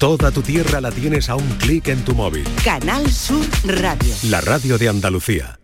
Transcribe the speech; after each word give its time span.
Toda 0.00 0.30
tu 0.30 0.40
tierra 0.40 0.80
la 0.80 0.90
tienes 0.90 1.28
a 1.28 1.36
un 1.36 1.46
clic 1.58 1.88
en 1.88 2.02
tu 2.02 2.14
móvil. 2.14 2.42
Canal 2.64 3.06
Sur 3.12 3.46
Radio. 3.66 4.14
La 4.30 4.40
radio 4.40 4.78
de 4.78 4.88
Andalucía. 4.88 5.60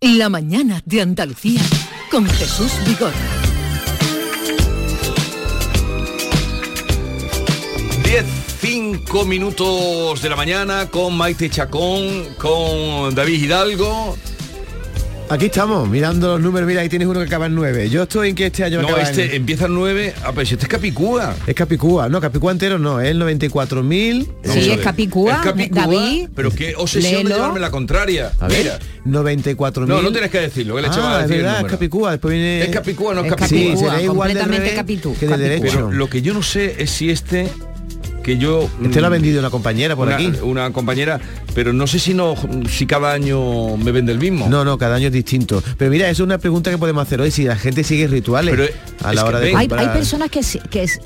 La 0.00 0.30
mañana 0.30 0.80
de 0.86 1.02
Andalucía 1.02 1.60
con 2.10 2.24
Jesús 2.24 2.72
Vigorra. 2.86 3.12
10, 8.04 8.24
5 8.58 9.24
minutos 9.26 10.22
de 10.22 10.30
la 10.30 10.36
mañana 10.36 10.88
con 10.88 11.14
Maite 11.14 11.50
Chacón, 11.50 12.36
con 12.38 13.14
David 13.14 13.42
Hidalgo. 13.42 14.16
Aquí 15.30 15.44
estamos, 15.46 15.86
mirando 15.90 16.26
los 16.28 16.40
números, 16.40 16.66
mira, 16.66 16.80
ahí 16.80 16.88
tienes 16.88 17.06
uno 17.06 17.20
que 17.20 17.26
acaba 17.26 17.44
en 17.46 17.54
9. 17.54 17.90
Yo 17.90 18.04
estoy 18.04 18.30
en 18.30 18.34
que 18.34 18.46
este 18.46 18.64
año 18.64 18.80
No, 18.80 18.88
acaba 18.88 19.02
este 19.02 19.26
en- 19.26 19.32
empieza 19.42 19.66
en 19.66 19.74
9. 19.74 20.14
Ah, 20.24 20.32
pero 20.34 20.46
si 20.46 20.54
este 20.54 20.64
es 20.64 20.70
Capicúa. 20.70 21.34
Es 21.46 21.54
Capicúa, 21.54 22.08
no, 22.08 22.18
Capicúa 22.18 22.50
entero 22.50 22.78
no, 22.78 22.98
es 22.98 23.08
el 23.10 23.18
94.000. 23.20 24.26
Vamos 24.46 24.64
Sí, 24.64 24.70
es. 24.70 24.78
Capicúa, 24.78 25.34
Es 25.34 25.38
Capicúa, 25.40 25.82
David, 25.82 26.28
Pero 26.34 26.50
qué 26.50 26.74
obsesión 26.76 27.12
de 27.18 27.24
léelo. 27.24 27.36
llevarme 27.36 27.60
la 27.60 27.70
contraria. 27.70 28.32
A 28.40 28.48
ver, 28.48 28.58
Mira. 28.64 28.78
94.000. 29.04 29.86
No, 29.86 30.00
no 30.00 30.10
tienes 30.12 30.30
que 30.30 30.40
decirlo, 30.40 30.76
que 30.76 30.82
le 30.82 30.88
echaba 30.88 31.10
a 31.10 31.18
Ah, 31.18 31.20
es 31.20 31.28
decir 31.28 31.36
el 31.40 31.42
verdad, 31.44 31.60
es. 31.66 31.72
Capicúa, 31.72 32.10
después 32.12 32.32
viene... 32.32 32.62
Es 32.62 32.68
Capicúa, 32.70 33.14
no 33.14 33.20
es 33.20 33.28
Capicúa. 33.28 33.48
Sí, 33.48 33.76
será 33.76 34.00
igual 34.00 34.00
de 34.00 34.06
completamente 34.40 34.56
revés 34.58 34.74
capitú, 34.76 35.14
que 35.20 35.26
de 35.26 35.36
derecho. 35.36 35.62
Pero 35.74 35.92
lo 35.92 36.08
que 36.08 36.22
yo 36.22 36.32
no 36.32 36.42
sé 36.42 36.74
es 36.78 36.90
si 36.90 37.10
este 37.10 37.50
que 38.22 38.36
yo 38.38 38.68
Este 38.82 39.00
lo 39.00 39.06
ha 39.06 39.10
mm, 39.10 39.12
vendido 39.12 39.40
una 39.40 39.50
compañera 39.50 39.96
por 39.96 40.06
una, 40.08 40.16
aquí. 40.16 40.32
una 40.42 40.70
compañera, 40.72 41.20
pero 41.54 41.72
no 41.72 41.86
sé 41.86 41.98
si 41.98 42.14
no 42.14 42.34
si 42.68 42.86
cada 42.86 43.12
año 43.12 43.76
me 43.76 43.90
vende 43.92 44.12
el 44.12 44.18
mismo. 44.18 44.48
No, 44.48 44.64
no, 44.64 44.76
cada 44.78 44.96
año 44.96 45.06
es 45.06 45.12
distinto. 45.12 45.62
Pero 45.76 45.90
mira, 45.90 46.08
eso 46.10 46.22
es 46.22 46.26
una 46.26 46.38
pregunta 46.38 46.70
que 46.70 46.78
podemos 46.78 47.02
hacer 47.02 47.20
hoy, 47.20 47.30
si 47.30 47.44
la 47.44 47.56
gente 47.56 47.84
sigue 47.84 48.06
rituales 48.06 48.54
Pero, 48.56 48.68
a 49.08 49.14
la 49.14 49.24
hora 49.24 49.40
de 49.40 49.54
Hay, 49.56 49.68
hay 49.76 49.88
personas 49.88 50.30
que, 50.30 50.42
sí- 50.42 50.60
que 50.70 50.82
es, 50.84 51.00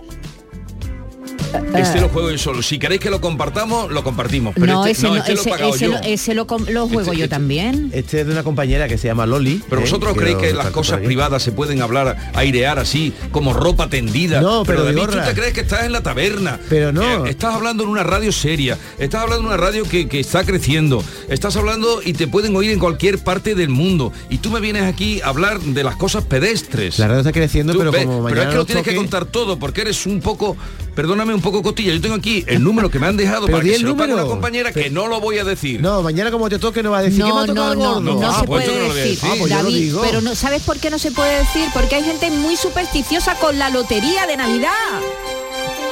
Este 1.74 2.00
lo 2.00 2.08
juego 2.08 2.30
yo 2.30 2.38
solo. 2.38 2.62
Si 2.62 2.78
queréis 2.78 3.00
que 3.00 3.10
lo 3.10 3.20
compartamos, 3.20 3.90
lo 3.90 4.02
compartimos. 4.04 4.54
Pero 4.54 4.66
no, 4.74 4.86
este, 4.86 5.06
ese, 5.06 5.08
no, 5.08 5.16
este 5.16 5.32
lo 5.34 5.38
he 5.38 5.40
ese, 5.42 5.50
pagado 5.50 5.74
ese 5.74 5.84
yo. 5.84 5.90
lo, 5.92 5.98
ese 5.98 6.34
lo 6.34 6.44
lo 6.44 6.86
juego 6.88 7.00
Este- 7.00 7.16
yo 7.18 7.24
este- 7.24 7.28
también. 7.28 7.90
Este 7.92 8.20
es 8.20 8.26
de 8.26 8.32
una 8.32 8.42
compañera 8.42 8.88
que 8.88 8.98
se 8.98 9.08
llama 9.08 9.26
Loli. 9.26 9.62
Pero 9.68 9.80
¿eh? 9.80 9.84
vosotros 9.84 10.16
creéis 10.16 10.36
que 10.38 10.52
las 10.52 10.70
cosas 10.70 11.00
privadas 11.00 11.42
se 11.42 11.52
pueden 11.52 11.82
hablar, 11.82 12.16
airear 12.34 12.78
así, 12.78 13.12
como 13.30 13.52
ropa 13.52 13.88
tendida. 13.88 14.40
No, 14.40 14.64
pero 14.64 14.84
David, 14.84 14.94
Vigorra. 14.96 15.24
tú 15.24 15.28
te 15.30 15.34
crees 15.40 15.52
que 15.54 15.60
estás 15.60 15.84
en 15.84 15.92
la 15.92 16.02
taberna. 16.02 16.58
Pero 16.68 16.92
no. 16.92 17.26
Eh, 17.26 17.30
estás 17.30 17.54
hablando 17.54 17.82
en 17.84 17.90
una 17.90 18.02
radio 18.02 18.32
seria. 18.32 18.78
Estás 18.98 19.22
hablando 19.22 19.42
en 19.42 19.46
una 19.48 19.56
radio 19.56 19.84
que, 19.84 20.08
que 20.08 20.20
está 20.20 20.44
creciendo. 20.44 21.02
Estás 21.28 21.56
hablando 21.56 22.00
y 22.04 22.12
te 22.14 22.26
pueden 22.28 22.54
oír 22.56 22.70
en 22.70 22.78
cualquier 22.78 23.18
parte 23.18 23.54
del 23.54 23.68
mundo. 23.68 24.12
Y 24.30 24.38
tú 24.38 24.50
me 24.50 24.60
vienes 24.60 24.84
aquí 24.84 25.20
a 25.20 25.28
hablar 25.28 25.60
de 25.60 25.84
las 25.84 25.96
cosas 25.96 26.24
pedestres. 26.24 26.98
La 26.98 27.08
radio 27.08 27.20
está 27.20 27.32
creciendo, 27.32 27.72
Tú 27.72 27.78
pero 27.80 27.90
ves, 27.92 28.04
como 28.06 28.24
pero 28.24 28.42
es 28.42 28.48
que 28.48 28.54
lo 28.54 28.64
tienes 28.66 28.84
que 28.84 28.94
contar 28.94 29.24
todo 29.26 29.58
porque 29.58 29.82
eres 29.82 30.06
un 30.06 30.20
poco, 30.20 30.56
perdóname, 30.94 31.34
un 31.34 31.40
poco 31.42 31.62
cotilla. 31.62 31.92
Yo 31.92 32.00
tengo 32.00 32.14
aquí 32.14 32.44
el 32.46 32.62
número 32.62 32.90
que 32.90 32.98
me 32.98 33.06
han 33.06 33.16
dejado 33.16 33.46
Pero 33.46 33.58
para 33.58 33.64
que 33.68 33.74
el 33.74 33.80
se 33.80 33.86
lo 33.86 33.96
pague 33.96 34.08
número. 34.10 34.26
una 34.26 34.34
compañera 34.34 34.72
que 34.72 34.88
no 34.90 35.06
lo 35.08 35.20
voy 35.20 35.38
a 35.38 35.44
decir. 35.44 35.80
No, 35.82 36.02
mañana 36.02 36.30
como 36.30 36.48
te 36.48 36.58
toque 36.58 36.82
no 36.82 36.90
va 36.92 36.98
a 36.98 37.02
decir 37.02 37.18
que 37.18 37.24
me 37.24 37.28
No, 37.30 37.38
ha 37.40 37.46
tocado 37.46 37.74
no, 37.74 38.00
no, 38.00 38.20
no, 38.20 38.26
Ah, 38.30 38.40
se 38.40 38.46
pues 38.46 38.64
puede 38.66 38.78
no 38.88 38.94
decir, 38.94 39.10
decir. 39.10 39.28
Ah, 39.30 39.34
pues 39.38 39.50
yo 39.50 39.56
lo 39.58 39.62
David, 39.64 39.76
digo. 39.76 40.00
pero 40.02 40.20
no, 40.22 40.34
¿sabes 40.34 40.62
por 40.62 40.78
qué 40.78 40.90
no 40.90 40.98
se 40.98 41.10
puede 41.12 41.38
decir? 41.38 41.68
Porque 41.74 41.96
hay 41.96 42.04
gente 42.04 42.30
muy 42.30 42.56
supersticiosa 42.56 43.34
con 43.36 43.58
la 43.58 43.68
lotería 43.70 44.26
de 44.26 44.36
Navidad. 44.36 44.70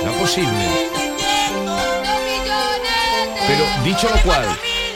No 0.05 0.11
es 0.13 0.17
posible. 0.17 0.51
Pero 3.47 3.65
dicho 3.85 4.09
lo 4.15 4.23
cual, 4.23 4.45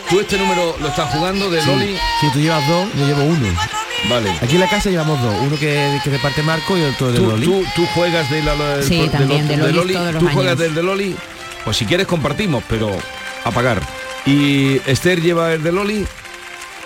tú 0.08 0.20
este 0.20 0.39
número 0.39 0.77
lo 0.80 0.89
estás 0.89 1.12
jugando 1.14 1.50
de 1.50 1.64
Loli. 1.64 1.96
Si 2.20 2.30
tú 2.33 2.39
llevas 2.39 2.66
dos, 2.68 2.86
yo 2.96 3.06
llevo 3.06 3.24
uno. 3.24 3.48
Vale. 4.08 4.30
Aquí 4.42 4.55
en 4.55 4.60
la 4.60 4.69
casa 4.69 4.91
llevamos 4.91 5.20
dos. 5.22 5.34
Uno 5.42 5.56
que, 5.58 5.98
que 6.05 6.10
reparte 6.10 6.42
Marco 6.42 6.77
y 6.77 6.83
otro 6.83 7.10
de 7.10 7.19
Tú, 7.19 7.27
Loli. 7.27 7.47
tú- 7.47 7.64
tú 7.74 7.86
juegas 7.94 8.28
de 8.30 8.42
la, 8.42 8.55
del- 8.77 8.84
Sí, 8.84 9.00
del 9.00 9.11
también, 9.11 9.48
de 9.48 9.56
Loli 9.72 9.94
todos 9.94 10.12
los 10.14 10.22
tú 10.22 10.28
juegas 10.30 10.52
años. 10.52 10.58
del 10.58 10.74
de 10.74 10.83
Loli. 10.83 11.16
Pues 11.64 11.77
si 11.77 11.86
quieres 11.86 12.06
compartimos, 12.06 12.62
pero 12.69 12.91
a 13.44 13.50
pagar. 13.50 13.80
Y 14.27 14.77
Esther 14.86 15.20
lleva 15.22 15.52
el 15.55 15.62
de 15.62 15.72
Loli. 15.72 16.06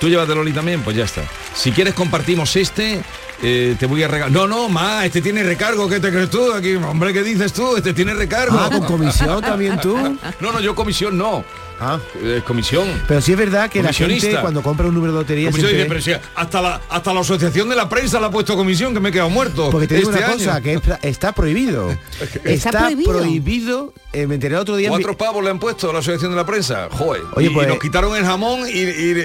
Tú 0.01 0.09
llevas 0.09 0.29
de 0.29 0.35
Loli 0.37 0.53
también, 0.53 0.83
pues 0.83 0.97
ya 0.97 1.05
está. 1.05 1.23
Si 1.57 1.73
quieres 1.73 1.93
compartimos 1.95 2.55
este, 2.55 3.01
eh, 3.43 3.75
te 3.81 3.87
voy 3.87 4.01
a 4.05 4.09
regalar. 4.09 4.31
No, 4.31 4.47
no, 4.47 4.69
ma, 4.69 5.05
este 5.05 5.21
tiene 5.21 5.43
recargo, 5.43 5.89
¿qué 5.89 5.99
te 5.99 6.11
crees 6.13 6.31
tú? 6.31 6.53
Aquí, 6.53 6.75
hombre, 6.77 7.13
¿qué 7.13 7.25
dices 7.25 7.53
tú? 7.53 7.77
Este 7.77 7.93
tiene 7.93 8.15
recargo. 8.15 8.57
Ah, 8.61 8.69
con 8.71 8.85
comisión 8.85 9.41
también 9.41 9.81
tú. 9.81 9.97
No, 10.41 10.53
no, 10.53 10.61
yo 10.61 10.77
comisión 10.77 11.19
no. 11.19 11.45
Ah. 11.81 11.99
Eh, 12.23 12.43
comisión. 12.47 12.87
Pero 13.07 13.21
sí 13.21 13.33
es 13.33 13.39
verdad 13.39 13.71
que 13.71 13.83
la 13.83 13.93
gente 13.93 14.37
cuando 14.41 14.63
compra 14.63 14.87
un 14.89 14.95
número 14.95 15.13
de 15.13 15.19
lotería 15.21 15.51
siempre- 15.53 15.73
dice, 15.75 15.87
pero 15.89 16.01
si 16.01 16.13
hasta 16.35 16.61
la, 16.63 16.81
hasta 16.91 17.15
la 17.15 17.21
asociación 17.21 17.69
de 17.69 17.77
la 17.77 17.89
prensa 17.89 18.19
le 18.21 18.27
ha 18.27 18.31
puesto 18.31 18.57
comisión, 18.57 18.95
que 18.95 19.01
me 19.01 19.11
he 19.11 19.13
quedado 19.13 19.31
muerto. 19.31 19.71
Porque 19.71 19.87
te 19.87 19.97
digo 19.97 20.11
este 20.11 20.23
una 20.23 20.33
año. 20.33 20.39
cosa, 20.45 20.61
que 20.61 20.75
es- 20.75 20.81
está 21.03 21.33
prohibido. 21.33 21.89
Está 22.45 22.71
prohibido. 22.71 23.13
prohibido, 23.13 23.93
eh, 24.13 24.27
me 24.27 24.35
enteré 24.35 24.55
el 24.55 24.61
otro 24.61 24.77
día. 24.77 24.89
Cuatro 24.89 25.17
pavos 25.17 25.43
le 25.45 25.51
han 25.51 25.59
puesto 25.59 25.91
a 25.91 25.93
la 25.93 25.99
asociación 26.01 26.31
de 26.33 26.37
la 26.37 26.47
prensa. 26.47 26.89
Joder. 26.91 27.23
Oye, 27.35 27.47
y, 27.49 27.51
y 27.51 27.55
pues- 27.55 27.69
nos 27.69 27.79
quitaron 27.79 28.17
el 28.17 28.25
jamón 28.25 28.61
y, 28.69 28.79
y, 28.79 29.25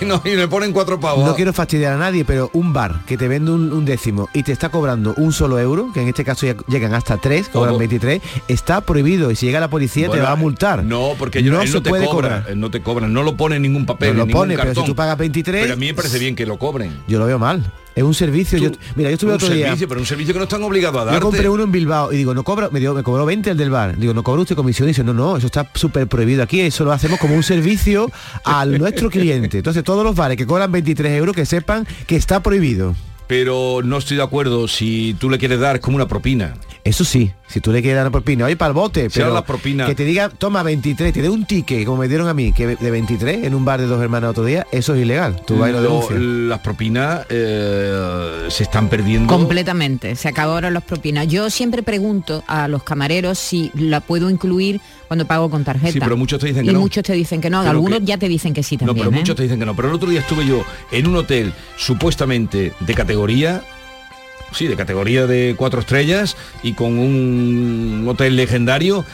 y 0.00 0.04
nos- 0.04 0.24
y 0.26 0.36
le 0.36 0.48
ponen 0.48 0.72
cuatro 0.72 0.98
pavos. 1.00 1.24
No 1.24 1.34
quiero 1.34 1.52
fastidiar 1.52 1.92
a 1.94 1.96
nadie, 1.96 2.24
pero 2.24 2.50
un 2.52 2.72
bar 2.72 3.04
que 3.06 3.16
te 3.16 3.28
vende 3.28 3.50
un, 3.52 3.72
un 3.72 3.84
décimo 3.84 4.28
y 4.34 4.42
te 4.42 4.52
está 4.52 4.68
cobrando 4.68 5.14
un 5.16 5.32
solo 5.32 5.58
euro, 5.58 5.90
que 5.92 6.02
en 6.02 6.08
este 6.08 6.24
caso 6.24 6.46
ya 6.46 6.54
llegan 6.68 6.94
hasta 6.94 7.16
tres, 7.18 7.48
cobran 7.48 7.70
Ojo. 7.70 7.78
23, 7.78 8.20
está 8.48 8.80
prohibido 8.82 9.30
y 9.30 9.36
si 9.36 9.46
llega 9.46 9.60
la 9.60 9.70
policía 9.70 10.08
Bueno, 10.08 10.22
te 10.22 10.26
va 10.26 10.32
a 10.32 10.36
multar. 10.36 10.84
No, 10.84 11.14
porque 11.18 11.42
yo, 11.42 11.52
no 11.52 11.60
se 11.70 11.76
no 11.78 11.82
te 11.82 11.90
puede 11.90 12.04
cobra, 12.06 12.28
cobrar. 12.28 12.44
él 12.50 12.60
no 12.60 12.70
te 12.70 12.80
cobra, 12.80 13.08
no 13.08 13.22
lo 13.22 13.36
pone 13.36 13.56
en 13.56 13.62
ningún 13.62 13.86
papel, 13.86 14.16
No 14.16 14.26
lo 14.26 14.32
pone, 14.32 14.56
pero 14.56 14.74
si 14.74 14.84
tú 14.84 14.94
pagas 14.94 15.16
23, 15.18 15.62
Pero 15.62 15.74
a 15.74 15.76
mí 15.76 15.86
me 15.86 15.94
parece 15.94 16.18
bien 16.18 16.34
que 16.36 16.46
lo 16.46 16.58
cobren. 16.58 16.92
Yo 17.08 17.18
lo 17.18 17.26
veo 17.26 17.38
mal. 17.38 17.72
Es 17.94 18.04
un 18.04 18.14
servicio. 18.14 18.56
Tú- 18.58 18.64
yo, 18.64 18.70
mira, 18.94 19.10
yo 19.10 19.14
estuve 19.14 19.30
un 19.32 19.34
otro 19.36 19.48
día. 19.48 19.66
servicio, 19.66 19.88
pero 19.88 20.00
un 20.00 20.06
servicio 20.06 20.32
que 20.32 20.38
no 20.38 20.44
están 20.44 20.62
obligados 20.62 20.96
a 21.00 21.04
Yo 21.06 21.10
darte. 21.10 21.20
compré 21.22 21.48
uno 21.48 21.64
en 21.64 21.72
Bilbao 21.72 22.12
y 22.12 22.16
digo, 22.18 22.34
no 22.34 22.44
cobra, 22.44 22.68
me, 22.70 22.78
dio, 22.78 22.94
me 22.94 23.02
cobró 23.02 23.26
20 23.26 23.50
el 23.50 23.56
del 23.56 23.70
bar. 23.70 23.98
Digo, 23.98 24.14
no 24.14 24.22
cobra 24.22 24.42
usted 24.42 24.54
comisión. 24.54 24.88
Y 24.88 24.92
dice, 24.92 25.02
no, 25.02 25.12
no, 25.12 25.36
eso 25.36 25.46
está 25.46 25.68
súper 25.74 26.06
prohibido 26.06 26.42
aquí. 26.42 26.60
Eso 26.60 26.84
lo 26.84 26.92
hacemos 26.92 27.18
como 27.18 27.34
un 27.34 27.42
servicio 27.42 28.10
al 28.44 28.78
nuestro 28.78 29.10
cliente. 29.10 29.58
Entonces 29.58 29.82
todos 29.82 30.04
los 30.04 30.14
bares 30.14 30.36
que 30.36 30.46
cobran 30.46 30.70
23 30.70 31.12
euros 31.18 31.34
que 31.34 31.44
sepan 31.44 31.86
que 32.06 32.14
está 32.16 32.40
prohibido. 32.42 32.94
Pero 33.30 33.80
no 33.84 33.96
estoy 33.98 34.16
de 34.16 34.24
acuerdo 34.24 34.66
si 34.66 35.14
tú 35.20 35.30
le 35.30 35.38
quieres 35.38 35.60
dar 35.60 35.78
como 35.78 35.94
una 35.94 36.08
propina. 36.08 36.54
Eso 36.82 37.04
sí, 37.04 37.30
si 37.46 37.60
tú 37.60 37.70
le 37.70 37.80
quieres 37.80 37.98
dar 37.98 38.06
una 38.06 38.10
propina, 38.10 38.46
oye, 38.46 38.56
para 38.56 38.70
el 38.70 38.74
bote, 38.74 39.08
Si 39.08 39.20
pero 39.20 39.32
la 39.32 39.44
propina- 39.44 39.86
que 39.86 39.94
te 39.94 40.04
diga, 40.04 40.30
toma 40.30 40.64
23, 40.64 41.12
te 41.12 41.22
dé 41.22 41.28
un 41.28 41.44
ticket, 41.44 41.84
como 41.84 41.98
me 41.98 42.08
dieron 42.08 42.26
a 42.26 42.34
mí, 42.34 42.52
que 42.52 42.66
de 42.74 42.90
23 42.90 43.44
en 43.44 43.54
un 43.54 43.64
bar 43.64 43.80
de 43.80 43.86
dos 43.86 44.02
hermanas 44.02 44.30
otro 44.30 44.44
día, 44.44 44.66
eso 44.72 44.94
es 44.96 45.02
ilegal. 45.02 45.40
Tú 45.46 45.58
vas 45.58 45.70
y 45.70 45.72
lo 45.74 46.10
las 46.48 46.58
propinas 46.58 47.24
eh, 47.28 48.46
se 48.48 48.64
están 48.64 48.88
perdiendo. 48.88 49.32
Completamente, 49.32 50.16
se 50.16 50.26
acabaron 50.26 50.74
las 50.74 50.82
propinas. 50.82 51.28
Yo 51.28 51.50
siempre 51.50 51.84
pregunto 51.84 52.42
a 52.48 52.66
los 52.66 52.82
camareros 52.82 53.38
si 53.38 53.70
la 53.76 54.00
puedo 54.00 54.28
incluir 54.28 54.80
cuando 55.06 55.24
pago 55.26 55.50
con 55.50 55.62
tarjeta. 55.64 55.92
Sí, 55.92 56.00
pero 56.00 56.16
muchos 56.16 56.40
te 56.40 56.46
dicen 56.48 56.64
que 56.64 56.70
y 56.70 56.74
no. 56.74 56.80
muchos 56.80 57.04
te 57.04 57.12
dicen 57.12 57.40
que 57.40 57.50
no, 57.50 57.60
Pero 57.60 57.70
algunos 57.70 57.98
que- 58.00 58.04
ya 58.06 58.16
te 58.18 58.28
dicen 58.28 58.54
que 58.54 58.62
sí 58.62 58.76
No, 58.76 58.86
también. 58.86 59.06
pero 59.06 59.16
¿eh? 59.16 59.20
muchos 59.20 59.36
te 59.36 59.42
dicen 59.44 59.58
que 59.60 59.66
no. 59.66 59.76
Pero 59.76 59.88
el 59.88 59.94
otro 59.94 60.08
día 60.08 60.20
estuve 60.20 60.46
yo 60.46 60.64
en 60.90 61.06
un 61.06 61.16
hotel 61.16 61.52
supuestamente 61.76 62.72
de 62.80 62.94
categoría, 62.94 63.19
sí, 64.52 64.66
de 64.66 64.76
categoría 64.76 65.26
de 65.26 65.54
cuatro 65.56 65.80
estrellas 65.80 66.36
y 66.62 66.72
con 66.74 66.98
un 66.98 68.04
hotel 68.08 68.36
legendario. 68.36 69.04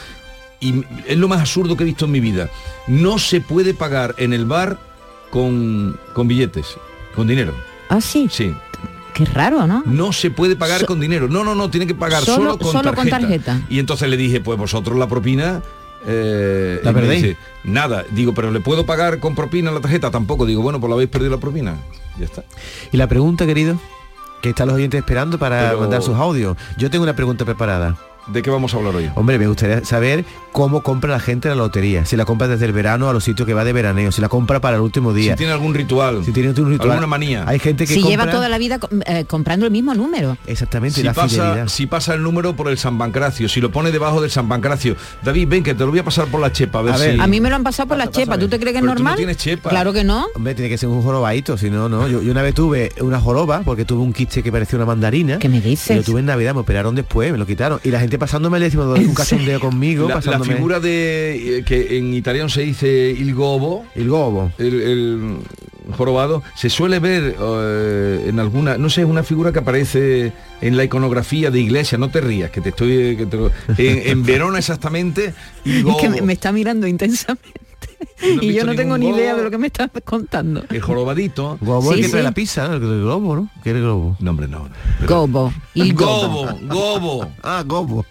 Y 0.59 0.83
es 1.07 1.17
lo 1.17 1.27
más 1.27 1.39
absurdo 1.41 1.77
que 1.77 1.83
he 1.83 1.85
visto 1.85 2.05
en 2.05 2.11
mi 2.11 2.19
vida. 2.19 2.49
No 2.87 3.19
se 3.19 3.41
puede 3.41 3.73
pagar 3.75 4.15
en 4.17 4.33
el 4.33 4.45
bar 4.45 4.79
con, 5.29 5.99
con 6.13 6.27
billetes, 6.27 6.65
con 7.15 7.27
dinero. 7.27 7.53
Ah, 7.89 8.01
sí, 8.01 8.27
Sí. 8.31 8.55
qué 9.13 9.25
raro, 9.25 9.67
¿no? 9.67 9.83
No 9.85 10.11
se 10.13 10.31
puede 10.31 10.55
pagar 10.55 10.81
So- 10.81 10.85
con 10.87 10.99
dinero. 10.99 11.27
No, 11.27 11.43
no, 11.43 11.53
no, 11.53 11.69
tiene 11.69 11.85
que 11.85 11.93
pagar 11.93 12.23
Solo- 12.23 12.37
solo, 12.37 12.57
con, 12.57 12.71
solo 12.71 12.93
con 12.95 13.07
tarjeta. 13.09 13.61
Y 13.69 13.77
entonces 13.79 14.09
le 14.09 14.17
dije, 14.17 14.39
pues 14.41 14.57
vosotros 14.57 14.97
la 14.97 15.07
propina... 15.07 15.61
eh, 16.07 16.79
¿La 16.83 16.93
perdéis? 16.93 17.21
dice, 17.23 17.37
nada, 17.63 18.05
digo, 18.11 18.33
pero 18.33 18.49
¿le 18.51 18.59
puedo 18.61 18.85
pagar 18.85 19.19
con 19.19 19.35
propina 19.35 19.71
la 19.71 19.81
tarjeta? 19.81 20.09
Tampoco, 20.09 20.45
digo, 20.45 20.61
bueno, 20.61 20.79
pues 20.79 20.89
la 20.89 20.95
habéis 20.95 21.09
perdido 21.09 21.31
la 21.31 21.37
propina. 21.39 21.75
Ya 22.17 22.25
está. 22.25 22.43
Y 22.91 22.97
la 22.97 23.07
pregunta, 23.07 23.45
querido, 23.45 23.77
que 24.41 24.49
están 24.49 24.67
los 24.67 24.75
oyentes 24.77 24.99
esperando 24.99 25.37
para 25.37 25.67
Pero- 25.69 25.81
mandar 25.81 26.01
sus 26.01 26.15
audios. 26.15 26.57
Yo 26.77 26.89
tengo 26.89 27.03
una 27.03 27.15
pregunta 27.15 27.45
preparada. 27.45 27.97
¿De 28.27 28.41
qué 28.41 28.49
vamos 28.49 28.73
a 28.73 28.77
hablar 28.77 28.95
hoy? 28.95 29.09
Hombre, 29.15 29.39
me 29.39 29.47
gustaría 29.47 29.85
saber 29.85 30.25
cómo 30.51 30.81
compra 30.83 31.09
la 31.11 31.19
gente 31.19 31.47
la 31.47 31.55
lotería. 31.55 32.05
Si 32.05 32.17
la 32.17 32.25
compra 32.25 32.47
desde 32.47 32.65
el 32.65 32.73
verano 32.73 33.09
a 33.09 33.13
los 33.13 33.23
sitios 33.23 33.45
que 33.45 33.53
va 33.53 33.63
de 33.63 33.71
veraneo, 33.71 34.11
si 34.11 34.19
la 34.21 34.27
compra 34.27 34.59
para 34.59 34.75
el 34.75 34.81
último 34.81 35.13
Si 35.13 35.19
día. 35.21 35.35
tiene 35.37 35.53
algún 35.53 35.73
ritual, 35.73 36.25
Si 36.25 36.31
tiene 36.33 36.49
un 36.49 36.69
ritual. 36.71 36.91
alguna 36.91 37.07
manía. 37.07 37.45
Hay 37.47 37.59
gente 37.59 37.85
que 37.85 37.93
Si 37.93 38.01
compra... 38.01 38.23
lleva 38.25 38.31
toda 38.31 38.49
la 38.49 38.57
vida 38.57 38.79
eh, 39.05 39.23
comprando 39.25 39.65
el 39.65 39.71
mismo 39.71 39.93
número. 39.93 40.37
Exactamente, 40.45 40.95
si 40.99 41.03
la 41.03 41.13
pasa, 41.13 41.27
fidelidad. 41.29 41.67
si 41.69 41.85
pasa 41.87 42.15
el 42.15 42.23
número 42.23 42.53
por 42.55 42.67
el 42.67 42.77
San 42.77 42.97
Pancracio, 42.97 43.47
si 43.47 43.61
lo 43.61 43.71
pone 43.71 43.91
debajo 43.91 44.19
del 44.21 44.29
San 44.31 44.49
Pancracio. 44.49 44.95
David, 45.23 45.47
ven 45.47 45.63
que 45.63 45.73
te 45.73 45.85
lo 45.85 45.91
voy 45.91 45.99
a 45.99 46.03
pasar 46.03 46.25
por 46.27 46.41
la 46.41 46.51
chepa, 46.51 46.79
a 46.79 46.81
ver, 46.81 46.93
A 46.93 46.97
ver, 46.97 47.15
si... 47.15 47.21
A 47.21 47.27
mí 47.27 47.39
me 47.39 47.49
lo 47.49 47.55
han 47.55 47.63
pasado 47.63 47.87
por 47.87 47.97
la 47.97 48.05
Pasa, 48.07 48.19
chepa. 48.19 48.31
pásame. 48.33 48.43
¿Tú 48.43 48.49
te 48.49 48.59
crees 48.59 48.73
que 48.73 48.79
es 48.79 48.81
Pero 48.83 48.93
tú 48.93 48.99
no 48.99 49.03
normal? 49.05 49.17
tienes 49.17 49.37
chepa. 49.37 49.69
Claro 49.69 49.93
que 49.93 50.03
no. 50.03 50.25
Hombre, 50.35 50.53
tiene 50.55 50.69
que 50.69 50.77
ser 50.77 50.89
un 50.89 51.01
jorobadito, 51.01 51.57
si 51.57 51.69
no, 51.69 51.87
no. 51.87 52.07
Yo, 52.09 52.21
yo 52.21 52.31
una 52.31 52.41
vez 52.41 52.53
tuve 52.55 52.91
una 52.99 53.21
joroba, 53.21 53.61
porque 53.63 53.85
tuve 53.85 54.01
un 54.01 54.11
quiste 54.11 54.43
que 54.43 54.51
parecía 54.51 54.75
una 54.77 54.85
mandarina. 54.85 55.39
¿Qué 55.39 55.47
me 55.47 55.57
Y 55.57 55.61
lo 55.61 55.69
dices? 55.69 56.05
tuve 56.05 56.19
en 56.19 56.25
Navidad, 56.25 56.53
me 56.53 56.59
operaron 56.61 56.93
después, 56.95 57.31
me 57.31 57.37
lo 57.37 57.45
quitaron. 57.45 57.79
Y 57.83 57.91
la 57.91 57.99
gente 57.99 58.16
pasándome 58.17 58.57
el 58.57 58.63
décimo 58.63 58.83
un 58.93 59.13
cachondeo 59.13 59.59
conmigo, 59.59 60.03
la, 60.07 60.15
la 60.15 60.21
pasándome 60.21 60.53
figura 60.55 60.79
de 60.79 61.59
eh, 61.59 61.63
que 61.63 61.97
en 61.97 62.13
italiano 62.13 62.49
se 62.49 62.61
dice 62.61 63.09
il 63.17 63.33
gobo, 63.33 63.85
el 63.95 64.07
gobo. 64.09 64.51
el, 64.57 64.81
el 64.81 65.37
jorobado 65.95 66.43
se 66.55 66.69
suele 66.69 66.99
ver 66.99 67.35
eh, 67.39 68.25
en 68.27 68.39
alguna, 68.39 68.77
no 68.77 68.89
sé, 68.89 69.01
es 69.01 69.07
una 69.07 69.23
figura 69.23 69.51
que 69.53 69.59
aparece 69.59 70.33
en 70.61 70.75
la 70.75 70.83
iconografía 70.83 71.49
de 71.51 71.59
iglesia, 71.61 71.97
no 71.97 72.09
te 72.09 72.19
rías, 72.21 72.51
que 72.51 72.59
te 72.61 72.69
estoy 72.69 73.15
que 73.15 73.25
te 73.25 73.37
lo- 73.37 73.51
en, 73.77 74.01
en 74.09 74.23
Verona 74.23 74.57
exactamente 74.59 75.33
Es 75.65 75.95
que 75.97 76.21
me 76.21 76.33
está 76.33 76.51
mirando 76.51 76.87
intensamente. 76.87 77.51
¿No 77.99 78.37
has 78.37 78.43
y 78.43 78.53
yo 78.53 78.65
no 78.65 78.75
tengo 78.75 78.97
ni 78.97 79.09
idea 79.09 79.35
de 79.35 79.43
lo 79.43 79.51
que 79.51 79.57
me 79.57 79.67
estás 79.67 79.89
contando. 80.03 80.63
el 80.69 80.81
jorobadito. 80.81 81.57
Gobo 81.61 81.93
Sí, 81.93 81.99
el 81.99 82.05
que 82.05 82.09
trae 82.09 82.21
sí. 82.21 82.25
la 82.25 82.31
pizza, 82.33 82.65
el, 82.65 82.73
el 82.83 83.01
globo, 83.01 83.35
¿no? 83.35 83.49
¿Qué 83.63 83.69
es 83.71 83.75
el 83.75 83.81
globo? 83.81 84.15
No, 84.19 84.31
hombre, 84.31 84.47
no. 84.47 84.67
pero- 84.99 85.15
Gobo. 85.21 85.53
Il 85.73 85.93
gobo. 85.93 86.45
Gobo, 86.45 86.59
gobo. 86.67 87.31
Ah, 87.43 87.63
gobo. 87.65 88.05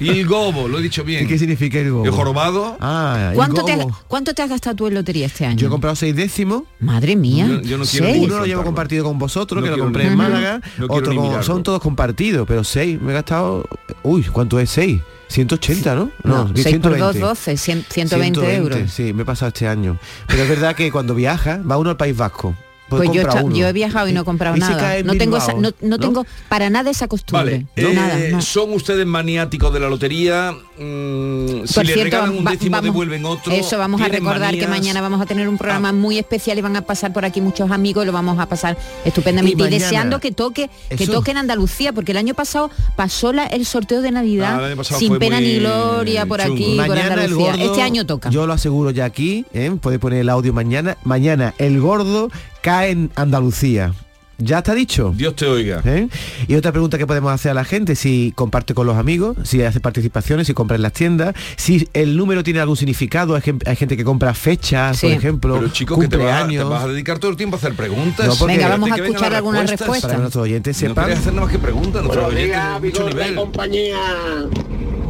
Y 0.00 0.08
el 0.10 0.26
gobo, 0.26 0.66
lo 0.68 0.78
he 0.78 0.82
dicho 0.82 1.04
bien. 1.04 1.24
¿Y 1.24 1.28
qué 1.28 1.38
significa 1.38 1.78
el 1.78 1.90
gobo? 1.90 2.04
El 2.06 2.10
jorobado. 2.12 2.76
Ah, 2.80 3.28
el 3.30 3.34
¿Cuánto 3.36 3.64
te, 3.64 3.72
has, 3.72 3.78
gobo. 3.82 3.98
¿Cuánto 4.08 4.32
te 4.32 4.42
has 4.42 4.48
gastado 4.48 4.76
tú 4.76 4.86
en 4.86 4.94
lotería 4.94 5.26
este 5.26 5.44
año? 5.44 5.58
Yo 5.58 5.66
he 5.66 5.70
comprado 5.70 5.94
seis 5.96 6.14
décimos. 6.16 6.62
Madre 6.80 7.16
mía. 7.16 7.46
Yo- 7.46 7.60
yo 7.62 7.78
no 7.78 7.84
quiero 7.84 8.06
Seis. 8.06 8.24
Uno 8.24 8.38
lo 8.38 8.46
llevo 8.46 8.62
compartido 8.64 9.04
con 9.04 9.18
vosotros, 9.18 9.62
No 9.62 9.70
que 9.70 9.76
lo 9.76 9.82
compré 9.84 10.04
ni- 10.04 10.10
en 10.12 10.16
Málaga. 10.16 10.60
No 10.78 10.86
Otro 10.88 11.14
con- 11.14 11.42
son 11.42 11.62
todos 11.62 11.80
compartidos, 11.82 12.46
pero 12.48 12.64
seis. 12.64 12.98
Me 13.00 13.10
he 13.10 13.14
gastado... 13.14 13.66
Uy, 14.02 14.22
¿cuánto 14.24 14.58
es 14.60 14.70
seis? 14.70 15.00
180, 15.28 15.94
¿no? 15.94 16.10
No, 16.24 16.50
6 16.54 16.78
por 16.78 16.98
2, 16.98 17.18
12, 17.18 17.56
100 17.56 17.84
120, 17.88 18.54
euros. 18.56 18.90
Sí, 18.90 19.12
me 19.12 19.22
he 19.22 19.24
pasado 19.26 19.48
este 19.48 19.68
año. 19.68 19.98
Pero 20.26 20.42
es 20.42 20.48
verdad 20.48 20.74
que 20.74 20.90
cuando 20.90 21.14
viaja, 21.14 21.60
va 21.70 21.76
uno 21.76 21.90
al 21.90 21.96
País 21.96 22.16
Vasco. 22.16 22.54
Pues 22.88 23.10
yo, 23.12 23.22
yo 23.50 23.68
he 23.68 23.72
viajado 23.74 24.08
y 24.08 24.12
no 24.14 24.22
he 24.22 24.24
comprado 24.24 24.56
Y 24.56 24.60
nada. 24.60 25.02
No 25.02 25.14
tengo, 25.16 25.36
esa- 25.36 25.52
no, 25.52 25.70
no 25.82 25.98
tengo 25.98 26.24
para 26.48 26.70
nada 26.70 26.90
esa 26.90 27.06
costumbre. 27.06 27.66
Vale, 27.76 27.82
No, 27.82 27.88
eh, 27.90 27.94
nada, 27.94 28.18
no. 28.30 28.40
son 28.40 28.72
ustedes 28.72 29.04
maniáticos 29.06 29.72
de 29.74 29.80
la 29.80 29.90
lotería. 29.90 30.54
Mm, 30.78 31.66
si 31.66 31.74
Por 31.74 31.84
le 31.86 31.92
cierto, 31.94 32.04
regalan 32.16 32.38
un 32.38 32.46
va- 32.46 32.50
décimo, 32.52 32.70
vamos- 32.72 32.84
devuelven 32.84 33.24
otro. 33.24 33.52
Eso 33.52 33.78
vamos 33.78 34.00
a 34.00 34.08
recordar 34.08 34.56
que 34.56 34.66
mañana 34.66 35.00
vamos 35.00 35.20
a 35.20 35.26
tener 35.26 35.48
un 35.48 35.58
programa 35.58 35.92
muy 35.92 36.18
especial 36.18 36.58
y 36.58 36.60
van 36.62 36.76
a 36.76 36.82
pasar 36.82 37.12
por 37.12 37.24
aquí 37.24 37.40
muchos 37.40 37.70
amigos 37.70 38.04
y 38.04 38.06
lo 38.06 38.12
vamos 38.12 38.38
a 38.38 38.46
pasar 38.46 38.76
estupendamente. 39.04 39.62
Y 39.64 39.66
Y, 39.66 39.70
deseando 39.70 40.20
que 40.20 40.32
toque, 40.32 40.70
que 40.96 41.06
toque 41.06 41.30
en 41.32 41.38
Andalucía, 41.38 41.92
porque 41.92 42.12
el 42.12 42.18
año 42.18 42.34
pasado 42.34 42.70
pasó 42.96 43.32
la- 43.32 43.46
el 43.46 43.66
sorteo 43.66 44.00
de 44.02 44.10
Navidad 44.12 44.60
Ah, 44.78 44.84
sin 44.84 45.18
pena 45.18 45.40
ni 45.40 45.58
gloria 45.58 46.26
por 46.26 46.40
chungo. 46.40 46.54
aquí, 46.54 46.76
por 46.76 46.88
Mañana 46.88 47.02
el 47.06 47.12
Andalucía. 47.12 47.50
gordo, 47.52 47.64
este 47.64 47.82
año 47.82 48.06
toca. 48.06 48.30
Yo 48.30 48.46
lo 48.46 48.52
aseguro 48.52 48.90
ya 48.90 49.04
aquí, 49.04 49.44
¿eh? 49.52 49.72
puede 49.80 49.98
poner 49.98 50.20
el 50.20 50.28
audio 50.28 50.52
mañana. 50.52 50.96
Mañana 51.04 51.54
el 51.58 51.80
gordo 51.80 52.30
cae 52.62 52.90
en 52.90 53.10
Andalucía. 53.14 53.92
Ya 54.40 54.58
está 54.58 54.72
dicho. 54.72 55.12
Dios 55.16 55.34
te 55.34 55.46
oiga. 55.46 55.82
¿Eh? 55.84 56.08
Y 56.46 56.54
otra 56.54 56.70
pregunta 56.70 56.96
que 56.96 57.08
podemos 57.08 57.32
hacer 57.32 57.50
a 57.50 57.54
la 57.54 57.64
gente, 57.64 57.96
si 57.96 58.32
comparte 58.36 58.72
con 58.72 58.86
los 58.86 58.96
amigos, 58.96 59.36
si 59.42 59.62
hace 59.62 59.80
participaciones, 59.80 60.46
si 60.46 60.54
compra 60.54 60.76
en 60.76 60.82
las 60.82 60.92
tiendas, 60.92 61.34
si 61.56 61.88
el 61.92 62.16
número 62.16 62.44
tiene 62.44 62.60
algún 62.60 62.76
significado, 62.76 63.34
hay, 63.34 63.42
gen- 63.42 63.58
hay 63.66 63.74
gente 63.74 63.96
que 63.96 64.04
compra 64.04 64.32
fechas, 64.34 64.96
Sí. 64.98 65.08
por 65.08 65.16
ejemplo, 65.16 65.54
Pero 65.56 65.68
chicos, 65.72 65.98
que 65.98 66.06
te 66.06 66.16
vas, 66.18 66.46
te 66.48 66.62
vas 66.62 66.84
a 66.84 66.86
dedicar 66.88 67.18
todo 67.18 67.32
el 67.32 67.36
tiempo 67.36 67.56
a 67.56 67.58
hacer 67.58 67.74
preguntas. 67.74 68.26
No, 68.28 68.34
porque- 68.36 68.54
Venga, 68.54 68.68
vamos 68.68 68.92
a 68.92 68.94
escuchar 68.94 69.32
respuestas. 69.32 69.70
respuestas. 69.70 70.02
para 70.02 70.14
que 70.14 70.20
nuestros 70.20 70.42
oyentes 70.44 70.82
No 70.82 70.88
sepan. 70.88 71.04
queréis 71.04 71.20
hacer 71.20 71.32
nada 71.34 71.46
más 71.46 71.52
que 71.52 71.58
preguntas. 71.58 72.02
Nuestros 72.04 72.34
días, 72.36 72.80
mucho 72.80 73.08
nivel. 73.08 73.34
compañía. 73.34 73.98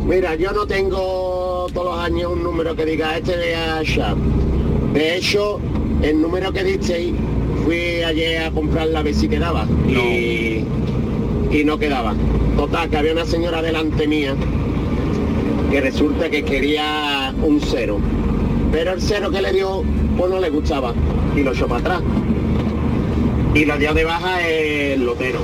Mira, 0.06 0.36
yo 0.36 0.52
no 0.52 0.66
tengo 0.66 1.66
todos 1.74 1.96
los 1.96 1.98
años 2.02 2.32
un 2.32 2.42
número 2.42 2.74
que 2.74 2.86
diga 2.86 3.18
este 3.18 3.36
de 3.36 3.54
Asha. 3.56 4.14
De 4.94 5.16
hecho, 5.18 5.60
el 6.00 6.22
número 6.22 6.50
que 6.50 6.64
disteis, 6.64 7.12
fui 7.64 8.02
ayer 8.02 8.44
a 8.44 8.50
comprarla 8.50 9.00
a 9.00 9.02
ver 9.02 9.14
si 9.14 9.28
quedaba. 9.28 9.66
Y, 9.88 10.64
y 11.50 11.64
no 11.64 11.78
quedaba. 11.78 12.14
Total, 12.56 12.88
que 12.90 12.96
había 12.96 13.12
una 13.12 13.24
señora 13.24 13.62
delante 13.62 14.06
mía 14.06 14.34
que 15.70 15.80
resulta 15.80 16.30
que 16.30 16.44
quería 16.44 17.34
un 17.42 17.60
cero. 17.60 17.98
Pero 18.72 18.92
el 18.92 19.00
cero 19.00 19.30
que 19.30 19.42
le 19.42 19.52
dio, 19.52 19.82
pues 20.16 20.30
no 20.30 20.40
le 20.40 20.50
gustaba. 20.50 20.94
Y 21.36 21.42
lo 21.42 21.52
echó 21.52 21.66
para 21.66 21.80
atrás. 21.80 22.02
Y 23.54 23.64
lo 23.64 23.78
dio 23.78 23.94
de 23.94 24.04
baja 24.04 24.46
el 24.46 25.04
lotero. 25.04 25.40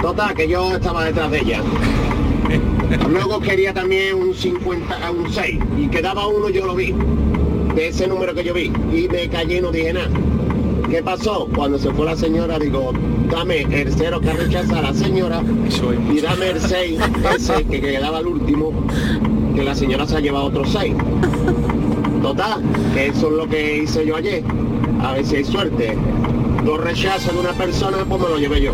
Total, 0.00 0.34
que 0.34 0.48
yo 0.48 0.76
estaba 0.76 1.04
detrás 1.04 1.30
de 1.30 1.40
ella. 1.40 1.62
Luego 3.08 3.40
quería 3.40 3.72
también 3.72 4.16
un 4.16 4.34
50, 4.34 5.06
a 5.06 5.10
un 5.10 5.32
6 5.32 5.58
y 5.78 5.88
quedaba 5.88 6.26
uno, 6.26 6.48
yo 6.48 6.66
lo 6.66 6.74
vi, 6.74 6.92
de 7.74 7.88
ese 7.88 8.08
número 8.08 8.34
que 8.34 8.42
yo 8.42 8.52
vi 8.52 8.72
y 8.92 9.08
me 9.08 9.28
callé 9.28 9.58
y 9.58 9.60
no 9.60 9.70
dije 9.70 9.92
nada. 9.92 10.10
¿Qué 10.90 11.04
pasó? 11.04 11.48
Cuando 11.54 11.78
se 11.78 11.92
fue 11.92 12.04
la 12.04 12.16
señora, 12.16 12.58
digo, 12.58 12.92
dame 13.30 13.60
el 13.60 13.92
cero 13.96 14.20
que 14.20 14.32
rechaza 14.32 14.82
la 14.82 14.92
señora 14.92 15.40
y 16.12 16.20
dame 16.20 16.50
el 16.50 16.60
6, 16.60 17.00
ese 17.36 17.64
que 17.64 17.80
quedaba 17.80 18.18
el 18.18 18.26
último, 18.26 18.72
que 19.54 19.62
la 19.62 19.76
señora 19.76 20.04
se 20.04 20.16
ha 20.16 20.20
llevado 20.20 20.46
otro 20.46 20.64
6. 20.66 20.92
Total, 22.22 22.60
que 22.92 23.06
eso 23.06 23.28
es 23.28 23.32
lo 23.34 23.48
que 23.48 23.84
hice 23.84 24.04
yo 24.04 24.16
ayer. 24.16 24.42
A 25.00 25.12
ver 25.12 25.24
si 25.24 25.36
hay 25.36 25.44
suerte. 25.44 25.96
Dos 26.64 26.80
rechazos 26.80 27.32
de 27.32 27.40
una 27.40 27.52
persona, 27.52 27.98
pues 28.06 28.20
me 28.20 28.28
lo 28.28 28.38
llevé 28.38 28.60
yo. 28.60 28.72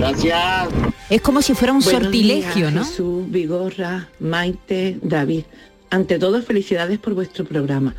Gracias. 0.00 0.68
Es 1.08 1.22
como 1.22 1.42
si 1.42 1.54
fuera 1.54 1.72
un 1.72 1.80
Buenos 1.80 2.02
sortilegio, 2.02 2.54
días, 2.66 2.72
¿no? 2.72 2.84
Jesús, 2.84 3.30
Vigorra, 3.30 4.08
Maite, 4.18 4.98
David. 5.00 5.44
Ante 5.90 6.20
todo, 6.20 6.40
felicidades 6.40 6.98
por 6.98 7.14
vuestro 7.14 7.44
programa. 7.44 7.94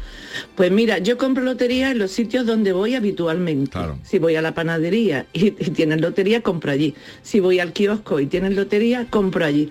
Pues 0.56 0.72
mira, 0.72 1.00
yo 1.00 1.18
compro 1.18 1.44
lotería 1.44 1.92
en 1.92 2.00
los 2.00 2.12
sitios 2.12 2.46
donde 2.46 2.72
voy 2.72 2.96
habitualmente. 2.96 3.72
Claro. 3.72 4.00
Si 4.04 4.18
voy 4.18 4.36
a 4.38 4.42
la 4.42 4.54
panadería 4.54 5.26
y, 5.34 5.48
y 5.48 5.72
tienen 5.72 6.02
lotería, 6.02 6.42
compro 6.42 6.72
allí. 6.72 6.96
Si 7.22 7.40
voy 7.40 7.60
al 7.60 7.74
kiosco 7.74 8.20
y 8.20 8.28
tienen 8.28 8.56
lotería, 8.56 9.08
compro 9.10 9.46
allí. 9.46 9.70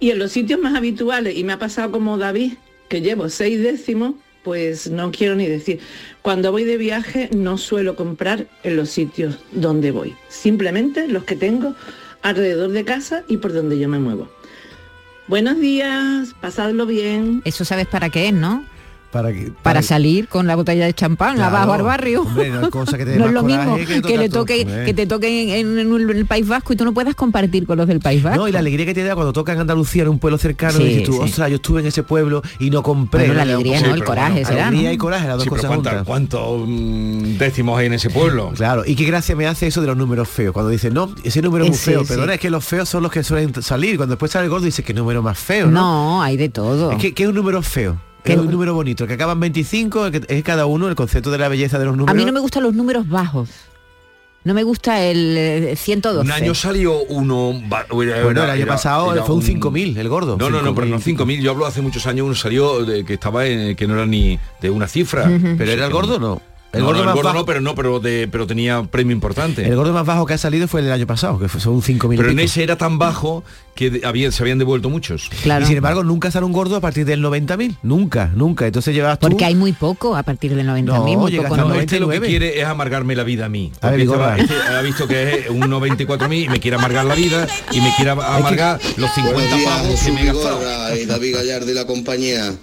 Y 0.00 0.10
en 0.10 0.18
los 0.18 0.32
sitios 0.32 0.60
más 0.60 0.74
habituales, 0.74 1.36
y 1.36 1.44
me 1.44 1.52
ha 1.52 1.58
pasado 1.58 1.92
como 1.92 2.18
David, 2.18 2.54
que 2.88 3.00
llevo 3.00 3.28
seis 3.28 3.62
décimos, 3.62 4.14
pues 4.46 4.90
no 4.90 5.10
quiero 5.10 5.34
ni 5.34 5.46
decir. 5.46 5.80
Cuando 6.22 6.52
voy 6.52 6.64
de 6.64 6.76
viaje 6.76 7.28
no 7.34 7.58
suelo 7.58 7.96
comprar 7.96 8.46
en 8.62 8.76
los 8.76 8.90
sitios 8.90 9.38
donde 9.52 9.90
voy. 9.90 10.14
Simplemente 10.28 11.08
los 11.08 11.24
que 11.24 11.34
tengo 11.34 11.74
alrededor 12.22 12.70
de 12.70 12.84
casa 12.84 13.24
y 13.28 13.38
por 13.38 13.52
donde 13.52 13.78
yo 13.78 13.88
me 13.88 13.98
muevo. 13.98 14.28
Buenos 15.28 15.58
días, 15.58 16.34
pasadlo 16.40 16.86
bien. 16.86 17.42
Eso 17.44 17.64
sabes 17.64 17.88
para 17.88 18.10
qué 18.10 18.28
es, 18.28 18.32
¿no? 18.32 18.64
Para, 19.12 19.32
que- 19.32 19.52
Para 19.62 19.82
salir 19.82 20.28
con 20.28 20.46
la 20.46 20.56
botella 20.56 20.84
de 20.84 20.92
champán 20.94 21.36
Claro. 21.36 21.56
abajo 21.56 21.72
al 21.74 21.82
barrio. 21.82 22.22
Hombre, 22.22 22.50
no 22.50 22.60
hay 22.64 22.70
cosa 22.70 22.98
que 22.98 23.04
te 23.04 23.10
dé 23.12 23.18
No 23.18 23.26
es 23.26 23.32
lo 23.32 23.42
mismo 23.42 23.76
que 23.76 24.18
le 24.18 24.28
toque, 24.28 24.66
que 24.84 24.92
te 24.94 25.06
toque 25.06 25.58
en, 25.60 25.78
en 25.78 25.94
el, 26.10 26.26
País 26.26 26.46
Vasco 26.46 26.72
y 26.72 26.76
tú 26.76 26.84
no 26.84 26.92
puedas 26.92 27.14
compartir 27.14 27.66
con 27.66 27.78
los 27.78 27.86
del 27.86 28.00
País 28.00 28.22
Vasco. 28.22 28.40
No, 28.42 28.48
y 28.48 28.52
la 28.52 28.58
alegría 28.58 28.84
que 28.84 28.94
te 28.94 29.02
da 29.04 29.14
cuando 29.14 29.32
toca 29.32 29.52
en 29.52 29.60
Andalucía, 29.60 30.02
en 30.02 30.08
un 30.08 30.18
pueblo 30.18 30.38
cercano, 30.38 30.78
Sí, 30.78 30.82
y 30.82 30.86
dices 30.88 31.04
tú, 31.04 31.12
sí. 31.14 31.18
ostras, 31.22 31.48
yo 31.50 31.56
estuve 31.56 31.80
en 31.80 31.86
ese 31.86 32.02
pueblo 32.02 32.42
y 32.58 32.70
no 32.70 32.82
compré. 32.82 33.26
Bueno, 33.26 33.34
la 33.34 33.44
¿no? 33.44 33.52
alegría, 33.54 33.78
Sí, 33.78 33.84
¿no? 33.86 33.94
El 33.94 34.04
coraje 34.04 34.32
bueno, 34.32 34.48
será, 34.48 34.66
Alegría 34.68 34.88
¿no? 34.90 34.94
y 34.94 34.98
coraje, 34.98 35.28
las 35.28 35.38
dos 35.38 35.46
cosas 35.46 35.66
¿cuánta- 35.66 35.90
juntas. 35.90 36.06
¿cuántos 36.06 36.62
mm, 36.66 37.38
décimos 37.38 37.78
hay 37.78 37.86
en 37.86 37.92
ese 37.94 38.10
pueblo? 38.10 38.52
Claro, 38.56 38.82
y 38.86 38.94
qué 38.96 39.04
gracia 39.04 39.34
me 39.36 39.46
hace 39.46 39.66
eso 39.68 39.80
de 39.80 39.86
los 39.86 39.96
números 39.96 40.28
feos. 40.28 40.52
Cuando 40.52 40.70
dicen, 40.70 40.92
no, 40.94 41.14
ese 41.24 41.40
número 41.42 41.64
es 41.64 41.70
muy 41.70 41.78
Sí, 41.78 41.90
feo. 41.90 42.00
sí. 42.02 42.08
Perdona, 42.08 42.34
es 42.34 42.40
que 42.40 42.50
los 42.50 42.64
feos 42.64 42.88
son 42.88 43.02
los 43.02 43.12
que 43.12 43.22
suelen 43.22 43.54
salir. 43.62 43.96
Cuando 43.96 44.14
después 44.14 44.32
sale 44.32 44.44
el 44.44 44.50
gordo 44.50 44.64
dice 44.66 44.82
que 44.82 44.92
número 44.92 45.22
más 45.22 45.38
feo, 45.38 45.66
¿no? 45.68 45.80
No, 45.80 46.22
hay 46.22 46.36
de 46.36 46.48
todo. 46.48 46.90
Es 46.92 46.98
que, 46.98 47.14
¿qué 47.14 47.22
es 47.24 47.28
un 47.28 47.34
número 47.34 47.62
feo? 47.62 47.98
¿Qué 48.26 48.32
Es 48.34 48.38
un 48.38 48.50
número 48.50 48.74
bonito, 48.74 49.06
que 49.06 49.14
acaban 49.14 49.40
25, 49.40 50.06
el 50.06 50.12
que 50.12 50.34
es 50.36 50.42
cada 50.44 50.66
uno, 50.66 50.88
el 50.88 50.94
concepto 50.94 51.30
de 51.30 51.38
la 51.38 51.48
belleza 51.48 51.78
de 51.78 51.84
los 51.86 51.96
números. 51.96 52.12
A 52.12 52.14
mí 52.16 52.24
no 52.24 52.32
me 52.32 52.40
gustan 52.40 52.62
los 52.64 52.74
números 52.74 53.08
bajos. 53.08 53.48
No 54.44 54.54
me 54.54 54.62
gusta 54.62 55.02
el 55.02 55.36
eh, 55.36 55.76
112. 55.76 56.24
Un 56.24 56.30
año 56.30 56.54
salió 56.54 57.02
uno... 57.04 57.60
Bueno, 57.90 58.12
el 58.12 58.38
año 58.38 58.62
era- 58.62 58.74
pasado 58.74 59.12
era 59.12 59.24
fue 59.24 59.34
un 59.34 59.42
5.000, 59.42 59.96
el 59.96 60.08
gordo. 60.08 60.36
No, 60.38 60.50
no, 60.50 60.62
no, 60.62 60.72
pero 60.74 60.86
no 60.86 60.98
5.000. 61.00 61.16
5.000. 61.16 61.40
Yo 61.40 61.50
hablo 61.50 61.66
hace 61.66 61.82
muchos 61.82 62.06
años, 62.06 62.26
uno 62.26 62.34
salió 62.36 62.84
de, 62.84 63.04
que 63.04 63.14
estaba 63.14 63.44
en, 63.46 63.74
que 63.74 63.88
no 63.88 63.94
era 63.94 64.06
ni 64.06 64.38
de 64.60 64.70
una 64.70 64.86
cifra. 64.86 65.28
¿Pero 65.58 65.70
era 65.72 65.86
el 65.86 65.92
gordo 65.92 66.16
o 66.16 66.18
no? 66.20 66.42
El 66.76 66.80
no, 66.82 66.86
gordo 66.86 66.98
no, 66.98 67.02
el 67.02 67.06
más 67.06 67.14
gordo 67.16 67.28
bajo- 67.28 67.38
no, 67.40 67.44
pero 67.46 67.60
no, 67.60 67.74
pero, 67.74 68.00
de, 68.00 68.28
pero 68.30 68.46
tenía 68.46 68.82
premio 68.84 69.12
importante. 69.14 69.66
El 69.66 69.74
gordo 69.76 69.92
más 69.92 70.06
bajo 70.06 70.26
que 70.26 70.34
ha 70.34 70.38
salido 70.38 70.68
fue 70.68 70.80
el 70.80 70.86
del 70.86 70.92
año 70.94 71.06
pasado, 71.06 71.38
que 71.38 71.48
fue- 71.48 71.60
son 71.60 71.80
5.000 71.82 72.16
pero 72.16 72.30
en 72.30 72.38
ese 72.40 72.62
era 72.62 72.76
tan 72.76 72.98
bajo 72.98 73.42
que 73.74 73.90
de- 73.90 74.06
había, 74.06 74.30
se 74.32 74.42
habían 74.42 74.58
devuelto 74.58 74.88
muchos. 74.90 75.28
Claro. 75.42 75.64
Y 75.64 75.68
sin 75.68 75.76
embargo, 75.76 76.02
nunca 76.04 76.30
sale 76.30 76.46
un 76.46 76.52
gordo 76.52 76.76
a 76.76 76.80
partir 76.80 77.04
del 77.04 77.20
90.000. 77.22 77.76
Nunca, 77.82 78.30
nunca. 78.34 78.66
Entonces 78.66 78.94
llevas 78.94 79.18
tú... 79.18 79.28
Porque 79.28 79.44
hay 79.44 79.54
muy 79.54 79.72
poco 79.72 80.16
a 80.16 80.22
partir 80.22 80.54
del 80.54 80.66
90.000, 80.66 80.84
No, 80.84 81.02
muy 81.04 81.36
poco. 81.36 81.56
¿no? 81.56 81.68
No, 81.68 81.74
este 81.74 82.00
lo 82.00 82.08
que 82.08 82.16
99. 82.18 82.26
quiere 82.28 82.60
es 82.60 82.66
amargarme 82.66 83.14
la 83.16 83.24
vida 83.24 83.46
a 83.46 83.48
mí. 83.48 83.72
A 83.80 83.90
ver, 83.90 84.00
este, 84.00 84.16
va- 84.16 84.36
este 84.38 84.54
ha 84.54 84.80
visto 84.82 85.06
que 85.06 85.34
es 85.40 85.50
un 85.50 85.60
94.000 85.60 86.44
y 86.44 86.48
me 86.48 86.60
quiere 86.60 86.76
amargar 86.76 87.04
la 87.04 87.14
vida 87.14 87.46
y 87.72 87.80
me 87.80 87.92
quiere 87.96 88.10
amargar 88.12 88.80
los 88.96 89.10
50 89.14 89.32
Buenos 89.34 89.56
días, 89.58 89.70
pavos 89.70 89.88
que 89.90 89.96
Jesús 89.96 90.14
me 90.14 90.22
he 90.22 90.26
gastado. 90.26 90.58
Vigorra 90.58 90.96
y 90.96 91.04
David 91.06 91.34
Gallardo 91.36 91.70
y 91.70 91.74
la 91.74 91.86
compañía. 91.86 92.54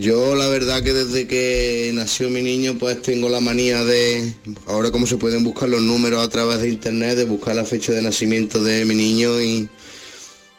Yo 0.00 0.34
la 0.34 0.48
verdad 0.48 0.82
que 0.82 0.94
desde 0.94 1.26
que 1.26 1.90
nació 1.92 2.30
mi 2.30 2.40
niño 2.40 2.78
pues 2.78 3.02
tengo 3.02 3.28
la 3.28 3.40
manía 3.40 3.84
de, 3.84 4.32
ahora 4.66 4.90
como 4.90 5.06
se 5.06 5.18
pueden 5.18 5.44
buscar 5.44 5.68
los 5.68 5.82
números 5.82 6.24
a 6.24 6.30
través 6.30 6.62
de 6.62 6.70
internet, 6.70 7.18
de 7.18 7.26
buscar 7.26 7.54
la 7.54 7.66
fecha 7.66 7.92
de 7.92 8.00
nacimiento 8.00 8.64
de 8.64 8.86
mi 8.86 8.94
niño 8.94 9.38
y 9.42 9.68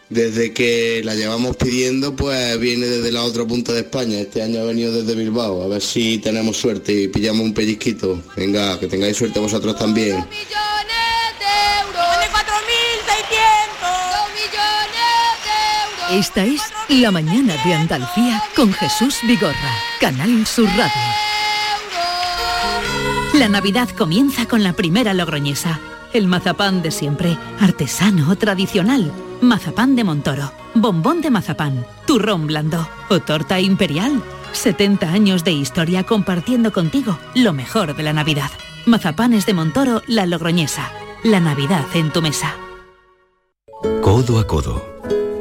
desde 0.10 0.53
que 0.53 1.01
la 1.03 1.15
llevamos 1.15 1.57
pidiendo 1.57 2.15
pues 2.15 2.60
viene 2.60 2.86
desde 2.86 3.12
la 3.12 3.24
otra 3.24 3.43
punta 3.48 3.74
de 3.74 3.79
España. 3.79 4.19
Este 4.19 4.43
año 4.43 4.62
ha 4.62 4.65
venido 4.65 4.93
desde 4.93 5.15
Bilbao, 5.15 5.63
a 5.63 5.67
ver 5.67 5.81
si 5.81 6.19
tenemos 6.19 6.57
suerte 6.57 6.93
y 6.93 7.07
pillamos 7.07 7.43
un 7.43 7.55
pellizquito. 7.55 8.21
Venga, 8.38 8.79
que 8.79 8.86
tengáis 8.86 9.17
suerte 9.17 9.39
vosotros 9.39 9.75
también. 9.75 10.24
Esta 16.11 16.43
es 16.43 16.61
La 16.89 17.09
Mañana 17.09 17.55
de 17.63 17.73
Andalucía 17.73 18.43
con 18.53 18.73
Jesús 18.73 19.19
Vigorra, 19.23 19.71
Canal 20.01 20.45
Sur 20.45 20.67
Radio. 20.67 20.91
La 23.35 23.47
Navidad 23.47 23.87
comienza 23.97 24.45
con 24.45 24.61
la 24.61 24.73
primera 24.73 25.13
logroñesa. 25.13 25.79
El 26.11 26.27
mazapán 26.27 26.81
de 26.81 26.91
siempre, 26.91 27.37
artesano, 27.61 28.35
tradicional. 28.35 29.09
Mazapán 29.39 29.95
de 29.95 30.03
Montoro, 30.03 30.51
bombón 30.73 31.21
de 31.21 31.29
mazapán, 31.29 31.85
turrón 32.05 32.45
blando 32.45 32.89
o 33.09 33.21
torta 33.21 33.61
imperial. 33.61 34.21
70 34.51 35.09
años 35.09 35.45
de 35.45 35.53
historia 35.53 36.03
compartiendo 36.03 36.73
contigo 36.73 37.17
lo 37.35 37.53
mejor 37.53 37.95
de 37.95 38.03
la 38.03 38.11
Navidad. 38.11 38.51
Mazapanes 38.85 39.45
de 39.45 39.53
Montoro, 39.53 40.01
la 40.07 40.25
logroñesa. 40.25 40.91
La 41.23 41.39
Navidad 41.39 41.85
en 41.93 42.11
tu 42.11 42.21
mesa. 42.21 42.53
Codo 44.01 44.39
a 44.39 44.45
codo. 44.45 44.90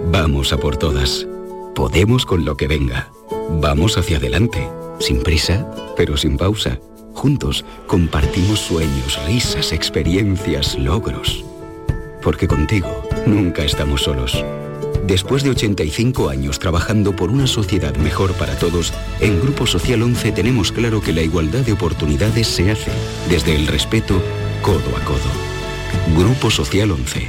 Vamos 0.06 0.52
a 0.52 0.58
por 0.58 0.76
todas. 0.76 1.26
Podemos 1.74 2.26
con 2.26 2.44
lo 2.44 2.56
que 2.56 2.66
venga. 2.66 3.10
Vamos 3.60 3.96
hacia 3.96 4.16
adelante. 4.16 4.68
Sin 4.98 5.22
prisa, 5.22 5.66
pero 5.96 6.16
sin 6.16 6.36
pausa. 6.36 6.80
Juntos 7.14 7.64
compartimos 7.86 8.60
sueños, 8.60 9.18
risas, 9.26 9.72
experiencias, 9.72 10.78
logros. 10.78 11.44
Porque 12.22 12.48
contigo 12.48 13.02
nunca 13.26 13.62
estamos 13.62 14.02
solos. 14.02 14.44
Después 15.06 15.42
de 15.42 15.50
85 15.50 16.28
años 16.28 16.58
trabajando 16.58 17.14
por 17.14 17.30
una 17.30 17.46
sociedad 17.46 17.94
mejor 17.96 18.32
para 18.34 18.56
todos, 18.58 18.92
en 19.20 19.40
Grupo 19.40 19.66
Social 19.66 20.02
11 20.02 20.32
tenemos 20.32 20.72
claro 20.72 21.00
que 21.00 21.12
la 21.12 21.22
igualdad 21.22 21.60
de 21.60 21.72
oportunidades 21.72 22.46
se 22.46 22.70
hace 22.70 22.90
desde 23.28 23.54
el 23.54 23.66
respeto 23.66 24.20
codo 24.62 24.96
a 24.96 25.04
codo. 25.04 26.18
Grupo 26.18 26.50
Social 26.50 26.90
11. 26.90 27.28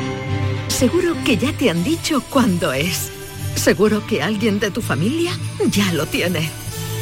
Seguro 0.81 1.13
que 1.23 1.37
ya 1.37 1.53
te 1.53 1.69
han 1.69 1.83
dicho 1.83 2.23
cuándo 2.27 2.73
es. 2.73 3.11
Seguro 3.53 4.03
que 4.07 4.23
alguien 4.23 4.59
de 4.59 4.71
tu 4.71 4.81
familia 4.81 5.31
ya 5.69 5.93
lo 5.93 6.07
tiene. 6.07 6.49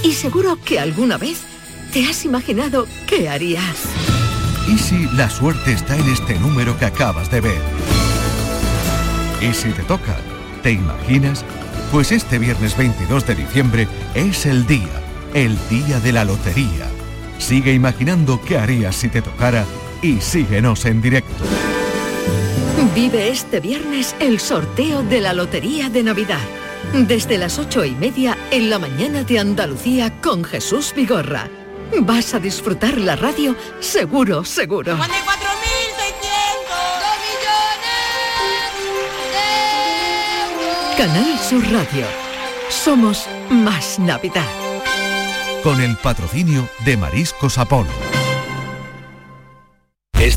Y 0.03 0.11
seguro 0.11 0.59
que 0.61 0.81
alguna 0.81 1.17
vez 1.17 1.43
te 1.93 2.05
has 2.05 2.25
imaginado 2.25 2.87
qué 3.07 3.29
harías. 3.29 3.77
¿Y 4.67 4.77
si 4.77 5.05
la 5.15 5.29
suerte 5.29 5.71
está 5.71 5.95
en 5.95 6.09
este 6.09 6.37
número 6.39 6.77
que 6.77 6.87
acabas 6.87 7.31
de 7.31 7.39
ver? 7.39 7.61
¿Y 9.39 9.53
si 9.53 9.69
te 9.69 9.83
toca? 9.83 10.17
¿Te 10.61 10.73
imaginas? 10.73 11.45
Pues 11.93 12.11
este 12.11 12.37
viernes 12.37 12.75
22 12.75 13.25
de 13.27 13.35
diciembre 13.35 13.87
es 14.13 14.45
el 14.45 14.67
día, 14.67 15.01
el 15.33 15.57
día 15.69 16.01
de 16.01 16.11
la 16.11 16.25
lotería. 16.25 16.91
Sigue 17.37 17.71
imaginando 17.71 18.41
qué 18.41 18.57
harías 18.57 18.97
si 18.97 19.07
te 19.07 19.21
tocara 19.21 19.63
y 20.01 20.19
síguenos 20.19 20.83
en 20.83 21.01
directo. 21.01 21.45
Vive 23.01 23.29
este 23.29 23.61
viernes 23.61 24.13
el 24.19 24.41
sorteo 24.41 25.03
de 25.03 25.21
la 25.21 25.33
Lotería 25.33 25.87
de 25.87 26.03
Navidad. 26.03 26.41
Desde 26.93 27.37
las 27.37 27.57
ocho 27.57 27.85
y 27.85 27.91
media 27.91 28.37
en 28.51 28.69
la 28.69 28.77
mañana 28.77 29.23
de 29.23 29.39
Andalucía 29.39 30.19
con 30.19 30.43
Jesús 30.43 30.93
Vigorra. 30.93 31.47
Vas 32.01 32.33
a 32.33 32.39
disfrutar 32.39 32.97
la 32.97 33.15
radio 33.15 33.55
seguro, 33.79 34.43
seguro. 34.43 34.97
Canal 40.97 41.39
Sur 41.39 41.63
Radio. 41.71 42.05
Somos 42.67 43.29
más 43.49 43.97
Navidad. 43.97 44.43
Con 45.63 45.79
el 45.79 45.95
patrocinio 45.95 46.67
de 46.83 46.97
Mariscos 46.97 47.59
Apolo. 47.59 48.08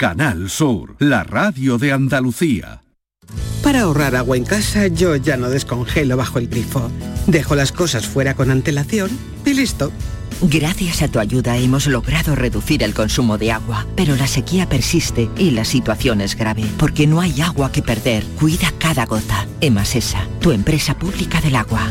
Canal 0.00 0.48
Sur, 0.48 0.96
la 0.98 1.24
radio 1.24 1.76
de 1.76 1.92
Andalucía. 1.92 2.80
Para 3.62 3.82
ahorrar 3.82 4.16
agua 4.16 4.38
en 4.38 4.46
casa 4.46 4.86
yo 4.86 5.14
ya 5.16 5.36
no 5.36 5.50
descongelo 5.50 6.16
bajo 6.16 6.38
el 6.38 6.48
grifo. 6.48 6.90
Dejo 7.26 7.54
las 7.54 7.70
cosas 7.70 8.06
fuera 8.06 8.32
con 8.32 8.50
antelación 8.50 9.10
y 9.44 9.52
listo. 9.52 9.92
Gracias 10.40 11.02
a 11.02 11.08
tu 11.08 11.18
ayuda 11.18 11.58
hemos 11.58 11.86
logrado 11.86 12.34
reducir 12.34 12.82
el 12.82 12.94
consumo 12.94 13.36
de 13.36 13.52
agua, 13.52 13.86
pero 13.94 14.16
la 14.16 14.26
sequía 14.26 14.66
persiste 14.66 15.28
y 15.36 15.50
la 15.50 15.66
situación 15.66 16.22
es 16.22 16.34
grave, 16.34 16.64
porque 16.78 17.06
no 17.06 17.20
hay 17.20 17.38
agua 17.42 17.70
que 17.70 17.82
perder. 17.82 18.24
Cuida 18.38 18.72
cada 18.78 19.04
gota. 19.04 19.46
Emasesa, 19.60 20.26
tu 20.40 20.52
empresa 20.52 20.98
pública 20.98 21.42
del 21.42 21.56
agua. 21.56 21.90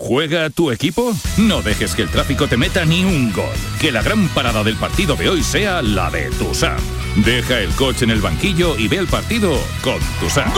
¿Juega 0.00 0.48
tu 0.50 0.70
equipo? 0.70 1.12
No 1.38 1.60
dejes 1.60 1.96
que 1.96 2.02
el 2.02 2.08
tráfico 2.08 2.46
te 2.46 2.56
meta 2.56 2.84
ni 2.84 3.04
un 3.04 3.32
gol. 3.32 3.44
Que 3.80 3.90
la 3.90 4.00
gran 4.00 4.28
parada 4.28 4.62
del 4.62 4.76
partido 4.76 5.16
de 5.16 5.28
hoy 5.28 5.42
sea 5.42 5.82
la 5.82 6.08
de 6.08 6.30
Tusam. 6.30 6.78
Deja 7.16 7.58
el 7.58 7.70
coche 7.70 8.04
en 8.04 8.12
el 8.12 8.20
banquillo 8.20 8.78
y 8.78 8.86
ve 8.86 8.98
el 8.98 9.08
partido 9.08 9.58
con 9.82 9.98
Tusam. 10.20 10.52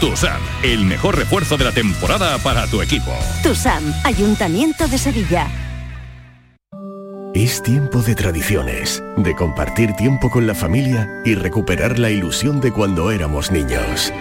Tusam, 0.00 0.40
el 0.62 0.84
mejor 0.84 1.16
refuerzo 1.16 1.56
de 1.56 1.64
la 1.64 1.72
temporada 1.72 2.38
para 2.38 2.68
tu 2.68 2.82
equipo. 2.82 3.12
TUSAM, 3.42 3.82
Ayuntamiento 4.04 4.86
de 4.86 4.98
Sevilla. 4.98 5.48
Es 7.34 7.62
tiempo 7.62 8.00
de 8.00 8.14
tradiciones, 8.14 9.02
de 9.16 9.34
compartir 9.34 9.92
tiempo 9.94 10.30
con 10.30 10.46
la 10.46 10.54
familia 10.54 11.22
y 11.24 11.34
recuperar 11.34 11.98
la 11.98 12.10
ilusión 12.10 12.60
de 12.60 12.72
cuando 12.72 13.10
éramos 13.10 13.50
niños. 13.50 14.12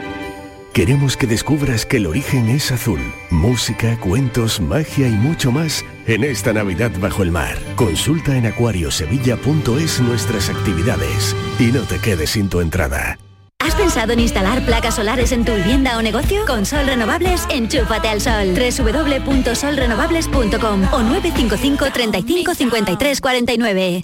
Queremos 0.75 1.15
que 1.15 1.25
descubras 1.25 1.85
que 1.85 1.95
el 1.95 2.05
origen 2.05 2.49
es 2.49 2.69
azul. 2.69 2.99
Música, 3.29 3.97
cuentos, 3.97 4.59
magia 4.59 5.07
y 5.07 5.13
mucho 5.13 5.49
más 5.49 5.85
en 6.05 6.25
esta 6.25 6.51
Navidad 6.51 6.91
bajo 6.99 7.23
el 7.23 7.31
mar. 7.31 7.57
Consulta 7.77 8.35
en 8.35 8.47
acuariosevilla.es 8.47 10.01
nuestras 10.01 10.49
actividades 10.49 11.33
y 11.59 11.71
no 11.71 11.83
te 11.83 11.99
quedes 11.99 12.31
sin 12.31 12.49
tu 12.49 12.59
entrada. 12.59 13.17
¿Has 13.59 13.73
pensado 13.73 14.11
en 14.11 14.19
instalar 14.19 14.65
placas 14.65 14.95
solares 14.95 15.31
en 15.31 15.45
tu 15.45 15.53
vivienda 15.53 15.97
o 15.97 16.01
negocio? 16.01 16.45
Con 16.45 16.65
Sol 16.65 16.85
Renovables, 16.85 17.47
enchúfate 17.49 18.09
al 18.09 18.19
sol. 18.19 18.53
www.solrenovables.com 18.53 20.83
o 20.91 21.03
955 21.03 21.85
35 21.93 22.53
53 22.53 23.21
49. 23.21 24.03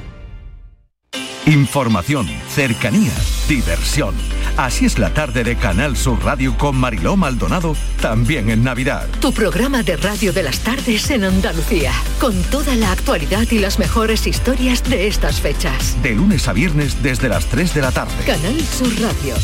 Información, 1.47 2.27
cercanía, 2.49 3.11
diversión. 3.49 4.13
Así 4.57 4.85
es 4.85 4.99
la 4.99 5.11
tarde 5.11 5.43
de 5.43 5.55
Canal 5.55 5.97
Sur 5.97 6.23
Radio 6.23 6.55
con 6.55 6.75
Mariló 6.75 7.17
Maldonado, 7.17 7.75
también 7.99 8.51
en 8.51 8.63
Navidad. 8.63 9.07
Tu 9.19 9.33
programa 9.33 9.81
de 9.81 9.97
radio 9.97 10.33
de 10.33 10.43
las 10.43 10.59
tardes 10.59 11.09
en 11.09 11.23
Andalucía, 11.23 11.93
con 12.19 12.39
toda 12.43 12.75
la 12.75 12.91
actualidad 12.91 13.47
y 13.49 13.57
las 13.57 13.79
mejores 13.79 14.27
historias 14.27 14.83
de 14.87 15.07
estas 15.07 15.41
fechas. 15.41 15.97
De 16.03 16.13
lunes 16.13 16.47
a 16.47 16.53
viernes 16.53 17.01
desde 17.01 17.27
las 17.27 17.47
3 17.47 17.73
de 17.73 17.81
la 17.81 17.91
tarde. 17.91 18.23
Canal 18.23 18.61
Sur 18.61 18.93
Radio. 18.99 19.35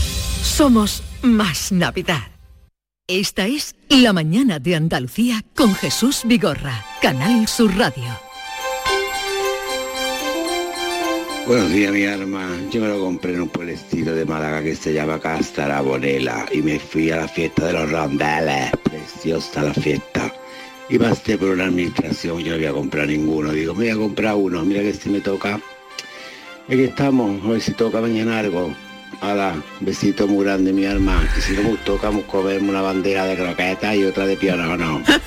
Somos 0.43 1.01
más 1.23 1.71
Navidad. 1.71 2.27
Esta 3.07 3.47
es 3.47 3.73
La 3.89 4.13
mañana 4.13 4.59
de 4.59 4.75
Andalucía 4.75 5.43
con 5.55 5.73
Jesús 5.73 6.21
Vigorra, 6.25 6.85
Canal 7.01 7.47
Sur 7.47 7.75
Radio. 7.75 8.26
Buenos 11.47 11.71
días, 11.71 11.93
mi 11.93 12.03
arma. 12.03 12.45
Yo 12.69 12.81
me 12.81 12.89
lo 12.89 12.99
compré 12.99 13.33
en 13.33 13.39
un 13.43 13.47
pueblecito 13.47 14.13
de 14.13 14.25
Málaga 14.25 14.61
que 14.61 14.75
se 14.75 14.91
llama 14.91 15.17
Castarabonela 15.17 16.45
y 16.51 16.61
me 16.61 16.77
fui 16.77 17.09
a 17.09 17.21
la 17.21 17.27
fiesta 17.29 17.67
de 17.67 17.73
los 17.73 17.89
rondeles. 17.89 18.71
Preciosa 18.83 19.61
la 19.61 19.73
fiesta. 19.73 20.33
Y 20.89 20.99
pasé 20.99 21.37
por 21.37 21.51
una 21.51 21.67
administración, 21.67 22.39
yo 22.39 22.51
no 22.51 22.57
voy 22.57 22.65
a 22.65 22.73
comprar 22.73 23.07
ninguno. 23.07 23.53
Digo, 23.53 23.73
me 23.73 23.85
voy 23.85 23.89
a 23.91 23.95
comprar 23.95 24.35
uno, 24.35 24.65
mira 24.65 24.81
que 24.81 24.91
si 24.91 25.09
me 25.09 25.21
toca. 25.21 25.57
Aquí 26.67 26.83
estamos, 26.83 27.41
a 27.45 27.47
ver 27.47 27.61
si 27.61 27.71
toca 27.71 28.01
mañana 28.01 28.39
algo. 28.39 28.75
Hala, 29.21 29.55
besito 29.79 30.27
muy 30.27 30.43
grande, 30.43 30.73
mi 30.73 30.85
arma. 30.85 31.25
Y 31.37 31.41
si 31.41 31.53
no 31.53 31.63
me 31.63 31.77
toca, 31.77 32.09
vamos 32.09 32.25
a 32.25 32.27
comerme 32.27 32.71
una 32.71 32.81
bandera 32.81 33.25
de 33.25 33.37
croquetas 33.37 33.95
y 33.95 34.03
otra 34.03 34.27
de 34.27 34.35
piano, 34.35 34.75
no. 34.75 35.01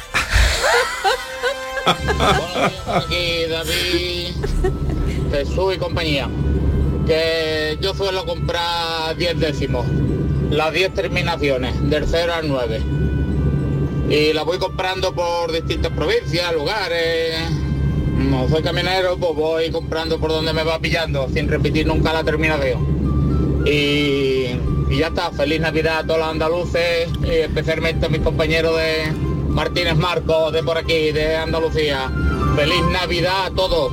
Aquí 2.87 3.47
David, 3.49 4.35
Jesús 5.31 5.75
y 5.75 5.79
compañía. 5.79 6.29
Que 7.07 7.79
yo 7.81 7.95
suelo 7.95 8.25
comprar 8.25 9.17
10 9.17 9.41
décimos, 9.41 9.87
las 10.51 10.73
10 10.73 10.95
terminaciones, 10.95 11.91
del 11.91 12.07
0 12.07 12.33
al 12.35 12.49
9. 12.49 12.81
Y 14.11 14.33
las 14.33 14.45
voy 14.45 14.59
comprando 14.59 15.13
por 15.15 15.53
distintas 15.53 15.93
provincias, 15.93 16.53
lugares. 16.53 17.37
No 18.17 18.49
soy 18.49 18.63
camionero, 18.63 19.17
pues 19.17 19.35
voy 19.35 19.71
comprando 19.71 20.19
por 20.19 20.31
donde 20.31 20.53
me 20.53 20.65
va 20.65 20.79
pillando, 20.79 21.29
sin 21.33 21.49
repetir 21.49 21.87
nunca 21.87 22.13
la 22.13 22.25
terminación. 22.25 23.63
Y, 23.67 24.47
y 24.91 24.99
ya 24.99 25.09
está, 25.09 25.31
feliz 25.31 25.61
Navidad 25.61 26.01
a 26.01 26.05
todos 26.05 26.19
los 26.19 26.29
andaluces, 26.29 27.09
y 27.23 27.31
especialmente 27.31 28.07
a 28.07 28.09
mis 28.09 28.21
compañeros 28.21 28.77
de 28.77 29.13
Martínez 29.51 29.97
Marcos, 29.97 30.53
de 30.53 30.63
por 30.63 30.79
aquí, 30.79 31.13
de 31.13 31.37
Andalucía. 31.37 32.11
Feliz 32.57 32.83
Navidad 32.93 33.47
a 33.47 33.51
todos. 33.51 33.93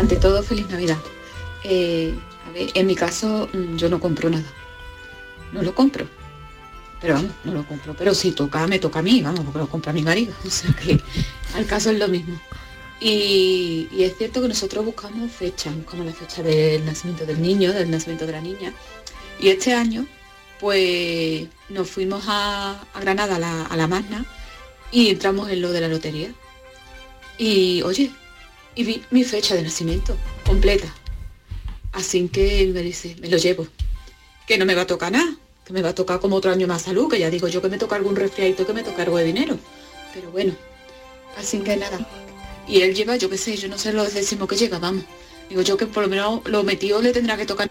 Ante 0.00 0.16
todo, 0.16 0.42
feliz 0.42 0.66
Navidad. 0.70 0.96
Eh, 1.62 2.14
en 2.54 2.86
mi 2.86 2.94
caso, 2.94 3.50
mm, 3.52 3.76
yo 3.76 3.90
no 3.90 4.00
compro 4.00 4.30
nada. 4.30 4.50
No 5.52 5.60
lo 5.60 5.74
compro. 5.74 6.06
Pero 7.02 7.14
vamos, 7.14 7.32
no 7.44 7.52
lo 7.52 7.66
compro. 7.66 7.94
Pero 7.94 8.14
si 8.14 8.32
toca, 8.32 8.66
me 8.66 8.78
toca 8.78 9.00
a 9.00 9.02
mí, 9.02 9.20
vamos, 9.20 9.40
porque 9.44 9.58
lo 9.58 9.68
compra 9.68 9.92
mi 9.92 10.00
marido. 10.00 10.32
O 10.46 10.48
sea 10.48 10.72
que 10.72 10.98
al 11.54 11.66
caso 11.66 11.90
es 11.90 11.98
lo 11.98 12.08
mismo. 12.08 12.40
Y, 12.98 13.88
es 13.98 14.16
cierto 14.16 14.40
que 14.40 14.48
nosotros 14.48 14.86
buscamos 14.86 15.30
fecha, 15.30 15.70
buscamos 15.70 16.06
la 16.06 16.12
fecha 16.14 16.42
del 16.42 16.82
nacimiento 16.86 17.26
del 17.26 17.42
niño, 17.42 17.70
del 17.74 17.90
nacimiento 17.90 18.24
de 18.24 18.32
la 18.32 18.40
niña. 18.40 18.72
Y 19.38 19.48
este 19.48 19.74
año, 19.74 20.06
pues 20.60 21.46
nos 21.68 21.90
fuimos 21.90 22.24
a, 22.26 22.86
a 22.94 23.00
Granada, 23.00 23.36
a 23.36 23.38
la, 23.38 23.66
a 23.66 23.76
la 23.76 23.86
Magna, 23.86 24.24
y 24.90 25.10
entramos 25.10 25.50
en 25.50 25.60
lo 25.60 25.72
de 25.72 25.82
la 25.82 25.88
lotería. 25.88 26.32
Y 27.36 27.82
oye, 27.82 28.10
y 28.74 28.84
vi 28.84 29.02
mi 29.10 29.24
fecha 29.24 29.54
de 29.54 29.62
nacimiento 29.62 30.16
completa. 30.46 30.94
Así 31.92 32.28
que 32.28 32.62
él 32.62 32.72
me 32.72 32.82
dice, 32.82 33.16
me 33.20 33.28
lo 33.28 33.36
llevo. 33.36 33.66
Que 34.46 34.58
no 34.58 34.64
me 34.66 34.74
va 34.74 34.82
a 34.82 34.86
tocar 34.86 35.12
nada, 35.12 35.34
que 35.64 35.72
me 35.72 35.82
va 35.82 35.90
a 35.90 35.94
tocar 35.94 36.20
como 36.20 36.36
otro 36.36 36.50
año 36.50 36.66
más 36.66 36.82
salud, 36.82 37.10
que 37.10 37.18
ya 37.18 37.30
digo 37.30 37.48
yo 37.48 37.62
que 37.62 37.68
me 37.68 37.78
toca 37.78 37.96
algún 37.96 38.16
resfriadito, 38.16 38.66
que 38.66 38.72
me 38.72 38.82
toca 38.82 39.02
algo 39.02 39.18
de 39.18 39.24
dinero. 39.24 39.58
Pero 40.14 40.30
bueno, 40.30 40.54
así 41.36 41.58
que 41.58 41.76
nada. 41.76 41.98
Y 42.66 42.82
él 42.82 42.94
lleva, 42.94 43.16
yo 43.16 43.28
qué 43.28 43.38
sé, 43.38 43.56
yo 43.56 43.68
no 43.68 43.78
sé 43.78 43.92
lo 43.92 44.04
décimo 44.04 44.46
que 44.46 44.56
llega, 44.56 44.78
vamos. 44.78 45.04
Digo 45.48 45.62
yo 45.62 45.76
que 45.76 45.86
por 45.86 46.04
lo 46.04 46.08
menos 46.08 46.40
lo 46.44 46.62
metido 46.62 47.02
le 47.02 47.12
tendrá 47.12 47.36
que 47.36 47.46
tocar. 47.46 47.70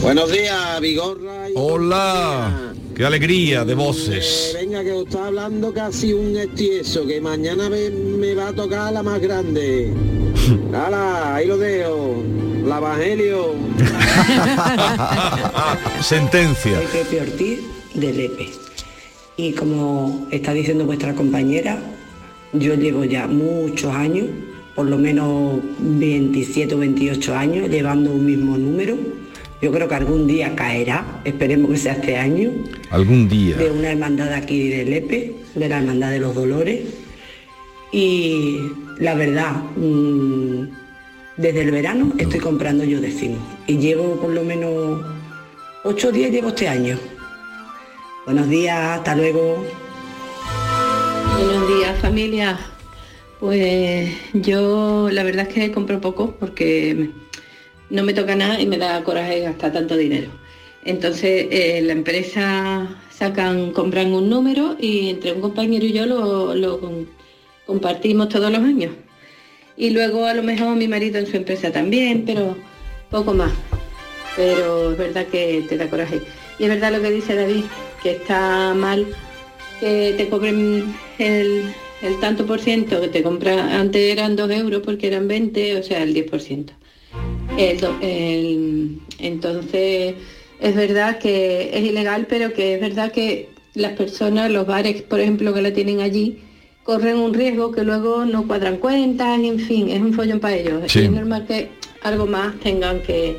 Buenos 0.00 0.30
días, 0.30 0.80
Vigorra. 0.80 1.48
y 1.48 1.52
Hola, 1.54 2.74
qué 2.94 3.04
alegría 3.04 3.64
de 3.64 3.72
Eh, 3.72 3.76
voces. 3.76 4.52
venga, 4.54 4.82
que 4.84 4.92
os 4.92 5.06
está 5.06 5.26
hablando 5.26 5.72
casi 5.72 6.12
un 6.12 6.36
estieso, 6.36 7.06
que 7.06 7.20
mañana 7.20 7.68
me, 7.68 7.90
me 7.90 8.34
va 8.34 8.48
a 8.48 8.52
tocar 8.52 8.92
la 8.92 9.02
más 9.02 9.20
grande. 9.20 9.92
¡Hala! 10.72 11.34
Ahí 11.36 11.46
lo 11.46 11.58
dejo. 11.58 12.22
La 12.64 12.78
Evangelio. 12.78 13.54
Sentencia. 16.00 16.78
Soy 16.78 16.86
Pepe 17.02 17.20
Ortiz 17.20 17.60
de 17.94 18.12
Lepe. 18.12 18.48
Y 19.36 19.52
como 19.52 20.26
está 20.30 20.52
diciendo 20.52 20.86
vuestra 20.86 21.14
compañera, 21.14 21.78
yo 22.52 22.74
llevo 22.74 23.04
ya 23.04 23.26
muchos 23.26 23.92
años, 23.94 24.26
por 24.74 24.86
lo 24.86 24.96
menos 24.96 25.60
27 25.78 26.74
o 26.74 26.78
28 26.78 27.34
años, 27.36 27.68
llevando 27.68 28.12
un 28.12 28.24
mismo 28.24 28.56
número. 28.56 28.96
Yo 29.64 29.72
creo 29.72 29.88
que 29.88 29.94
algún 29.94 30.26
día 30.26 30.54
caerá, 30.54 31.22
esperemos 31.24 31.70
que 31.70 31.78
sea 31.78 31.94
este 31.94 32.18
año, 32.18 32.50
Algún 32.90 33.30
día. 33.30 33.56
de 33.56 33.70
una 33.70 33.92
hermandad 33.92 34.30
aquí 34.34 34.68
de 34.68 34.84
Lepe, 34.84 35.34
de 35.54 35.68
la 35.70 35.78
Hermandad 35.78 36.10
de 36.10 36.18
los 36.18 36.34
Dolores. 36.34 36.82
Y 37.90 38.58
la 38.98 39.14
verdad, 39.14 39.52
mm, 39.76 40.68
desde 41.38 41.62
el 41.62 41.70
verano 41.70 42.12
estoy 42.18 42.40
comprando 42.40 42.84
yo 42.84 43.00
décimos. 43.00 43.38
Y 43.66 43.78
llevo 43.78 44.20
por 44.20 44.32
lo 44.32 44.44
menos 44.44 45.00
8 45.84 46.08
o 46.08 46.12
10 46.12 46.30
llevo 46.30 46.48
este 46.48 46.68
año. 46.68 46.98
Buenos 48.26 48.50
días, 48.50 48.98
hasta 48.98 49.16
luego. 49.16 49.64
Buenos 51.38 51.68
días 51.68 51.98
familia. 52.02 52.58
Pues 53.40 54.10
yo 54.34 55.08
la 55.10 55.22
verdad 55.22 55.48
es 55.48 55.54
que 55.54 55.72
compro 55.72 56.02
poco 56.02 56.36
porque 56.38 57.12
no 57.94 58.02
me 58.02 58.12
toca 58.12 58.34
nada 58.34 58.60
y 58.60 58.66
me 58.66 58.76
da 58.76 59.02
coraje 59.04 59.40
gastar 59.40 59.72
tanto 59.72 59.96
dinero. 59.96 60.28
Entonces 60.84 61.46
eh, 61.50 61.80
la 61.82 61.92
empresa 61.92 62.88
sacan, 63.10 63.70
compran 63.70 64.12
un 64.12 64.28
número 64.28 64.76
y 64.80 65.10
entre 65.10 65.32
un 65.32 65.40
compañero 65.40 65.86
y 65.86 65.92
yo 65.92 66.04
lo, 66.04 67.06
compartimos 67.66 68.28
todos 68.28 68.50
los 68.50 68.60
años. 68.60 68.92
Y 69.76 69.90
luego 69.90 70.26
a 70.26 70.34
lo 70.34 70.42
mejor 70.42 70.76
mi 70.76 70.88
marido 70.88 71.18
en 71.18 71.26
su 71.26 71.36
empresa 71.36 71.70
también, 71.70 72.24
pero 72.26 72.56
poco 73.10 73.32
más. 73.32 73.52
Pero 74.36 74.92
es 74.92 74.98
verdad 74.98 75.26
que 75.26 75.64
te 75.68 75.76
da 75.76 75.88
coraje. 75.88 76.20
Y 76.58 76.64
es 76.64 76.68
verdad 76.68 76.92
lo 76.92 77.00
que 77.00 77.12
dice 77.12 77.36
David, 77.36 77.64
que 78.02 78.12
está 78.12 78.74
mal 78.74 79.06
que 79.78 80.14
te 80.16 80.28
cobren 80.28 80.94
el, 81.18 81.72
el 82.02 82.20
tanto 82.20 82.44
por 82.44 82.60
ciento 82.60 83.00
que 83.00 83.08
te 83.08 83.22
compra, 83.22 83.78
antes 83.80 84.12
eran 84.12 84.36
2 84.36 84.50
euros 84.50 84.82
porque 84.84 85.06
eran 85.06 85.28
20, 85.28 85.78
o 85.78 85.82
sea, 85.82 86.02
el 86.02 86.14
10%. 86.14 86.70
El 87.58 87.80
do- 87.80 87.96
el- 88.00 88.98
entonces, 89.18 90.14
es 90.60 90.74
verdad 90.74 91.18
que 91.18 91.70
es 91.72 91.84
ilegal, 91.84 92.26
pero 92.28 92.52
que 92.52 92.74
es 92.74 92.80
verdad 92.80 93.12
que 93.12 93.48
las 93.74 93.92
personas, 93.92 94.50
los 94.50 94.66
bares, 94.66 95.02
por 95.02 95.20
ejemplo, 95.20 95.52
que 95.54 95.62
la 95.62 95.72
tienen 95.72 96.00
allí, 96.00 96.38
corren 96.82 97.16
un 97.16 97.32
riesgo 97.34 97.72
que 97.72 97.82
luego 97.82 98.24
no 98.24 98.46
cuadran 98.46 98.76
cuentas, 98.78 99.38
en 99.40 99.58
fin, 99.58 99.88
es 99.88 100.00
un 100.00 100.12
follón 100.12 100.40
para 100.40 100.56
ellos. 100.56 100.82
Sí. 100.90 101.00
Es 101.00 101.10
normal 101.10 101.46
que 101.46 101.68
algo 102.02 102.26
más 102.26 102.54
tengan 102.60 103.00
que... 103.02 103.38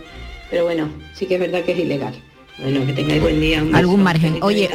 Pero 0.50 0.64
bueno, 0.64 0.90
sí 1.14 1.26
que 1.26 1.36
es 1.36 1.40
verdad 1.40 1.64
que 1.64 1.74
es 1.74 1.80
ilegal. 1.80 2.14
Bueno, 2.58 2.86
que 2.86 2.94
tengáis 2.94 3.22
buen 3.22 3.42
día. 3.42 3.62
un 3.62 3.76
Algún 3.76 3.96
beso. 3.98 4.04
margen. 4.06 4.38
Oye. 4.42 4.70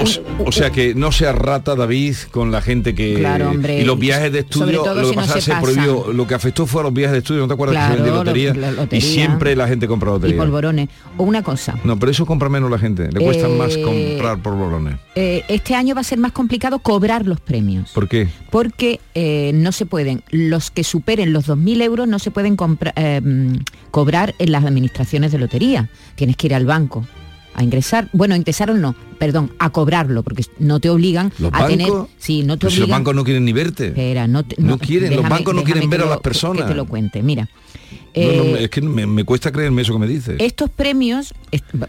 O 0.45 0.53
sea 0.53 0.71
que 0.71 0.95
no 0.95 1.13
seas 1.13 1.35
rata, 1.35 1.75
David, 1.75 2.15
con 2.31 2.51
la 2.51 2.61
gente 2.61 2.95
que... 2.95 3.15
Claro, 3.15 3.49
hombre. 3.51 3.81
Y 3.81 3.85
los 3.85 3.99
viajes 3.99 4.31
de 4.33 4.41
estudio, 4.41 4.85
lo 4.85 5.03
si 5.05 5.11
que 5.11 5.17
no 5.17 5.23
pasa 5.23 5.35
se 5.41 5.41
se 5.41 5.55
prohibió, 5.61 6.13
lo 6.13 6.27
que 6.27 6.35
afectó 6.35 6.67
fue 6.67 6.83
a 6.83 6.85
los 6.85 6.93
viajes 6.93 7.13
de 7.13 7.19
estudio, 7.21 7.41
¿no 7.41 7.49
te 7.49 7.55
acuerdas 7.55 7.77
Claro, 7.77 7.97
que 7.97 8.03
se 8.03 8.09
lo- 8.11 8.17
lotería? 8.17 8.53
lotería. 8.55 8.99
Y 8.99 9.01
siempre 9.01 9.57
la 9.57 9.67
gente 9.67 9.87
compra 9.89 10.11
y 10.11 10.13
lotería. 10.13 10.37
polvorones. 10.37 10.89
O 11.17 11.23
una 11.25 11.43
cosa, 11.43 11.75
No, 11.85 11.99
pero 11.99 12.13
eso 12.13 12.27
compra 12.27 12.51
menos 12.51 12.71
la 12.71 12.79
gente. 12.79 13.11
Le 13.11 13.25
cuesta 13.25 13.49
Eh, 13.49 13.57
más 13.57 13.75
comprar 13.79 14.43
polvorones. 14.43 14.97
eh, 15.15 15.45
este 15.49 15.75
año 15.75 15.95
va 15.95 16.03
a 16.03 16.05
ser 16.05 16.19
más 16.19 16.33
complicado 16.33 16.81
cobrar 16.81 17.25
los 17.27 17.41
premios. 17.41 17.91
¿Por 17.93 18.09
qué? 18.09 18.29
Porque 18.51 19.01
eh, 19.15 19.53
no 19.55 19.73
se 19.73 19.87
pueden, 19.87 20.23
los 20.31 20.71
que 20.71 20.85
superen 20.85 21.33
los 21.33 21.47
2.000 21.49 21.81
euros 21.83 22.07
no 22.07 22.19
se 22.19 22.31
pueden 22.31 22.57
compra- 22.59 22.93
eh, 22.97 23.23
mm, 23.25 23.55
cobrar 23.91 24.35
en 24.39 24.53
las 24.53 24.65
administraciones 24.67 25.33
de 25.33 25.39
lotería. 25.39 25.89
Tienes 26.15 26.37
que 26.37 26.47
ir 26.49 26.55
al 26.55 26.67
banco 26.67 27.07
a 27.55 27.63
ingresar, 27.63 28.09
bueno, 28.13 28.35
ingresar 28.37 28.71
o 28.71 28.75
no, 28.75 28.95
perdón, 29.19 29.53
a 29.59 29.71
cobrarlo, 29.71 30.23
porque 30.23 30.45
no 30.59 30.81
te 30.81 30.89
obligan 30.91 31.33
¿Los 31.39 31.51
a 31.53 31.67
tener... 31.67 31.91
bancos? 31.91 32.09
Sí, 32.19 32.43
no 32.43 32.57
te 32.57 32.61
Pero 32.61 32.71
si 32.71 32.77
los 32.79 32.85
obligan... 32.85 32.99
bancos 33.01 33.15
no 33.17 33.25
quieren 33.25 33.45
ni 33.45 33.53
verte. 33.53 33.87
Espera, 33.89 34.27
no, 34.27 34.45
te- 34.45 34.57
No 34.61 34.79
quieren, 34.79 35.15
los 35.17 35.29
bancos 35.29 35.55
no 35.55 35.65
quieren 35.65 35.89
ver 35.91 36.03
a 36.03 36.07
las 36.07 36.21
personas. 36.21 36.63
Que 36.63 36.69
te 36.69 36.75
lo 36.75 36.87
cuente, 36.87 37.23
mira. 37.23 37.49
No, 37.93 38.23
no, 38.23 38.29
Eh, 38.57 38.65
es 38.65 38.71
que 38.71 38.81
me, 38.83 39.07
me 39.07 39.25
cuesta 39.25 39.53
creerme 39.53 39.83
eso 39.83 39.93
que 39.93 39.99
me 40.01 40.07
dices. 40.09 40.37
estos 40.39 40.69
premios, 40.71 41.33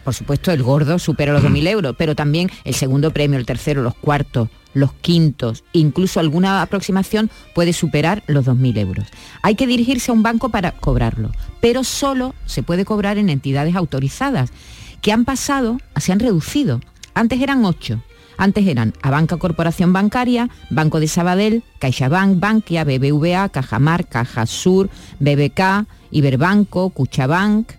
por 0.04 0.13
supuesto 0.13 0.52
el 0.52 0.62
gordo 0.63 1.00
supera 1.00 1.34
los 1.34 1.43
2.000 1.43 1.67
euros, 1.67 1.95
pero 1.97 2.15
también 2.15 2.50
el 2.63 2.74
segundo 2.76 3.12
premio, 3.12 3.39
el 3.39 3.45
tercero, 3.45 3.82
los 3.82 3.95
cuartos, 3.95 4.47
los 4.74 4.93
quintos, 4.93 5.63
incluso 5.74 6.19
alguna 6.19 6.62
aproximación 6.62 7.30
puede 7.56 7.74
superar 7.74 8.24
los 8.28 8.45
2.000 8.45 8.78
euros. 8.78 9.08
Hay 9.41 9.56
que 9.56 9.65
dirigirse 9.67 10.12
a 10.12 10.13
un 10.13 10.21
banco 10.24 10.50
para 10.50 10.71
cobrarlo, 10.74 11.32
pero 11.60 11.84
solo 11.84 12.36
se 12.45 12.62
puede 12.63 12.86
cobrar 12.86 13.17
en 13.17 13.30
entidades 13.30 13.76
autorizadas, 13.76 14.52
que 15.01 15.11
han 15.11 15.25
pasado, 15.25 15.77
se 15.97 16.11
han 16.11 16.19
reducido. 16.19 16.79
Antes 17.13 17.41
eran 17.41 17.65
ocho. 17.65 18.01
Antes 18.37 18.65
eran 18.67 18.93
Abanca 19.03 19.37
Corporación 19.37 19.93
Bancaria, 19.93 20.49
Banco 20.69 20.99
de 20.99 21.07
Sabadell, 21.07 21.63
CaixaBank, 21.79 22.39
Bankia, 22.39 22.83
BBVA, 22.83 23.49
Cajamar, 23.49 24.07
Caja 24.07 24.45
Sur, 24.47 24.89
BBK, 25.19 25.85
Iberbanco, 26.11 26.89
Cuchabank. 26.89 27.71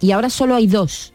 Y 0.00 0.12
ahora 0.12 0.30
solo 0.30 0.54
hay 0.54 0.66
dos. 0.68 1.12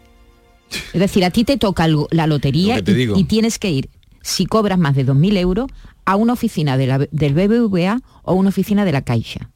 Es 0.94 1.00
decir, 1.00 1.26
a 1.26 1.32
ti 1.32 1.44
te 1.44 1.58
toca 1.58 1.88
la 2.12 2.28
lotería 2.28 2.76
Lo 2.78 2.84
y 3.20 3.24
tienes 3.26 3.58
que 3.60 3.72
ir, 3.72 3.90
si 4.22 4.46
cobras 4.46 4.78
más 4.80 4.96
de 4.96 5.06
2.000 5.06 5.38
euros, 5.38 5.68
a 6.06 6.16
una 6.16 6.34
oficina 6.34 6.78
de 6.78 6.88
la- 6.88 7.08
del 7.12 7.34
BBVA 7.34 8.02
o 8.24 8.34
una 8.34 8.50
oficina 8.50 8.86
de 8.86 8.92
la 8.92 9.02
Caixa. 9.02 9.50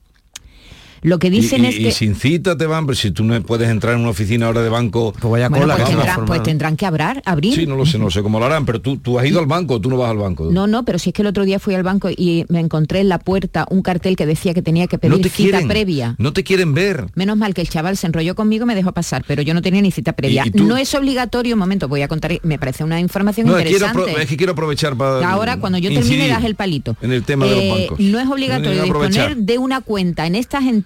Lo 1.01 1.19
que 1.19 1.29
dicen 1.29 1.63
y, 1.65 1.67
es 1.67 1.75
y 1.79 1.83
que... 1.85 1.91
sin 1.91 2.15
cita 2.15 2.57
te 2.57 2.65
van, 2.65 2.85
pero 2.85 2.95
si 2.95 3.11
tú 3.11 3.23
no 3.23 3.39
puedes 3.43 3.69
entrar 3.69 3.93
en 3.95 4.01
una 4.01 4.09
oficina 4.09 4.47
ahora 4.47 4.61
de 4.61 4.69
banco... 4.69 5.13
Pues 5.19 5.49
Bueno, 5.49 5.75
pues, 5.75 5.85
tendrán, 5.89 6.25
pues 6.25 6.43
tendrán 6.43 6.77
que 6.77 6.85
abrar, 6.85 7.21
abrir. 7.25 7.53
Sí, 7.55 7.65
no 7.65 7.75
lo 7.75 7.85
sé, 7.85 7.97
no 7.99 8.09
sé 8.09 8.21
cómo 8.23 8.39
lo 8.39 8.45
harán, 8.45 8.65
pero 8.65 8.81
tú, 8.81 8.97
tú 8.97 9.19
has 9.19 9.25
ido 9.25 9.39
al 9.39 9.45
banco, 9.45 9.79
tú 9.79 9.89
no 9.89 9.97
vas 9.97 10.09
al 10.11 10.17
banco. 10.17 10.49
No, 10.51 10.67
no, 10.67 10.83
pero 10.85 10.97
si 10.99 11.09
es 11.09 11.13
que 11.13 11.21
el 11.21 11.27
otro 11.27 11.45
día 11.45 11.59
fui 11.59 11.75
al 11.75 11.83
banco 11.83 12.09
y 12.09 12.45
me 12.49 12.59
encontré 12.59 12.99
en 13.01 13.09
la 13.09 13.19
puerta 13.19 13.65
un 13.69 13.81
cartel 13.81 14.15
que 14.15 14.25
decía 14.25 14.53
que 14.53 14.61
tenía 14.61 14.87
que 14.87 14.97
pedir 14.97 15.15
no 15.17 15.21
te 15.21 15.29
cita 15.29 15.49
quieren, 15.51 15.67
previa. 15.67 16.15
no 16.17 16.33
te 16.33 16.43
quieren 16.43 16.73
ver. 16.73 17.05
Menos 17.15 17.37
mal 17.37 17.53
que 17.53 17.61
el 17.61 17.69
chaval 17.69 17.97
se 17.97 18.07
enrolló 18.07 18.35
conmigo 18.35 18.63
y 18.63 18.67
me 18.67 18.75
dejó 18.75 18.91
pasar, 18.91 19.23
pero 19.27 19.41
yo 19.41 19.53
no 19.53 19.61
tenía 19.61 19.81
ni 19.81 19.91
cita 19.91 20.13
previa. 20.13 20.43
y? 20.45 20.59
No 20.61 20.77
es 20.77 20.93
obligatorio, 20.95 21.53
un 21.55 21.59
momento, 21.59 21.87
voy 21.87 22.01
a 22.01 22.07
contar, 22.07 22.39
me 22.43 22.57
parece 22.57 22.83
una 22.83 22.99
información 22.99 23.47
No, 23.47 23.53
quiero 23.55 23.69
interesante. 23.69 24.21
es 24.21 24.27
que 24.29 24.37
quiero 24.37 24.53
aprovechar 24.53 24.95
para 24.95 25.29
ahora 25.29 25.57
cuando 25.59 25.77
yo 25.77 25.93
termine 25.93 26.27
das 26.27 26.43
el 26.43 26.55
palito. 26.55 26.95
En 27.01 27.11
el 27.11 27.23
tema 27.23 27.45
de 27.45 27.51
Eh, 27.51 27.69
los 27.69 27.79
bancos. 27.79 27.99
No 27.99 28.19
es 28.19 28.27
obligatorio 28.27 28.83
aprovechar. 28.83 29.27
disponer 29.27 29.45
de 29.45 29.57
una 29.57 29.81
cuenta 29.81 30.25
en 30.25 30.35
estas 30.35 30.63
entidades 30.63 30.84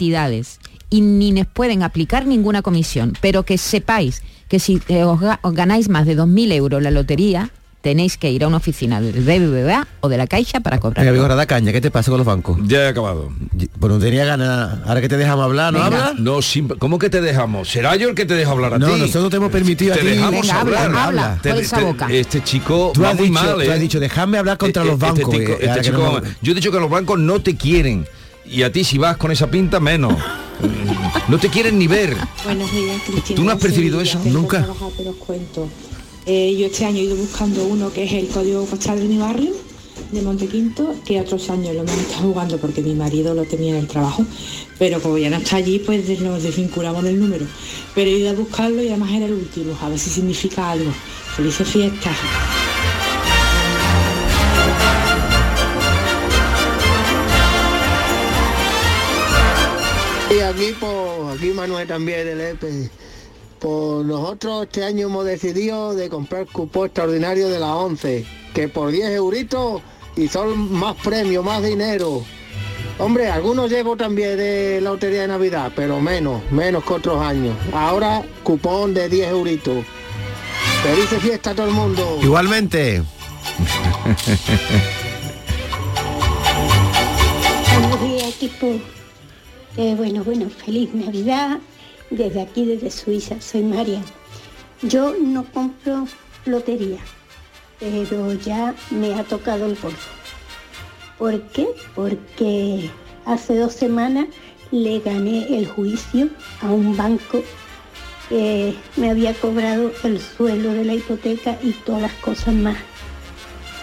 y 0.90 1.02
ni 1.02 1.32
les 1.32 1.46
pueden 1.46 1.84
aplicar 1.84 2.26
ninguna 2.26 2.62
comisión, 2.62 3.14
pero 3.22 3.44
que 3.44 3.58
sepáis 3.58 4.24
que 4.48 4.60
si 4.60 4.82
eh, 4.88 5.04
os, 5.04 5.20
ga- 5.20 5.40
os 5.44 5.54
ganáis 5.54 5.90
más 5.90 6.06
de 6.08 6.18
2.000 6.18 6.52
euros 6.54 6.82
la 6.82 6.90
lotería, 6.90 7.52
tenéis 7.82 8.18
que 8.18 8.32
ir 8.32 8.44
a 8.44 8.48
una 8.48 8.58
oficina 8.58 9.00
del 9.00 9.22
BBVA 9.24 9.88
o 10.02 10.10
de 10.10 10.18
la 10.18 10.26
Caixa 10.28 10.60
para 10.62 10.80
cobrar. 10.80 11.06
Venga, 11.06 11.14
Vigorra, 11.14 11.36
da 11.36 11.46
caña, 11.46 11.72
¿qué 11.72 11.80
te 11.80 11.92
pasa 11.92 12.10
con 12.12 12.18
los 12.18 12.26
bancos? 12.28 12.58
Ya 12.66 12.80
he 12.84 12.88
acabado. 12.88 13.30
Pues 13.80 13.94
no 13.94 14.00
tenía 14.00 14.26
ganas, 14.26 14.80
ahora 14.86 15.00
que 15.00 15.08
te 15.08 15.16
dejamos 15.18 15.46
hablar, 15.46 15.72
¿no 15.72 15.84
hablas? 15.84 16.16
No, 16.20 16.40
¿cómo 16.80 16.98
que 17.00 17.10
te 17.12 17.22
dejamos? 17.22 17.70
¿Será 17.70 17.96
yo 17.96 18.10
el 18.10 18.16
que 18.16 18.26
te 18.26 18.34
dejo 18.34 18.52
hablar 18.52 18.74
a 18.74 18.80
No, 18.80 18.88
ti? 18.88 19.00
nosotros 19.00 19.30
te 19.30 19.38
hemos 19.38 19.52
permitido 19.52 19.94
a 19.94 19.98
te 19.98 20.02
ti. 20.02 20.08
dejamos 20.10 20.42
Venga, 20.42 20.60
habla, 20.60 20.84
hablar. 20.86 21.04
habla, 21.08 21.40
Te- 21.42 21.50
por 21.52 21.60
esa 21.62 21.78
te- 21.78 21.84
boca. 21.84 22.08
Este 22.12 22.44
chico 22.44 22.92
Tú 22.96 23.02
va 23.04 23.12
has 23.12 23.16
muy 23.16 23.28
dicho- 23.30 23.40
mal, 23.44 23.54
tú 23.64 23.72
has 23.72 23.78
¿eh? 23.78 23.80
dicho, 23.80 24.00
dejadme 24.00 24.38
hablar 24.40 24.58
contra 24.58 24.84
los 24.84 24.94
Este 24.96 25.06
bancos, 25.06 25.30
tico- 25.30 25.52
eh, 25.52 25.56
este 25.60 25.70
ahora 25.70 25.82
chico- 25.84 25.98
no- 25.98 26.22
yo 26.42 26.52
he 26.52 26.56
dicho 26.56 26.72
que 26.72 26.80
los 26.80 26.90
bancos 26.90 27.20
no 27.20 27.40
te 27.42 27.56
quieren. 27.56 28.06
Y 28.52 28.64
a 28.64 28.72
ti 28.72 28.84
si 28.84 28.98
vas 28.98 29.18
con 29.18 29.32
esa 29.32 29.50
pinta, 29.50 29.80
menos. 29.80 30.14
no 31.28 31.38
te 31.38 31.50
quieren 31.50 31.78
ni 31.78 31.88
ver. 31.88 32.16
Buenos 32.44 32.72
días, 32.72 33.02
Cristina. 33.06 33.36
¿Tú 33.36 33.44
no 33.44 33.52
has 33.52 33.60
percibido 33.60 34.00
Sevilla. 34.04 34.20
eso? 34.20 34.30
Nunca. 34.30 34.64
trabajar, 34.64 34.90
pero 34.98 35.12
os 35.12 35.18
cuento. 35.18 35.70
Eh, 36.26 36.56
yo 36.58 36.66
este 36.66 36.86
año 36.86 36.98
he 36.98 37.04
ido 37.04 37.16
buscando 37.16 37.64
uno 37.66 37.92
que 37.94 38.04
es 38.04 38.14
el 38.14 38.28
código 38.28 38.66
postal 38.66 39.00
de 39.00 39.06
mi 39.06 39.18
barrio, 39.18 39.52
de 40.12 40.22
Montequinto, 40.22 40.96
que 41.06 41.20
otros 41.22 41.50
años 41.50 41.74
lo 41.76 41.82
hemos 41.82 41.98
estado 41.98 42.24
jugando 42.24 42.58
porque 42.58 42.82
mi 42.82 42.94
marido 42.96 43.34
lo 43.34 43.44
tenía 43.46 43.72
en 43.72 43.80
el 43.80 43.88
trabajo. 43.88 44.26
Pero 44.80 45.02
como 45.02 45.18
ya 45.18 45.30
no 45.30 45.38
está 45.38 45.58
allí, 45.58 45.80
pues 45.80 46.20
nos 46.20 46.42
desvinculamos 46.42 47.04
del 47.04 47.20
número. 47.20 47.46
Pero 47.94 48.10
he 48.10 48.14
ido 48.14 48.32
a 48.32 48.34
buscarlo 48.34 48.82
y 48.82 48.88
además 48.88 49.12
era 49.12 49.26
el 49.28 49.34
último, 49.34 49.78
a 49.82 49.90
ver 49.90 50.00
si 50.00 50.10
significa 50.10 50.72
algo. 50.72 50.92
Felices 51.36 51.68
fiestas. 51.68 52.16
Aquí, 60.42 60.74
pues, 60.80 61.38
aquí 61.38 61.52
Manuel 61.52 61.86
también 61.88 62.26
del 62.26 62.40
EPE. 62.40 62.90
Pues 63.60 64.06
nosotros 64.06 64.64
este 64.64 64.86
año 64.86 65.08
hemos 65.08 65.26
decidido 65.26 65.94
de 65.94 66.08
comprar 66.08 66.46
cupón 66.46 66.86
extraordinario 66.86 67.50
de 67.50 67.60
la 67.60 67.76
11, 67.76 68.26
que 68.54 68.70
por 68.70 68.90
10 68.90 69.10
euritos 69.10 69.82
y 70.16 70.30
son 70.30 70.72
más 70.72 70.96
premios, 70.96 71.44
más 71.44 71.62
dinero. 71.62 72.24
Hombre, 73.00 73.30
algunos 73.30 73.70
llevo 73.70 73.98
también 73.98 74.38
de 74.38 74.80
la 74.82 74.92
lotería 74.92 75.22
de 75.22 75.28
Navidad, 75.28 75.74
pero 75.76 76.00
menos, 76.00 76.42
menos 76.52 76.86
que 76.86 76.94
otros 76.94 77.22
años. 77.22 77.56
Ahora 77.74 78.24
cupón 78.44 78.94
de 78.94 79.10
10 79.10 79.30
euritos. 79.32 79.84
Felices 80.84 81.22
fiesta 81.22 81.52
a 81.52 81.56
todo 81.56 81.68
el 81.68 81.74
mundo. 81.74 82.18
Igualmente. 82.22 83.04
Buenos 87.74 88.02
días, 88.02 88.28
equipo. 88.30 88.80
Eh, 89.82 89.96
bueno, 89.96 90.26
bueno, 90.26 90.50
feliz 90.50 90.94
Navidad. 90.94 91.60
Desde 92.10 92.42
aquí, 92.42 92.66
desde 92.66 92.92
Suiza, 92.92 93.40
soy 93.40 93.64
María. 93.64 94.02
Yo 94.82 95.16
no 95.18 95.46
compro 95.54 96.06
lotería, 96.46 97.00
pero 97.80 98.34
ya 98.34 98.76
me 98.92 99.14
ha 99.14 99.24
tocado 99.24 99.68
el 99.68 99.78
gordo. 99.78 99.96
¿Por 101.18 101.42
qué? 101.54 101.66
Porque 101.96 102.92
hace 103.24 103.56
dos 103.56 103.72
semanas 103.72 104.28
le 104.72 105.00
gané 105.00 105.48
el 105.58 105.66
juicio 105.66 106.28
a 106.62 106.70
un 106.70 106.98
banco 106.98 107.42
que 108.28 108.76
me 108.98 109.12
había 109.12 109.34
cobrado 109.34 109.94
el 110.04 110.20
suelo 110.20 110.74
de 110.74 110.84
la 110.84 110.96
hipoteca 110.96 111.58
y 111.64 111.72
todas 111.72 112.02
las 112.02 112.14
cosas 112.16 112.54
más 112.54 112.76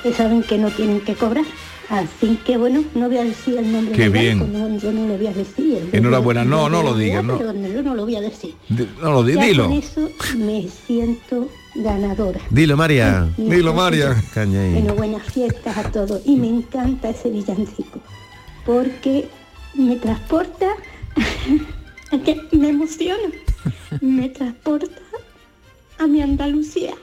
que 0.03 0.13
saben 0.13 0.43
que 0.43 0.59
no 0.59 0.71
tienen 0.71 1.01
que 1.01 1.15
cobrar. 1.15 1.47
Así 1.89 2.37
que 2.45 2.57
bueno, 2.57 2.83
no 2.97 3.07
voy 3.09 3.19
a 3.19 3.25
decir 3.25 3.57
el 3.59 3.71
nombre 3.71 3.95
Qué 3.95 4.09
banco, 4.09 4.21
bien. 4.21 4.53
no, 4.53 4.77
yo 4.79 4.91
no 4.93 5.07
lo 5.07 5.17
voy 5.17 5.27
a 5.29 5.33
decir. 5.33 5.89
Enhorabuena, 5.93 6.45
no, 6.45 6.69
no 6.69 6.83
lo 6.83 6.97
digas, 6.97 7.23
no. 7.23 7.39
yo 7.41 7.53
no 7.83 7.95
lo 7.95 8.03
voy 8.05 8.17
a 8.17 8.21
decir. 8.21 8.55
No 9.01 9.13
lo 9.13 9.23
di- 9.23 9.35
Ya 9.35 9.45
dilo. 9.45 9.65
con 9.69 9.73
eso 9.75 10.11
me 10.37 10.67
siento 10.69 11.49
ganadora. 11.77 12.41
Dilo, 12.51 12.77
María. 12.77 13.29
Dilo, 13.37 13.55
Dilo, 13.57 13.75
María. 13.75 14.17
Bueno, 14.35 14.95
buenas 14.95 15.23
fiestas 15.33 15.77
a 15.77 15.93
todos. 15.93 16.23
Y 16.25 16.35
me 16.37 16.49
encanta 16.49 17.11
ese 17.11 17.31
villancico, 17.31 18.01
porque 18.65 19.29
me 19.75 19.95
transporta, 19.97 20.67
que 22.25 22.41
me 22.51 22.71
emociona, 22.71 23.31
me 24.01 24.29
transporta 24.31 24.91
a 25.99 26.07
mi 26.09 26.21
Andalucía. 26.21 26.95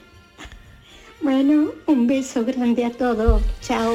Bueno, 1.22 1.69
un 1.86 2.06
beso 2.06 2.43
grande 2.43 2.84
a 2.84 2.91
todos. 2.91 3.41
Chao. 3.62 3.93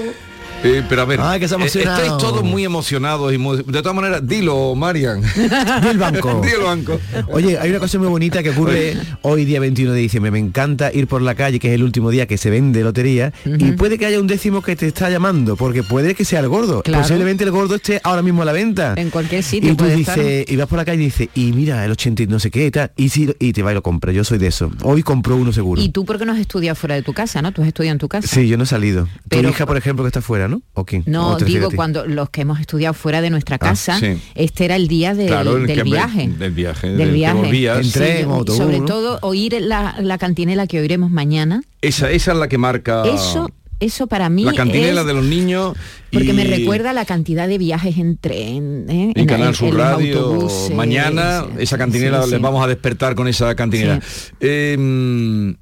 Eh, 0.65 0.83
pero 0.89 1.03
a 1.03 1.05
ver, 1.05 1.21
Ay, 1.23 1.39
que 1.39 1.47
eh, 1.47 1.49
estáis 1.65 2.17
todos 2.19 2.43
muy 2.43 2.65
emocionados 2.65 3.33
y 3.33 3.39
muy- 3.39 3.59
de 3.59 3.81
todas 3.81 3.95
maneras, 3.95 4.27
dilo, 4.27 4.75
Marian. 4.75 5.21
Del 5.83 5.99
banco. 5.99 6.41
Dilo, 6.45 6.65
banco. 6.67 6.99
Oye, 7.29 7.59
hay 7.59 7.71
una 7.71 7.79
cosa 7.79 7.97
muy 7.99 8.09
bonita 8.09 8.43
que 8.43 8.51
ocurre 8.51 8.97
hoy 9.23 9.45
día 9.45 9.61
21 9.61 9.93
de 9.93 10.01
diciembre. 10.01 10.33
Me 10.33 10.41
encanta 10.41 10.93
ir 10.93 11.07
por 11.07 11.23
la 11.23 11.37
calle, 11.37 11.61
que 11.61 11.69
es 11.69 11.75
el 11.75 11.85
último 11.85 12.11
día 12.11 12.27
que 12.27 12.37
se 12.39 12.51
vende 12.51 12.83
lotería, 12.83 13.33
y 13.45 13.73
puede 13.73 13.99
que 13.99 14.07
haya 14.07 14.19
un 14.19 14.27
décimo 14.27 14.61
que 14.63 14.75
te 14.75 14.89
está 14.89 15.09
llamando, 15.11 15.55
porque 15.57 15.85
puede 15.85 16.15
que 16.17 16.25
sea 16.25 16.41
el 16.41 16.49
gordo. 16.49 16.83
Claro. 16.83 17.03
Posiblemente 17.03 17.45
el 17.45 17.53
gordo 17.53 17.77
esté 17.77 18.01
ahora 18.03 18.23
mismo 18.23 18.43
a 18.43 18.45
la 18.45 18.53
venta. 18.53 18.95
En 18.97 19.11
cualquier 19.11 19.45
sitio 19.45 19.71
Y 19.71 19.77
tú 19.77 19.85
puede 19.85 19.97
dices, 19.97 20.19
estar. 20.19 20.53
y 20.53 20.57
vas 20.57 20.67
por 20.67 20.79
la 20.79 20.85
calle 20.85 21.03
y 21.03 21.07
dices, 21.07 21.29
y 21.35 21.53
mira, 21.53 21.85
el 21.85 21.93
80 21.93 22.25
y 22.25 22.27
no 22.27 22.41
sé 22.41 22.51
qué 22.51 22.67
y 22.67 22.71
tal, 22.73 22.91
y, 22.97 23.11
si, 23.11 23.33
y 23.39 23.53
te 23.53 23.63
va 23.63 23.71
y 23.71 23.75
lo 23.75 23.83
compra. 23.83 24.11
Yo 24.13 24.25
soy 24.25 24.39
de 24.39 24.49
eso. 24.49 24.71
Hoy 24.83 25.03
compro 25.05 25.37
uno 25.37 25.53
seguro. 25.53 25.81
Y 25.81 25.91
tú 25.91 26.05
porque 26.05 26.25
no 26.25 26.33
has 26.33 26.41
estudiado 26.41 26.75
fuera 26.75 26.97
de 26.97 27.03
tu 27.03 27.13
casa, 27.13 27.43
¿no? 27.43 27.53
Tú 27.53 27.63
has 27.63 27.69
estudiado 27.69 27.93
en 27.93 27.99
tu 27.99 28.09
casa. 28.09 28.27
Sí, 28.27 28.49
yo 28.49 28.57
no 28.57 28.65
he 28.65 28.67
salido. 28.67 29.07
Tu 29.29 29.39
hija, 29.39 29.67
por 29.67 29.77
ejemplo, 29.77 30.05
que 30.05 30.09
está 30.09 30.21
fuera, 30.23 30.38
¿no? 30.47 30.63
¿O 30.75 30.85
quién? 30.85 31.03
No, 31.07 31.31
¿O 31.31 31.37
te 31.37 31.45
refieres 31.47 31.69
digo 31.71 31.77
cuando 31.77 32.07
los 32.07 32.31
que 32.31 32.43
hemos 32.43 32.61
estudiado 32.61 32.95
fuera 32.95 33.21
de 33.21 33.31
nuestra 33.31 33.59
casa, 33.59 33.97
Ah, 33.97 34.01
sí. 34.01 34.19
este 34.37 34.67
era 34.67 34.77
el 34.77 34.87
día 34.87 35.15
del, 35.15 35.27
Claro, 35.27 35.57
el 35.57 35.67
del 35.67 35.77
que 35.79 35.85
me- 35.85 35.91
viaje. 35.91 36.29
del 36.29 36.53
viaje, 36.53 36.91
Del 36.91 37.11
viaje. 37.11 37.37
volvías. 37.39 37.85
En 37.87 37.91
tren, 37.93 38.19
Sí, 38.19 38.25
o 38.25 38.35
autobús, 38.35 38.59
sobre 38.59 38.79
¿no? 38.81 38.85
todo 38.85 39.19
oír 39.23 39.57
la, 39.61 39.97
la 40.01 40.19
cantinela 40.19 40.69
que 40.69 40.79
oiremos 40.79 41.11
mañana. 41.11 41.63
Esa, 41.83 42.11
esa 42.13 42.33
es 42.33 42.39
la 42.39 42.47
que 42.49 42.59
marca 42.59 43.03
Eso, 43.07 43.51
eso 43.81 44.07
para 44.07 44.29
mí 44.29 44.45
la 44.45 44.53
cantinela 44.53 45.01
es- 45.01 45.07
de 45.07 45.15
los 45.15 45.25
niños. 45.25 45.75
porque 46.13 46.33
me 46.33 46.45
recuerda 46.45 46.93
la 46.93 47.05
cantidad 47.05 47.47
de 47.49 47.59
viajes 47.59 47.97
en 47.99 48.17
tren, 48.19 48.87
¿eh? 48.91 49.13
En, 49.15 49.27
Canal 49.27 49.55
Sur 49.55 49.77
Radio, 49.77 50.49
mañana 50.75 51.45
esa 51.59 51.79
cantinela 51.79 52.23
sí, 52.25 52.31
les 52.33 52.41
vamos 52.41 52.63
a 52.65 52.67
despertar 52.67 53.15
con 53.15 53.29
esa 53.29 53.55
cantinela. 53.55 54.01
Eh, 54.41 55.55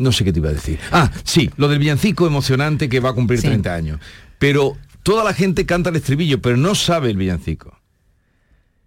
no 0.00 0.10
sé 0.12 0.24
qué 0.24 0.32
te 0.32 0.38
iba 0.40 0.48
a 0.48 0.52
decir. 0.52 0.78
Ah, 0.90 1.10
sí, 1.24 1.50
lo 1.56 1.68
del 1.68 1.78
villancico 1.78 2.26
emocionante 2.26 2.88
que 2.88 2.98
va 3.00 3.10
a 3.10 3.12
cumplir 3.12 3.40
30 3.40 3.72
años. 3.74 4.00
Pero 4.38 4.76
toda 5.02 5.22
la 5.24 5.34
gente 5.34 5.66
canta 5.66 5.90
el 5.90 5.96
estribillo, 5.96 6.40
pero 6.40 6.56
no 6.56 6.74
sabe 6.74 7.10
el 7.10 7.16
villancico. 7.16 7.76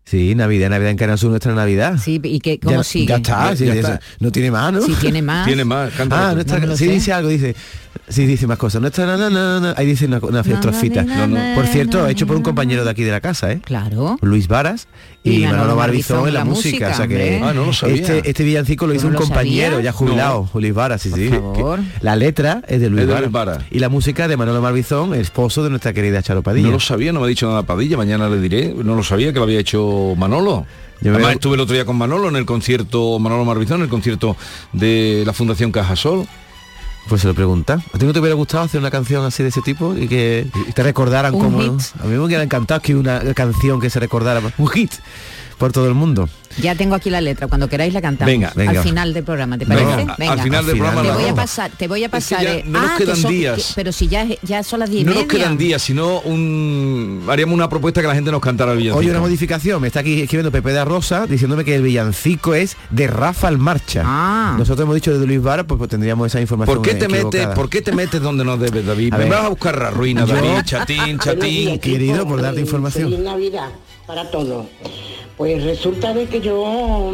Sí, 0.06 0.36
Navidad, 0.36 0.70
Navidad 0.70 0.92
en 0.92 0.98
Canal 0.98 1.18
Sur, 1.18 1.30
nuestra 1.30 1.56
Navidad. 1.56 1.98
Sí, 1.98 2.20
y 2.24 2.40
que 2.42 2.60
Ya- 2.62 2.68
cómo 2.68 2.84
sigue. 2.84 3.06
Ya 3.08 3.16
está, 3.18 3.50
Ya- 3.52 3.56
sí, 3.56 3.66
ya 3.66 3.74
está. 3.74 4.02
no 4.20 4.32
tiene 4.34 4.52
más, 4.52 4.74
¿no? 4.74 4.82
Sí, 4.82 4.94
tiene 5.00 5.22
más. 5.22 5.48
Tiene 5.48 5.64
más, 5.64 5.94
cántalo 5.94 6.24
Ah, 6.26 6.34
nuestra, 6.34 6.60
No 6.60 6.76
sí 6.76 6.86
sé. 6.86 6.92
dice 6.92 7.14
algo, 7.14 7.30
dice, 7.30 7.56
sí 8.10 8.26
dice 8.26 8.46
más 8.46 8.58
cosas. 8.58 8.82
Nuestra, 8.82 9.06
na, 9.06 9.16
na, 9.16 9.30
na, 9.30 9.60
na, 9.62 9.74
ahí 9.78 9.86
dice 9.86 10.06
una, 10.06 10.18
una 10.18 10.44
na, 10.44 11.56
Por 11.56 11.68
cierto, 11.68 12.06
hecho 12.10 12.28
por 12.28 12.36
un 12.36 12.44
compañero 12.44 12.84
de 12.84 12.92
aquí 12.92 13.04
de 13.04 13.12
la 13.12 13.22
casa, 13.22 13.52
¿eh? 13.54 13.62
Claro. 13.64 14.18
Luis 14.22 14.50
Varas, 14.50 14.88
Y, 15.26 15.44
Y 15.44 15.48
Manolo 15.48 15.78
Barbizón 15.78 16.28
en 16.28 16.34
la 16.34 16.42
Barbizón, 16.44 16.64
música, 16.72 16.90
o 16.90 16.94
sea 16.96 17.08
que. 17.08 17.40
Ah, 17.42 17.54
no 17.54 17.66
lo 17.68 17.72
sabía. 17.74 17.96
este, 17.96 18.30
este 18.30 18.44
villancico 18.44 18.86
lo 18.88 18.92
¿Tú 18.92 18.98
hizo 18.98 19.06
no 19.06 19.10
un 19.12 19.14
lo 19.14 19.20
compañero 19.22 19.80
ya 19.80 19.94
jubilado, 19.94 20.50
Luis 20.54 20.74
Vara, 20.74 20.98
sí, 20.98 21.12
sí. 21.16 21.30
La 22.02 22.18
letra 22.18 22.62
es 22.68 22.82
de 22.82 22.90
Luis, 22.90 23.04
Es 23.04 23.08
de 23.08 23.14
Vara. 23.14 23.22
Luis 23.26 23.32
Vara. 23.32 23.66
Y 23.72 23.80
la 23.80 23.88
música 23.88 24.28
de 24.28 24.36
Manolo 24.36 24.62
Barbizón, 24.62 25.14
esposo 25.16 25.64
de 25.64 25.70
nuestra 25.70 25.94
querida 25.94 26.22
Charo 26.22 26.44
Padilla. 26.44 26.68
No 26.68 26.74
lo 26.74 26.80
sabía, 26.82 27.14
no 27.14 27.22
me 27.22 27.28
ha 27.28 27.30
dicho 27.30 27.48
nada 27.48 27.64
Padilla, 27.64 27.96
mañana 27.96 28.28
le 28.28 28.42
diré. 28.42 28.74
No 28.74 28.96
lo 28.96 29.04
sabía 29.04 29.32
que 29.32 29.40
lo 29.40 29.44
había 29.44 29.60
hecho 29.60 30.14
Manolo. 30.18 30.66
Yo 31.00 31.12
Además 31.12 31.22
veo- 31.30 31.36
estuve 31.36 31.56
el 31.56 31.62
otro 31.62 31.74
día 31.74 31.86
con 31.86 31.96
Manolo 31.98 32.28
en 32.30 32.36
el 32.36 32.46
concierto, 32.46 33.18
Manolo 33.20 33.46
Marbizón, 33.46 33.78
en 33.78 33.84
el 33.84 33.90
concierto 33.90 34.36
de 34.74 35.24
la 35.26 35.32
Fundación 35.34 35.72
Cajasol. 35.72 36.26
Pues 37.08 37.22
se 37.22 37.28
lo 37.28 37.34
pregunta. 37.34 37.82
¿A 37.94 37.98
ti 37.98 38.06
no 38.06 38.14
te 38.14 38.20
hubiera 38.20 38.36
gustado 38.36 38.64
hacer 38.64 38.80
una 38.80 38.92
canción 38.92 39.26
así 39.26 39.44
de 39.44 39.50
ese 39.50 39.62
tipo 39.62 39.96
y 39.96 40.08
que 40.08 40.48
te 40.74 40.84
recordaran 40.84 41.34
como 41.34 41.60
a 41.60 41.64
mí 41.64 41.78
me 42.10 42.20
hubiera 42.20 42.44
encantado 42.44 42.82
que 42.82 42.96
una 42.96 43.20
canción 43.34 43.80
que 43.82 43.90
se 43.90 44.00
recordara 44.00 44.42
un 44.58 44.68
hit 44.70 44.92
por 45.58 45.72
todo 45.72 45.88
el 45.88 45.94
mundo. 45.94 46.30
Ya 46.62 46.76
tengo 46.76 46.96
aquí 46.96 47.10
la 47.10 47.22
letra, 47.22 47.48
cuando 47.48 47.68
queráis 47.68 47.94
la 47.94 48.02
cantamos. 48.02 48.32
Venga, 48.32 48.52
venga. 48.56 48.72
Al 48.72 48.78
final 48.80 49.14
del 49.14 49.24
programa, 49.24 49.58
¿te 49.58 49.66
parece? 49.66 49.86
Venga. 50.18 50.32
al 50.34 50.40
final 50.42 50.66
del 50.66 50.78
programa 50.78 51.02
Te 51.04 51.12
voy 51.12 51.24
a 51.26 51.30
no. 51.30 51.36
pasar, 51.36 51.72
te 51.72 51.88
voy 51.88 52.04
a 52.04 52.10
pasar. 52.10 52.42
ya 52.44 52.54
eh, 52.56 52.64
no 52.66 52.80
nos 52.82 52.92
ah, 52.92 52.96
que 52.98 53.04
quedan 53.06 53.18
son- 53.18 53.32
días. 53.32 53.58
que- 53.58 53.74
pero 53.76 53.92
si 53.92 54.08
ya, 54.08 54.28
ya 54.44 54.64
son 54.64 54.80
las 54.82 54.90
10 54.90 55.02
y 55.02 55.06
No 55.06 55.14
nos 55.14 55.26
quedan 55.26 55.58
días, 55.58 55.82
sino 55.82 56.20
un 56.22 57.24
haríamos 57.28 57.54
una 57.56 57.70
propuesta 57.70 58.02
que 58.02 58.08
la 58.08 58.16
gente 58.16 58.32
nos 58.32 58.42
cantara 58.42 58.72
el 58.74 58.78
villancico. 58.78 59.00
Oye, 59.00 59.10
una 59.12 59.20
modificación, 59.20 59.82
me 59.82 59.88
está 59.88 60.02
aquí 60.02 60.22
escribiendo 60.22 60.52
Pepe 60.52 60.72
de 60.74 60.86
Rosa 60.86 61.26
diciéndome 61.28 61.64
que 61.66 61.76
el 61.76 61.82
villancico 61.82 62.54
es 62.56 62.76
de 62.90 63.08
Rafa 63.08 63.48
al 63.48 63.58
Marcha. 63.58 64.04
Ah. 64.06 64.56
Nosotros 64.58 64.84
hemos 64.84 64.96
dicho 64.96 65.18
de 65.18 65.26
Luis 65.26 65.42
Vara, 65.42 65.64
pues, 65.66 65.78
pues 65.78 65.90
tendríamos 65.90 66.28
esa 66.28 66.40
información. 66.42 66.76
¿Por 66.78 66.86
qué 66.86 66.96
te 66.96 67.08
metes, 67.08 67.48
por 67.48 67.70
qué 67.70 67.82
te 67.82 67.92
metes 67.92 68.22
donde 68.22 68.44
no 68.46 68.58
debes, 68.58 68.86
David? 68.86 69.14
A 69.14 69.18
Me 69.18 69.24
ver. 69.26 69.34
vas 69.34 69.46
a 69.46 69.50
buscar 69.50 69.78
la 69.78 69.90
ruina, 69.90 70.26
Yo- 70.26 70.36
David, 70.36 70.64
chatín, 70.66 71.18
chatín. 71.20 71.80
Querido, 71.80 72.28
por 72.28 72.42
darte 72.42 72.62
información. 72.62 73.06
Feliz 73.10 73.20
Navidad 73.20 73.70
para 74.06 74.30
todos. 74.30 74.66
Pues 75.38 75.64
resulta 75.64 76.14
de 76.14 76.28
que 76.28 76.42
yo 76.44 77.14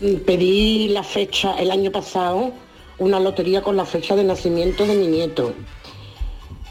mm, 0.00 0.14
pedí 0.24 0.88
la 0.88 1.02
fecha 1.02 1.54
el 1.58 1.70
año 1.70 1.90
pasado, 1.90 2.52
una 2.98 3.20
lotería 3.20 3.62
con 3.62 3.76
la 3.76 3.84
fecha 3.84 4.16
de 4.16 4.24
nacimiento 4.24 4.86
de 4.86 4.94
mi 4.94 5.08
nieto. 5.08 5.52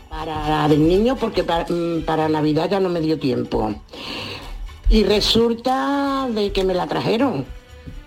Para 0.10 0.68
del 0.68 0.88
niño 0.88 1.16
porque 1.18 1.44
para, 1.44 1.66
mm, 1.70 2.04
para 2.06 2.30
Navidad 2.30 2.70
ya 2.70 2.80
no 2.80 2.90
me 2.90 3.02
dio 3.02 3.20
tiempo. 3.20 3.74
Y 4.90 5.04
resulta 5.04 6.28
de 6.32 6.52
que 6.52 6.64
me 6.64 6.74
la 6.74 6.88
trajeron. 6.88 7.46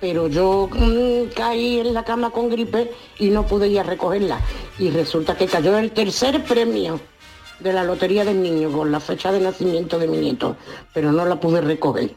Pero 0.00 0.28
yo 0.28 0.68
mm, 0.72 1.32
caí 1.34 1.80
en 1.80 1.94
la 1.94 2.04
cama 2.04 2.30
con 2.30 2.48
gripe 2.48 2.90
y 3.18 3.28
no 3.28 3.46
pude 3.46 3.68
ir 3.68 3.80
a 3.80 3.82
recogerla. 3.84 4.40
Y 4.78 4.90
resulta 4.90 5.36
que 5.36 5.46
cayó 5.46 5.78
el 5.78 5.92
tercer 5.92 6.42
premio 6.44 7.00
de 7.60 7.72
la 7.72 7.84
Lotería 7.84 8.24
del 8.24 8.42
Niño 8.42 8.72
con 8.72 8.90
la 8.90 9.00
fecha 9.00 9.32
de 9.32 9.40
nacimiento 9.40 9.98
de 9.98 10.08
mi 10.08 10.18
nieto, 10.18 10.56
pero 10.92 11.12
no 11.12 11.24
la 11.24 11.40
pude 11.40 11.60
recoger. 11.60 12.14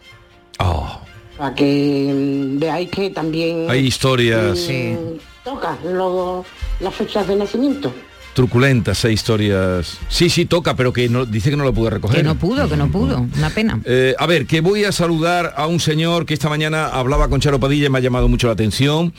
Oh, 0.59 0.99
Para 1.37 1.53
que 1.53 2.11
mm, 2.13 2.59
veáis 2.59 2.89
que 2.89 3.09
también 3.11 3.69
hay 3.69 3.85
historias 3.85 4.57
mm, 4.69 5.17
toca 5.43 5.77
luego 5.83 6.45
las 6.79 6.93
fechas 6.95 7.27
de 7.27 7.35
nacimiento. 7.35 7.93
truculentas, 8.33 9.03
hay 9.05 9.13
historias. 9.13 9.97
Sí, 10.09 10.29
sí, 10.29 10.45
toca, 10.45 10.75
pero 10.75 10.91
que 10.93 11.09
no, 11.09 11.25
dice 11.25 11.49
que 11.49 11.57
no 11.57 11.63
lo 11.63 11.73
pude 11.73 11.89
recoger. 11.89 12.17
Que 12.17 12.23
no 12.23 12.35
pudo, 12.35 12.67
que 12.69 12.77
no 12.77 12.91
pudo. 12.91 13.25
Una 13.35 13.49
pena. 13.49 13.79
Eh, 13.85 14.15
a 14.17 14.25
ver, 14.25 14.45
que 14.45 14.61
voy 14.61 14.83
a 14.83 14.91
saludar 14.91 15.53
a 15.55 15.67
un 15.67 15.79
señor 15.79 16.25
que 16.25 16.33
esta 16.33 16.49
mañana 16.49 16.87
hablaba 16.87 17.29
con 17.29 17.39
Charo 17.39 17.59
Padilla 17.59 17.87
y 17.87 17.89
me 17.89 17.97
ha 17.97 18.01
llamado 18.01 18.27
mucho 18.27 18.47
la 18.47 18.53
atención. 18.53 19.13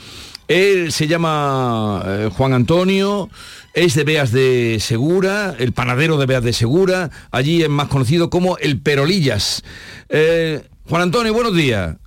Él 0.49 0.91
se 0.91 1.07
llama 1.07 2.01
eh, 2.05 2.29
Juan 2.35 2.53
Antonio, 2.53 3.29
es 3.73 3.93
de 3.93 4.03
Beas 4.03 4.31
de 4.31 4.77
Segura, 4.79 5.55
el 5.59 5.73
panadero 5.73 6.17
de 6.17 6.25
Beas 6.25 6.43
de 6.43 6.53
Segura, 6.53 7.11
allí 7.29 7.61
es 7.61 7.69
más 7.69 7.87
conocido 7.87 8.31
como 8.31 8.57
el 8.57 8.81
Perolillas. 8.81 9.63
Eh, 10.09 10.63
Juan 10.87 11.03
Antonio, 11.03 11.33
buenos 11.35 11.55
días. 11.55 11.97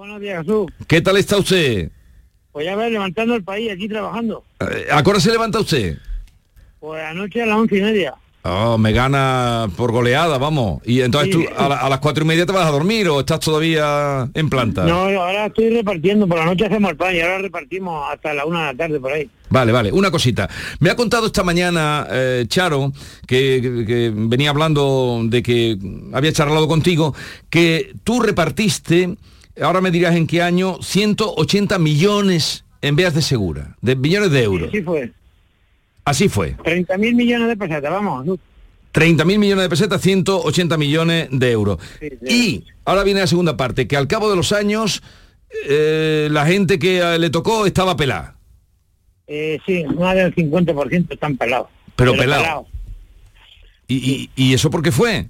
Buenos 0.00 0.18
días, 0.18 0.46
Jesús. 0.46 0.66
¿Qué 0.86 1.02
tal 1.02 1.18
está 1.18 1.36
usted? 1.36 1.90
Pues 2.52 2.64
ya 2.64 2.74
ves, 2.74 2.90
levantando 2.90 3.34
el 3.34 3.44
país 3.44 3.70
aquí 3.70 3.86
trabajando. 3.86 4.42
Eh, 4.60 4.86
¿A 4.90 5.02
qué 5.02 5.10
hora 5.10 5.20
se 5.20 5.30
levanta 5.30 5.60
usted? 5.60 5.98
Pues 6.78 7.02
anoche 7.04 7.42
a 7.42 7.44
las 7.44 7.58
once 7.58 7.76
y 7.76 7.82
media. 7.82 8.14
Oh, 8.42 8.78
me 8.78 8.92
gana 8.92 9.68
por 9.76 9.92
goleada, 9.92 10.38
vamos. 10.38 10.80
Y 10.86 11.02
entonces 11.02 11.34
Sí. 11.34 11.44
tú 11.44 11.52
a, 11.54 11.68
la- 11.68 11.76
a 11.80 11.90
las 11.90 11.98
cuatro 11.98 12.24
y 12.24 12.26
media 12.26 12.46
te 12.46 12.52
vas 12.52 12.66
a 12.66 12.70
dormir 12.70 13.10
o 13.10 13.20
estás 13.20 13.40
todavía 13.40 14.26
en 14.32 14.48
planta. 14.48 14.84
No, 14.86 15.00
ahora 15.00 15.44
estoy 15.44 15.68
repartiendo. 15.68 16.26
Por 16.26 16.38
la 16.38 16.46
noche 16.46 16.64
hacemos 16.64 16.92
el 16.92 16.96
pan 16.96 17.14
y 17.14 17.20
ahora 17.20 17.36
repartimos 17.40 18.02
hasta 18.10 18.32
la 18.32 18.46
una 18.46 18.60
de 18.60 18.72
la 18.72 18.74
tarde 18.78 18.98
por 19.00 19.12
ahí. 19.12 19.28
Vale, 19.50 19.70
vale, 19.70 19.92
una 19.92 20.10
cosita. 20.10 20.48
Me 20.78 20.88
ha 20.88 20.96
contado 20.96 21.26
esta 21.26 21.42
mañana 21.42 22.06
eh, 22.10 22.46
Charo, 22.48 22.90
que, 23.26 23.60
que- 23.60 23.84
que 23.84 24.12
venía 24.14 24.48
hablando 24.48 25.20
de 25.24 25.42
que 25.42 25.76
había 26.14 26.32
charlado 26.32 26.66
contigo, 26.68 27.14
que 27.50 27.92
tú 28.02 28.22
repartiste, 28.22 29.16
ahora 29.60 29.80
me 29.80 29.90
dirás 29.90 30.16
en 30.16 30.26
qué 30.26 30.42
año, 30.42 30.78
180 30.82 31.78
millones 31.78 32.64
en 32.82 32.96
vías 32.96 33.14
de 33.14 33.22
segura, 33.22 33.76
de 33.80 33.96
millones 33.96 34.30
de 34.30 34.42
euros. 34.42 34.68
Así 34.68 34.82
fue. 34.82 35.12
Así 36.04 36.28
fue. 36.28 36.56
30 36.64 36.96
mil 36.98 37.14
millones 37.14 37.48
de 37.48 37.56
pesetas, 37.56 37.90
vamos. 37.90 38.24
Jesús. 38.24 38.40
30 38.92 39.24
mil 39.24 39.38
millones 39.38 39.64
de 39.64 39.68
pesetas, 39.68 40.00
180 40.00 40.76
millones 40.76 41.28
de 41.30 41.50
euros. 41.52 41.78
Y 42.26 42.64
ahora 42.84 43.04
viene 43.04 43.20
la 43.20 43.26
segunda 43.26 43.56
parte, 43.56 43.86
que 43.86 43.96
al 43.96 44.08
cabo 44.08 44.28
de 44.30 44.36
los 44.36 44.52
años 44.52 45.02
eh, 45.68 46.28
la 46.30 46.46
gente 46.46 46.78
que 46.78 46.98
eh, 46.98 47.18
le 47.18 47.30
tocó 47.30 47.66
estaba 47.66 47.96
pelada. 47.96 48.36
Eh, 49.26 49.60
sí, 49.64 49.84
más 49.84 50.16
del 50.16 50.34
50% 50.34 51.12
están 51.12 51.36
pelados. 51.36 51.68
Pero 51.94 52.16
pelado. 52.16 52.66
¿Y, 53.86 53.94
y, 53.94 54.30
y 54.34 54.54
eso 54.54 54.70
por 54.70 54.82
qué 54.82 54.90
fue? 54.90 55.28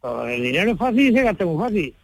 Pues 0.00 0.34
el 0.34 0.42
dinero 0.42 0.72
es 0.72 0.78
fácil 0.78 1.10
y 1.10 1.12
se 1.12 1.22
gasta 1.22 1.44
muy 1.44 1.62
fácil. 1.62 1.94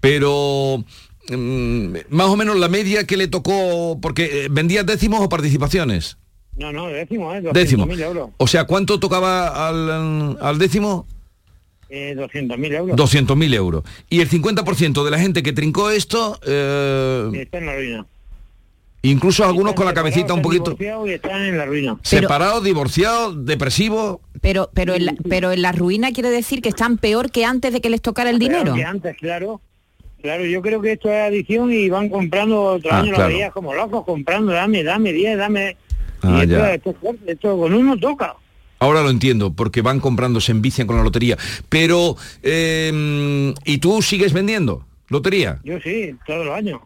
Pero 0.00 0.84
mm, 1.30 1.94
más 2.08 2.26
o 2.28 2.36
menos 2.36 2.56
la 2.56 2.68
media 2.68 3.06
que 3.06 3.16
le 3.16 3.28
tocó, 3.28 3.98
porque 4.00 4.44
eh, 4.44 4.48
vendía 4.50 4.82
décimos 4.84 5.20
o 5.20 5.28
participaciones. 5.28 6.16
No, 6.56 6.72
no, 6.72 6.88
décimo, 6.88 7.32
¿eh? 7.34 7.42
Décimo. 7.54 7.86
200.000 7.86 8.00
euros. 8.02 8.30
O 8.36 8.46
sea, 8.46 8.64
¿cuánto 8.64 8.98
tocaba 9.00 9.68
al, 9.68 10.36
al 10.40 10.58
décimo? 10.58 11.06
Eh, 11.88 12.14
200.000 12.16 12.72
euros. 12.74 12.96
200.000 12.96 13.54
euros. 13.54 13.84
Y 14.10 14.20
el 14.20 14.28
50% 14.28 15.04
de 15.04 15.10
la 15.10 15.18
gente 15.18 15.42
que 15.42 15.52
trincó 15.52 15.90
esto, 15.90 16.38
eh, 16.46 17.30
Está 17.34 17.58
en 17.58 17.66
la 17.66 17.74
ruina. 17.76 18.06
incluso 19.02 19.44
algunos 19.44 19.74
con 19.74 19.86
la 19.86 19.94
cabecita 19.94 20.34
un 20.34 20.40
Están 20.40 20.42
poquito 20.42 21.06
y 21.06 21.10
están 21.12 21.42
en 21.42 21.56
la 21.58 21.64
ruina. 21.64 21.98
separados, 22.02 22.62
divorciados, 22.62 23.44
depresivos. 23.46 24.18
Pero, 24.40 24.70
pero, 24.74 24.94
en 24.94 25.06
la, 25.06 25.14
pero 25.28 25.52
en 25.52 25.62
la 25.62 25.72
ruina 25.72 26.12
quiere 26.12 26.30
decir 26.30 26.60
que 26.62 26.68
están 26.68 26.98
peor 26.98 27.30
que 27.30 27.44
antes 27.44 27.72
de 27.72 27.80
que 27.80 27.90
les 27.90 28.02
tocara 28.02 28.30
el 28.30 28.38
Peor 28.38 28.50
dinero. 28.52 28.74
que 28.74 28.84
antes, 28.84 29.16
claro. 29.16 29.60
Claro, 30.22 30.44
yo 30.44 30.60
creo 30.60 30.80
que 30.82 30.92
esto 30.92 31.08
es 31.10 31.16
adicción 31.28 31.72
y 31.72 31.88
van 31.88 32.08
comprando 32.08 32.62
otro 32.62 32.90
Ah, 32.92 33.00
año 33.00 33.14
claro. 33.14 33.28
los 33.30 33.38
días 33.38 33.52
como 33.52 33.74
locos, 33.74 34.04
comprando, 34.04 34.52
dame, 34.52 34.82
dame 34.82 35.12
10, 35.12 35.38
dame. 35.38 35.76
Ah, 36.22 36.44
y 36.44 36.52
esto, 36.52 36.66
esto 36.66 36.94
esto 37.26 37.58
con 37.58 37.72
uno 37.74 37.98
toca. 37.98 38.34
Ahora 38.78 39.02
lo 39.02 39.10
entiendo, 39.10 39.52
porque 39.52 39.82
van 39.82 40.00
comprando, 40.00 40.40
se 40.40 40.52
envician 40.52 40.86
con 40.86 40.96
la 40.96 41.02
lotería. 41.02 41.36
Pero, 41.68 42.16
eh, 42.42 43.54
¿y 43.64 43.78
tú 43.78 44.00
sigues 44.02 44.32
vendiendo 44.32 44.84
lotería? 45.08 45.58
Yo 45.64 45.78
sí, 45.80 46.14
todos 46.26 46.46
los 46.46 46.54
años. 46.54 46.80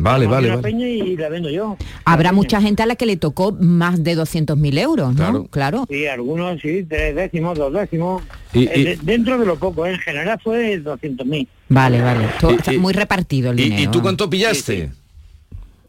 Vale, 0.00 0.26
vale, 0.28 0.48
vale. 0.50 0.62
peña 0.62 0.86
y 0.88 1.16
la 1.16 1.28
vendo 1.28 1.50
yo. 1.50 1.76
Habrá 2.04 2.30
mucha 2.32 2.60
gente 2.60 2.82
a 2.82 2.86
la 2.86 2.94
que 2.94 3.04
le 3.04 3.16
tocó 3.16 3.52
más 3.52 4.02
de 4.04 4.14
200.000 4.16 4.78
euros, 4.78 5.14
¿no? 5.14 5.44
Claro. 5.46 5.86
Sí, 5.90 6.06
algunos 6.06 6.60
sí, 6.60 6.86
tres 6.88 7.16
décimos, 7.16 7.58
dos 7.58 7.72
décimos. 7.72 8.22
Y- 8.52 8.66
Eh, 8.68 8.96
y- 9.00 9.04
dentro 9.04 9.36
de 9.38 9.44
lo 9.44 9.56
poco, 9.58 9.84
¿eh? 9.86 9.94
en 9.94 9.98
general 9.98 10.38
fue 10.42 10.78
200.000. 10.78 11.48
Vale, 11.68 12.00
vale. 12.00 12.26
Todo- 12.40 12.52
Y- 12.52 12.56
está 12.56 12.72
y- 12.72 12.78
muy 12.78 12.92
repartido 12.92 13.50
el 13.50 13.58
¿Y, 13.58 13.64
dinero. 13.64 13.82
y 13.82 13.86
tú 13.88 14.00
cuánto 14.00 14.30
pillaste? 14.30 14.90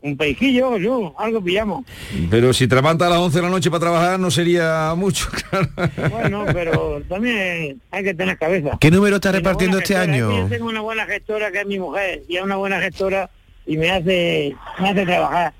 Un 0.01 0.15
peiquillo, 0.15 0.77
yo, 0.77 1.13
algo 1.19 1.43
pillamos. 1.43 1.83
Pero 2.31 2.53
si 2.53 2.67
te 2.69 2.75
levantas 2.75 3.07
a 3.07 3.09
las 3.11 3.19
11 3.19 3.37
de 3.39 3.43
la 3.43 3.49
noche 3.49 3.69
para 3.69 3.81
trabajar 3.81 4.17
no 4.19 4.31
sería 4.31 4.93
mucho, 4.95 5.27
claro. 5.51 5.67
Bueno, 6.09 6.45
pero 6.53 7.01
también 7.09 7.81
hay 7.91 8.03
que 8.05 8.13
tener 8.13 8.37
cabeza. 8.37 8.77
¿Qué 8.79 8.89
número 8.91 9.17
está 9.17 9.27
Y 9.27 9.31
una 9.31 9.37
repartiendo 9.39 9.77
este 9.79 9.93
gestora, 9.95 10.13
año? 10.13 10.31
Yo 10.37 10.47
tengo 10.47 10.67
una 10.69 10.79
buena 10.81 11.05
gestora 11.05 11.51
que 11.51 11.59
es 11.61 11.67
mi 11.67 11.79
mujer 11.79 12.23
y 12.29 12.37
es 12.37 12.43
una 12.43 12.55
buena 12.55 12.79
gestora 12.79 13.29
y 13.69 13.77
me 13.77 13.89
hace, 13.91 14.55
me 14.79 14.89
hace 14.89 15.05
trabajar. 15.05 15.53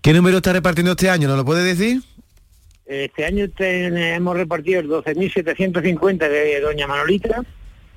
¿Qué 0.00 0.12
número 0.12 0.36
está 0.36 0.52
repartiendo 0.52 0.92
este 0.92 1.10
año? 1.10 1.26
¿No 1.26 1.34
lo 1.34 1.44
puede 1.44 1.64
decir? 1.64 2.00
Este 2.86 3.24
año 3.24 3.46
hemos 3.58 4.36
repartido 4.36 4.78
el 4.78 4.88
12.750 4.88 6.28
de 6.28 6.60
Doña 6.60 6.86
Manolita 6.86 7.42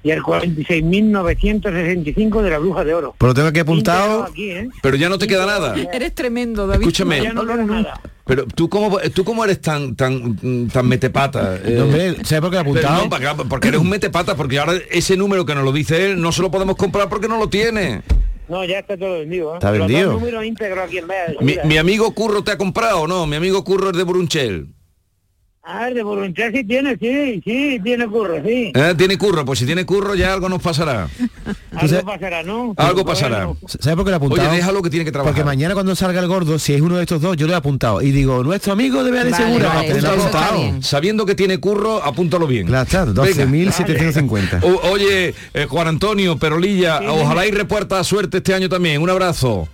y 0.02 0.10
el 0.10 0.24
46.965 0.24 2.42
de 2.42 2.50
la 2.50 2.58
Bruja 2.58 2.84
de 2.84 2.96
Oro. 2.96 3.14
Pues 3.16 3.30
lo 3.30 3.36
tengo 3.36 3.50
aquí 3.50 3.60
apuntado. 3.60 4.24
Aquí, 4.24 4.50
¿eh? 4.50 4.70
Pero 4.82 4.98
ya 4.98 5.08
no 5.08 5.20
te 5.20 5.28
queda 5.28 5.46
nada. 5.46 5.76
Eres 5.94 6.16
tremendo, 6.16 6.66
David. 6.66 6.82
Escúchame. 6.82 7.22
Ya 7.22 7.32
no 7.32 7.44
nada. 7.44 8.02
Pero 8.26 8.48
tú 8.48 8.70
cómo, 8.70 8.98
tú 9.14 9.24
cómo 9.24 9.46
eres 9.46 9.62
tan 9.62 9.96
tan 9.96 10.68
tan 10.70 10.88
metepata. 10.88 11.58
Eh, 11.58 11.76
No, 11.78 11.84
hombre, 11.84 12.26
¿Sabe 12.26 12.42
por 12.42 12.50
qué 12.50 12.58
pero 12.58 12.62
apuntado? 12.62 13.08
no, 13.38 13.48
porque 13.48 13.68
eres 13.68 13.80
un 13.80 13.90
metepata, 13.90 14.36
porque 14.36 14.58
ahora 14.58 14.74
ese 14.90 15.16
número 15.16 15.46
que 15.46 15.54
nos 15.54 15.64
lo 15.64 15.72
dice 15.72 16.08
él 16.08 16.20
no 16.20 16.32
se 16.32 16.42
lo 16.42 16.50
podemos 16.50 16.76
comprar 16.76 17.08
porque 17.08 17.28
no 17.28 17.38
lo 17.38 17.50
tiene. 17.50 18.02
No, 18.52 18.66
ya 18.66 18.80
está 18.80 18.98
todo 18.98 19.20
vendido. 19.20 19.54
¿eh? 19.54 19.56
Está 19.56 19.70
Los 19.72 19.80
dos 19.80 19.88
vendido. 19.88 20.12
números 20.12 20.44
íntegros 20.46 20.86
aquí 20.86 20.98
en 20.98 21.08
Mi, 21.40 21.56
mi 21.64 21.78
amigo 21.78 22.14
Curro 22.14 22.44
te 22.44 22.52
ha 22.52 22.58
comprado, 22.58 23.08
¿no? 23.08 23.26
Mi 23.26 23.38
amigo 23.38 23.64
Curro 23.64 23.92
es 23.92 23.98
de 23.98 24.04
Burunchel. 24.04 24.76
A 25.64 25.82
ver, 25.82 25.94
de 25.94 26.02
Burunchal 26.02 26.52
sí 26.52 26.64
tiene, 26.64 26.98
sí, 27.00 27.40
sí, 27.46 27.80
tiene 27.84 28.08
curro, 28.08 28.42
sí. 28.44 28.72
Eh, 28.74 28.96
Tiene 28.98 29.16
curro, 29.20 29.46
pues 29.46 29.60
si 29.60 29.66
tiene 29.68 29.86
curro 29.86 30.16
ya 30.16 30.34
algo 30.34 30.50
nos 30.50 30.60
pasará. 30.60 31.08
Algo 31.76 32.04
pasará, 32.04 32.42
¿no? 32.42 32.74
Algo 32.78 33.06
pasará. 33.06 33.48
¿Sabes 33.80 33.96
por 33.96 34.04
qué 34.04 34.10
lo 34.10 34.16
he 34.16 34.16
apuntado? 34.16 34.50
Oye, 34.50 34.58
déjalo 34.58 34.82
que 34.82 34.90
tiene 34.90 35.06
que 35.06 35.12
trabajar. 35.12 35.34
Porque 35.36 35.46
mañana 35.46 35.76
cuando 35.76 35.96
salga 35.96 36.20
el 36.20 36.28
gordo, 36.28 36.58
si 36.58 36.74
es 36.74 36.82
uno 36.82 36.96
de 36.98 37.04
estos 37.04 37.22
dos, 37.22 37.38
yo 37.38 37.46
lo 37.46 37.54
he 37.54 37.56
apuntado. 37.56 38.02
Y 38.02 38.10
digo, 38.12 38.44
nuestro 38.44 38.74
amigo 38.74 39.04
debe 39.04 39.24
de 39.24 39.30
Vale, 39.30 39.94
bien. 40.58 40.82
Sabiendo 40.84 41.28
que 41.28 41.36
tiene 41.36 41.60
curro, 41.60 42.04
apúntalo 42.04 42.48
bien. 42.48 42.66
Claro, 42.66 42.90
claro, 42.90 43.14
Venga. 43.14 43.46
12.750. 43.46 44.64
O- 44.64 44.90
oye, 44.90 45.36
eh, 45.54 45.68
Juan 45.70 45.88
Antonio, 45.88 46.38
Perolilla, 46.38 47.02
ojalá 47.08 47.46
y 47.46 47.52
repuerta 47.52 48.04
suerte 48.04 48.38
este 48.38 48.56
año 48.56 48.68
también. 48.68 49.00
Un 49.00 49.12
abrazo. 49.12 49.68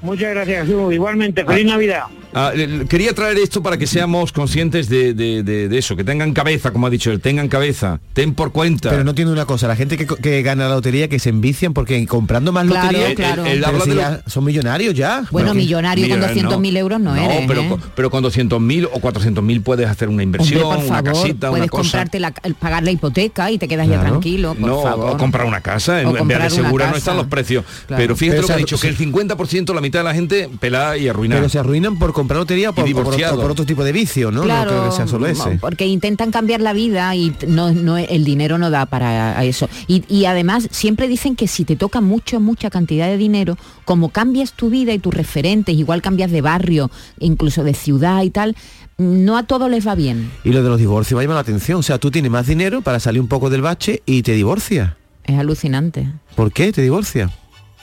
Muchas 0.00 0.30
gracias, 0.30 0.66
Jesús. 0.66 0.92
Igualmente, 0.94 1.44
feliz 1.44 1.66
Navidad. 1.66 2.04
Ah, 2.34 2.52
eh, 2.54 2.84
quería 2.88 3.14
traer 3.14 3.38
esto 3.38 3.62
para 3.62 3.76
que 3.76 3.86
seamos 3.86 4.32
conscientes 4.32 4.88
de, 4.88 5.14
de- 5.14 5.42
de- 5.42 5.68
de 5.68 5.78
eso, 5.78 5.96
que 5.96 6.04
tengan 6.04 6.32
cabeza, 6.32 6.72
como 6.72 6.86
ha 6.86 6.90
dicho 6.90 7.10
él, 7.10 7.20
tengan 7.20 7.48
cabeza, 7.48 8.00
ten 8.12 8.34
por 8.34 8.52
cuenta. 8.52 8.90
Pero 8.90 9.04
no 9.04 9.10
entiendo 9.10 9.32
una 9.32 9.46
cosa, 9.46 9.68
la 9.68 9.76
gente 9.76 9.96
que, 9.96 10.06
que 10.06 10.42
gana 10.42 10.68
la 10.68 10.74
lotería 10.74 11.08
que 11.08 11.18
se 11.18 11.28
envician 11.30 11.72
porque 11.74 12.04
comprando 12.06 12.52
más 12.52 12.66
Claro, 12.66 12.92
lotería 12.92 13.14
claro. 13.14 13.44
Pero 13.44 13.66
habla 13.66 13.84
si 13.84 13.90
de 13.90 13.96
ya 13.96 14.22
son 14.26 14.44
millonarios 14.44 14.94
ya. 14.94 15.24
Bueno, 15.30 15.54
millonario 15.54 16.08
con 16.08 16.18
Mira, 16.18 16.32
200.000 16.50 16.76
euros 16.76 17.00
no, 17.00 17.14
eres, 17.16 17.44
pero, 17.46 17.60
¿eh? 17.62 17.68
con- 17.68 17.82
pero 17.94 18.10
con 18.10 18.24
200.000 18.24 18.88
o 18.92 19.00
400.000 19.00 19.62
puedes 19.62 19.88
hacer 19.88 20.08
una 20.08 20.22
inversión, 20.22 20.62
Hombre, 20.62 20.78
por 20.80 20.86
una 20.90 21.02
casita, 21.02 21.50
una 21.50 21.58
puedes 21.58 21.70
cosa. 21.70 21.82
comprarte 21.82 22.20
la, 22.20 22.34
el- 22.42 22.54
pagar 22.54 22.82
la 22.82 22.90
hipoteca 22.90 23.50
y 23.50 23.58
te 23.58 23.68
quedas 23.68 23.88
ya 23.88 24.00
tranquilo, 24.00 24.54
por 24.54 24.68
no, 24.68 24.82
favor. 24.82 25.10
o 25.12 25.16
comprar 25.16 25.46
una 25.46 25.60
casa, 25.60 26.00
en, 26.00 26.06
O 26.08 26.10
en 26.10 26.16
comprar 26.16 26.40
Vía 26.40 26.48
de 26.48 26.54
una 26.56 26.64
Segura 26.68 26.84
no 26.86 26.90
casa. 26.92 26.98
están 26.98 27.16
los 27.16 27.26
precios. 27.26 27.64
Claro. 27.86 28.02
Pero 28.02 28.16
fíjate 28.16 28.36
Pero 28.36 28.42
lo 28.42 28.46
que 28.48 28.52
ha 28.52 28.56
se- 28.56 28.60
dicho, 28.60 28.78
que 28.80 28.88
el 28.88 28.96
50%, 28.96 29.74
la 29.74 29.80
mitad 29.80 30.00
de 30.00 30.04
la 30.04 30.14
gente 30.14 30.48
pelada 30.60 30.96
y 30.96 31.08
arruinada. 31.08 31.40
Pero 31.42 31.48
se 31.48 31.58
arruinan 31.58 31.98
por 31.98 32.12
comprar 32.24 32.40
lotería 32.40 32.70
o 32.70 32.72
por, 32.74 32.82
por- 32.84 32.88
divorciado. 32.88 33.40
por 33.40 33.50
otro 33.50 33.64
tipo 33.64 33.84
de 33.84 33.92
vicio, 33.92 34.30
¿no? 34.30 34.42
Claro, 34.42 34.70
no 34.72 34.76
creo 34.78 34.90
que 34.90 34.96
sea 34.96 35.06
solo 35.06 35.26
ese. 35.26 35.58
porque 35.60 35.86
intentan 35.86 36.30
cambiar 36.30 36.60
la 36.60 36.72
vida 36.72 37.14
y 37.14 37.34
no, 37.46 37.72
no 37.72 37.96
el 37.96 38.24
dinero 38.24 38.58
no 38.58 38.70
da 38.70 38.86
para 38.86 39.38
a 39.38 39.44
eso. 39.44 39.68
Y, 39.86 40.04
y 40.08 40.24
además 40.24 40.68
siempre 40.70 41.06
dicen 41.08 41.36
que 41.36 41.46
si 41.48 41.64
te 41.64 41.76
toca 41.76 42.00
mucho, 42.00 42.40
mucha 42.40 42.70
cantidad 42.70 43.06
de 43.06 43.16
dinero, 43.16 43.56
como 43.84 44.08
cambias 44.08 44.52
tu 44.52 44.70
vida 44.70 44.92
y 44.92 44.98
tus 44.98 45.14
referentes, 45.14 45.74
igual 45.76 46.02
cambias 46.02 46.30
de 46.30 46.40
barrio, 46.40 46.90
incluso 47.18 47.62
de 47.64 47.74
ciudad 47.74 48.22
y 48.22 48.30
tal, 48.30 48.56
no 48.98 49.36
a 49.36 49.42
todos 49.42 49.70
les 49.70 49.86
va 49.86 49.94
bien. 49.94 50.30
Y 50.44 50.50
lo 50.50 50.62
de 50.62 50.68
los 50.68 50.78
divorcios 50.78 51.18
me 51.18 51.24
llama 51.24 51.34
la 51.34 51.40
atención. 51.40 51.80
O 51.80 51.82
sea, 51.82 51.98
tú 51.98 52.10
tienes 52.10 52.30
más 52.30 52.46
dinero 52.46 52.80
para 52.82 53.00
salir 53.00 53.20
un 53.20 53.28
poco 53.28 53.50
del 53.50 53.60
bache 53.62 54.02
y 54.06 54.22
te 54.22 54.32
divorcias. 54.32 54.92
Es 55.24 55.38
alucinante. 55.38 56.08
¿Por 56.34 56.52
qué 56.52 56.72
te 56.72 56.82
divorcias? 56.82 57.30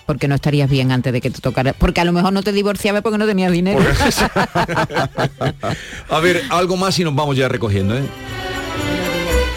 Porque 0.06 0.28
no 0.28 0.36
estarías 0.36 0.70
bien 0.70 0.92
antes 0.92 1.14
de 1.14 1.22
que 1.22 1.30
te 1.30 1.40
tocara. 1.40 1.74
Porque 1.74 2.02
a 2.02 2.06
lo 2.06 2.12
mejor 2.12 2.34
no 2.34 2.44
te 2.44 2.52
divorciabas 2.52 3.02
porque 3.02 3.18
no 3.18 3.26
tenías 3.26 3.52
dinero. 3.52 3.80
A 6.10 6.20
ver, 6.20 6.44
algo 6.50 6.78
más 6.78 6.98
y 7.00 7.04
nos 7.04 7.16
vamos 7.16 7.38
ya 7.38 7.48
recogiendo, 7.48 7.98
¿eh? 7.98 8.04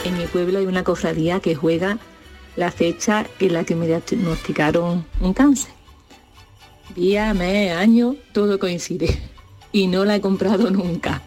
En 0.05 0.19
mi 0.19 0.27
pueblo 0.27 0.59
hay 0.59 0.67
una 0.67 0.85
cofradía 0.85 1.41
que 1.41 1.55
juega 1.55 1.99
la 2.57 2.71
fecha 2.71 3.27
en 3.41 3.53
la 3.53 3.65
que 3.65 3.75
me 3.75 3.87
diagnosticaron 3.87 5.05
un 5.21 5.35
cáncer. 5.35 5.73
Día, 6.95 7.35
mes, 7.35 7.77
año, 7.77 8.15
todo 8.33 8.59
coincide. 8.59 9.19
Y 9.73 9.89
no 9.89 10.05
la 10.05 10.17
he 10.17 10.21
comprado 10.21 10.71
nunca. 10.71 11.23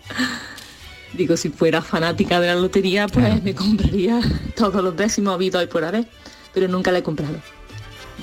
Digo, 1.14 1.36
si 1.36 1.50
fuera 1.50 1.82
fanática 1.82 2.40
de 2.40 2.48
la 2.48 2.56
lotería, 2.56 3.08
pues 3.08 3.44
me 3.44 3.56
compraría 3.56 4.22
todos 4.56 4.84
los 4.84 4.96
décimos 4.96 5.34
habidos 5.34 5.64
y 5.64 5.68
por 5.68 5.84
haber. 5.84 6.08
Pero 6.54 6.68
nunca 6.68 6.92
la 6.92 7.00
he 7.00 7.04
comprado. 7.04 7.38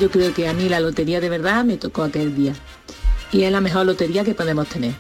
Yo 0.01 0.11
creo 0.11 0.35
que 0.35 0.49
a 0.49 0.53
mí 0.53 0.69
la 0.69 0.81
lotería 0.81 1.21
de 1.21 1.29
verdad 1.29 1.65
me 1.65 1.77
tocó 1.77 2.03
aquel 2.03 2.35
día. 2.35 2.55
Y 3.33 3.43
es 3.43 3.53
la 3.53 3.61
mejor 3.61 3.87
lotería 3.87 4.25
que 4.25 4.35
podemos 4.35 4.69
tener. 4.69 4.93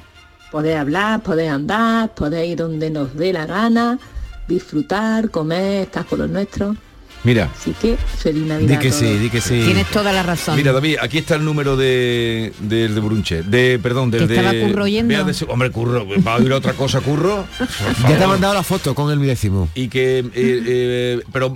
Poder 0.51 0.77
hablar, 0.77 1.23
poder 1.23 1.51
andar, 1.51 2.15
poder 2.15 2.47
ir 2.47 2.59
donde 2.59 2.91
nos 2.91 3.15
dé 3.17 3.33
la 3.33 3.47
gana, 3.47 3.99
disfrutar, 4.47 5.31
comer, 5.31 5.83
estar 5.83 6.05
con 6.07 6.21
los 6.21 6.31
nuestros. 6.31 6.77
Mira, 7.25 7.51
Así 7.59 7.73
que 7.81 7.97
feliz 7.97 8.47
Navidad. 8.47 8.69
Di 8.69 8.75
a 8.75 8.79
que 8.79 8.91
todos. 8.91 9.01
sí, 9.01 9.19
di 9.19 9.31
que 9.31 9.41
sí. 9.41 9.63
Tienes 9.65 9.91
toda 9.91 10.13
la 10.13 10.23
razón. 10.23 10.57
mira 10.57 10.73
David, 10.73 10.99
aquí 11.01 11.17
está 11.19 11.37
el 11.37 11.45
número 11.45 11.75
de 11.75 12.53
del 12.61 12.95
de 12.95 13.01
Brunche, 13.01 13.43
de 13.43 13.81
perdón, 13.83 14.11
del 14.11 14.29
de 14.29 14.37
estaba 14.37 14.53
Curro 14.61 14.85
oyendo. 14.85 15.09
Vea 15.09 15.25
de 15.25 15.35
hombre, 15.49 15.71
Curro, 15.71 16.07
va 16.23 16.35
a 16.35 16.37
oír 16.37 16.53
otra 16.53 16.75
cosa, 16.75 17.01
Curro. 17.01 17.47
Ya 18.09 18.19
te 18.19 18.25
ha 18.25 18.29
mandado 18.29 18.53
la 18.53 18.63
foto 18.63 18.95
con 18.95 19.11
el 19.11 19.19
milésimo. 19.19 19.71
Y 19.75 19.89
que 19.89 20.19
eh, 20.19 20.25
eh, 20.35 21.23
pero 21.33 21.55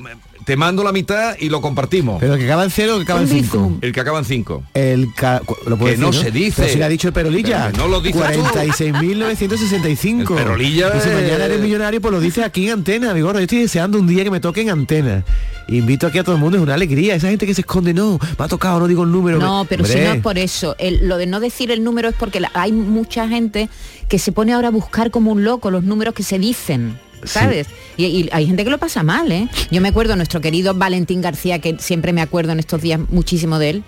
te 0.49 0.57
mando 0.57 0.83
la 0.83 0.93
mitad 0.93 1.37
y 1.39 1.51
lo 1.51 1.61
compartimos. 1.61 2.19
Pero 2.21 2.39
que 2.39 2.45
acaba 2.47 2.65
en 2.65 2.71
cero 2.71 2.95
o 2.95 2.97
que 2.97 3.03
acaba 3.03 3.21
en 3.21 3.29
cinco. 3.29 3.71
El 3.83 3.93
que 3.93 4.01
acaba 4.01 4.19
en 4.19 4.25
5. 4.25 4.63
El 4.73 5.13
ca- 5.15 5.41
cu- 5.45 5.59
lo 5.67 5.77
puedo 5.77 5.93
Que 5.95 6.01
no 6.01 6.11
se 6.11 6.31
dice. 6.31 6.63
Pero 6.63 6.73
si 6.73 6.79
le 6.79 6.85
ha 6.85 6.89
dicho 6.89 7.09
el 7.09 7.13
Perolilla. 7.13 7.69
Pero 7.71 7.85
no 7.85 7.89
lo 7.91 8.01
dices 8.01 8.23
tú. 8.33 8.41
46.965. 8.45 10.21
El 10.39 10.43
Perolilla 10.45 10.89
Y 10.97 11.01
si 11.03 11.09
es- 11.11 11.15
mañana 11.15 11.45
eres 11.45 11.61
millonario, 11.61 12.01
pues 12.01 12.13
lo 12.15 12.21
dice 12.21 12.43
aquí 12.45 12.67
en 12.67 12.73
antena, 12.79 13.13
mi 13.13 13.21
gordo. 13.21 13.41
Yo 13.41 13.45
estoy 13.45 13.59
deseando 13.59 13.99
un 13.99 14.07
día 14.07 14.25
que 14.25 14.31
me 14.31 14.41
toque 14.41 14.63
en 14.63 14.71
antena. 14.71 15.23
Invito 15.69 16.07
aquí 16.07 16.17
a 16.19 16.25
todo 16.25 16.35
el 16.37 16.41
mundo, 16.41 16.57
es 16.57 16.63
una 16.63 16.73
alegría. 16.73 17.15
Esa 17.15 17.29
gente 17.29 17.47
que 17.47 17.53
se 17.53 17.61
esconde, 17.61 17.93
no, 17.93 18.19
me 18.39 18.45
ha 18.45 18.49
tocado, 18.49 18.81
no 18.81 18.87
digo 18.89 19.03
el 19.05 19.13
número. 19.13 19.39
No, 19.39 19.67
pero 19.69 19.85
si 19.85 19.97
no 20.01 20.13
es 20.15 20.23
por 20.23 20.39
eso. 20.39 20.77
El- 20.79 21.07
lo 21.09 21.19
de 21.19 21.27
no 21.27 21.41
decir 21.41 21.71
el 21.71 21.85
número 21.85 22.09
es 22.09 22.15
porque 22.19 22.41
la- 22.41 22.51
hay 22.55 22.73
mucha 22.73 23.29
gente 23.29 23.69
que 24.09 24.19
se 24.19 24.33
pone 24.33 24.55
ahora 24.55 24.69
a 24.69 24.71
buscar 24.71 25.11
como 25.11 25.31
un 25.33 25.45
loco 25.45 25.71
los 25.71 25.85
números 25.85 26.15
que 26.15 26.23
se 26.23 26.39
dicen. 26.39 26.99
¿Sabes? 27.25 27.67
Y, 27.97 28.07
y 28.07 28.29
hay 28.33 28.47
gente 28.47 28.65
que 28.65 28.71
lo 28.71 28.79
pasa 28.79 29.03
mal, 29.03 29.31
¿eh? 29.33 29.49
Yo 29.71 29.81
me 29.81 29.89
acuerdo, 29.89 30.17
nuestro 30.17 30.41
querido 30.41 30.75
Valentín 30.75 31.21
García, 31.21 31.59
que 31.59 31.77
siempre 31.79 32.13
me 32.13 32.23
acuerdo 32.23 32.53
en 32.53 32.61
estos 32.61 32.81
días 32.81 33.01
muchísimo 33.11 33.59
de 33.59 33.71
él, 33.71 33.85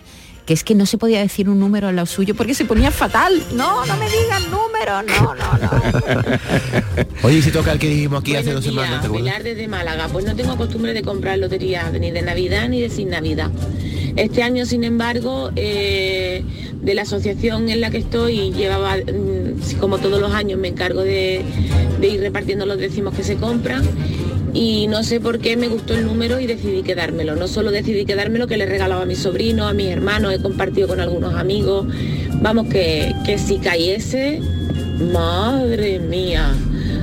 que 0.51 0.55
es 0.55 0.65
que 0.65 0.75
no 0.75 0.85
se 0.85 0.99
podía 0.99 1.21
decir 1.21 1.49
un 1.49 1.61
número 1.61 1.87
al 1.87 1.95
lado 1.95 2.07
suyo 2.07 2.35
porque 2.35 2.55
se 2.55 2.65
ponía 2.65 2.91
fatal. 2.91 3.41
No, 3.55 3.87
no 3.87 3.97
me 3.97 4.07
digan 4.11 4.43
número, 4.51 5.01
no, 5.01 5.33
no, 5.37 5.59
no. 5.59 7.07
Oye, 7.23 7.39
¿y 7.39 7.43
si 7.43 7.53
toca 7.53 7.71
el 7.71 7.79
que 7.79 7.89
dijimos 7.89 8.21
aquí 8.21 8.35
hace 8.35 8.53
dos 8.53 8.65
semanas, 8.65 8.91
días, 8.91 9.01
¿te 9.01 9.07
acuerdas? 9.07 9.33
Pilar 9.33 9.43
desde 9.45 9.69
Málaga. 9.69 10.09
Pues 10.09 10.25
no 10.25 10.35
tengo 10.35 10.57
costumbre 10.57 10.93
de 10.93 11.03
comprar 11.03 11.39
lotería 11.39 11.89
ni 11.91 12.11
de 12.11 12.23
Navidad 12.23 12.69
ni 12.69 12.81
de 12.81 12.91
sin 12.91 13.11
Navidad. 13.11 13.49
Este 14.17 14.43
año, 14.43 14.67
sin 14.67 14.83
embargo, 14.83 15.53
eh, 15.55 16.43
de 16.83 16.95
la 16.97 17.03
asociación 17.03 17.69
en 17.69 17.81
la 17.81 17.93
que 17.93 17.99
estoy, 17.99 18.51
llevaba, 18.51 18.97
mm, 18.97 19.79
como 19.79 19.99
todos 19.99 20.21
los 20.21 20.33
años, 20.35 20.59
me 20.59 20.67
encargo 20.67 21.03
de, 21.03 21.45
de 22.01 22.09
ir 22.09 22.19
repartiendo 22.19 22.67
los 22.67 22.77
décimos 22.77 23.15
que 23.15 23.23
se 23.23 23.37
compran. 23.37 23.85
Y 24.53 24.89
no 24.89 25.05
sé 25.05 25.21
por 25.21 25.39
qué 25.39 25.57
me 25.57 25.69
gustó 25.69 25.95
el 25.95 26.05
número 26.05 26.41
y 26.41 26.47
decidí 26.47 26.83
quedármelo. 26.83 27.37
No 27.37 27.47
solo 27.47 27.71
decidí 27.71 28.05
quedármelo, 28.05 28.47
que 28.47 28.57
le 28.57 28.67
regalaba 28.67 29.03
a 29.03 29.07
mis 29.07 29.19
sobrinos, 29.19 29.71
a 29.71 29.75
mis 29.75 29.89
hermanos, 29.89 30.33
he 30.41 30.43
compartido 30.43 30.89
con 30.89 31.01
algunos 31.01 31.35
amigos. 31.35 31.87
Vamos, 32.43 32.69
que, 32.69 33.15
que 33.25 33.39
si 33.39 33.59
cayese, 33.59 34.41
madre 35.13 35.99
mía. 36.01 36.53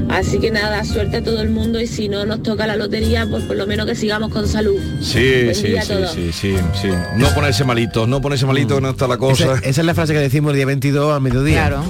Así 0.10 0.40
que 0.40 0.52
nada, 0.52 0.84
suerte 0.86 1.18
a 1.18 1.24
todo 1.24 1.42
el 1.42 1.50
mundo 1.50 1.82
y 1.82 1.88
si 1.88 2.08
no 2.08 2.26
nos 2.26 2.42
toca 2.42 2.66
la 2.66 2.76
lotería, 2.78 3.28
pues 3.30 3.44
por 3.44 3.58
lo 3.58 3.68
menos 3.68 3.86
que 3.86 3.96
sigamos 3.96 4.32
con 4.32 4.48
salud. 4.48 4.80
Sí, 5.02 5.54
sí, 5.54 5.76
sí, 5.82 5.98
sí, 6.14 6.32
sí, 6.32 6.56
sí. 6.82 6.88
No 7.18 7.30
ponerse 7.34 7.64
malito, 7.66 8.08
no 8.08 8.22
ponerse 8.22 8.46
malito, 8.46 8.76
que 8.76 8.82
no 8.82 8.92
está 8.92 9.08
la 9.08 9.18
cosa. 9.18 9.56
Esa, 9.56 9.70
esa 9.70 9.82
es 9.82 9.86
la 9.86 9.94
frase 9.94 10.14
que 10.14 10.20
decimos 10.20 10.52
el 10.52 10.58
día 10.58 10.66
22 10.66 11.14
a 11.14 11.20
mediodía. 11.20 11.68
Claro. 11.68 11.84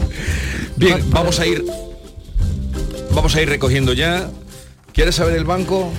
Bien, 0.77 0.99
vamos 1.11 1.39
a 1.39 1.47
ir 1.47 1.63
vamos 3.17 3.35
a 3.35 3.41
ir 3.41 3.49
recogiendo 3.49 3.93
ya. 3.93 4.29
¿Quieres 4.93 5.15
saber 5.15 5.35
el 5.35 5.43
banco? 5.43 5.91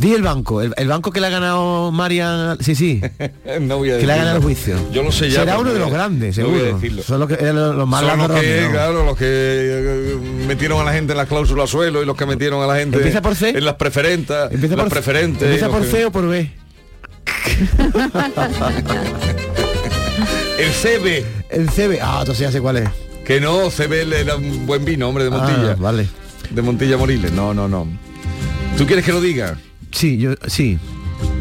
Di 0.00 0.14
el 0.14 0.22
banco, 0.22 0.62
el, 0.62 0.72
el 0.78 0.88
banco 0.88 1.10
que 1.12 1.20
le 1.20 1.26
ha 1.26 1.30
ganado 1.30 1.92
Marian, 1.92 2.56
sí, 2.60 2.74
sí, 2.74 3.02
no 3.60 3.76
voy 3.76 3.90
a 3.90 3.98
que 3.98 4.06
le 4.06 4.12
ha 4.14 4.16
ganado 4.16 4.36
el 4.38 4.42
juicio. 4.42 4.76
Yo 4.92 5.02
lo 5.02 5.12
sé 5.12 5.28
ya. 5.28 5.40
Será 5.40 5.58
uno 5.58 5.74
de 5.74 5.78
los 5.78 5.90
grandes, 5.90 6.38
no 6.38 6.42
seguro. 6.44 6.58
voy 6.62 6.70
a 6.70 6.74
decirlo. 6.74 7.02
Son 7.02 7.20
los, 7.20 7.28
que, 7.28 7.36
los, 7.52 7.76
los 7.76 7.86
más 7.86 8.00
Son 8.00 8.08
los 8.08 8.18
ladrones, 8.28 8.42
que, 8.44 8.62
¿no? 8.62 8.70
claro, 8.70 9.04
los 9.04 9.16
que 9.18 9.26
eh, 9.28 10.16
metieron 10.46 10.80
a 10.80 10.84
la 10.84 10.92
gente 10.94 11.12
en 11.12 11.18
las 11.18 11.28
cláusulas 11.28 11.68
suelo 11.68 12.02
y 12.02 12.06
los 12.06 12.16
que 12.16 12.24
metieron 12.24 12.62
a 12.62 12.66
la 12.66 12.76
gente 12.78 12.96
¿Empieza 12.96 13.20
por 13.20 13.34
C? 13.36 13.50
en 13.50 13.62
las 13.64 13.74
preferentes, 13.74 14.36
Empieza 14.50 14.74
las 14.76 14.84
por, 14.86 14.92
preferentes. 14.92 15.42
empieza 15.42 15.68
por 15.68 15.82
que- 15.82 15.88
C 15.90 16.06
o 16.06 16.10
por 16.10 16.26
B. 16.28 16.50
El 20.58 20.70
CB. 20.72 21.24
El 21.50 21.68
CB. 21.70 21.98
Ah, 22.02 22.18
entonces 22.20 22.38
ya 22.46 22.52
sé 22.52 22.60
cuál 22.60 22.78
es. 22.78 22.88
Que 23.24 23.40
no, 23.40 23.70
CB 23.70 24.12
era 24.12 24.36
un 24.36 24.66
buen 24.66 24.84
vino, 24.84 25.08
hombre, 25.08 25.24
de 25.24 25.30
Montilla. 25.30 25.72
Ah, 25.72 25.76
vale. 25.78 26.08
De 26.50 26.62
Montilla 26.62 26.96
Moriles. 26.96 27.32
No, 27.32 27.54
no, 27.54 27.68
no. 27.68 27.86
¿Tú 28.76 28.86
quieres 28.86 29.04
que 29.04 29.12
lo 29.12 29.20
diga? 29.20 29.56
Sí, 29.92 30.18
yo 30.18 30.32
sí. 30.46 30.78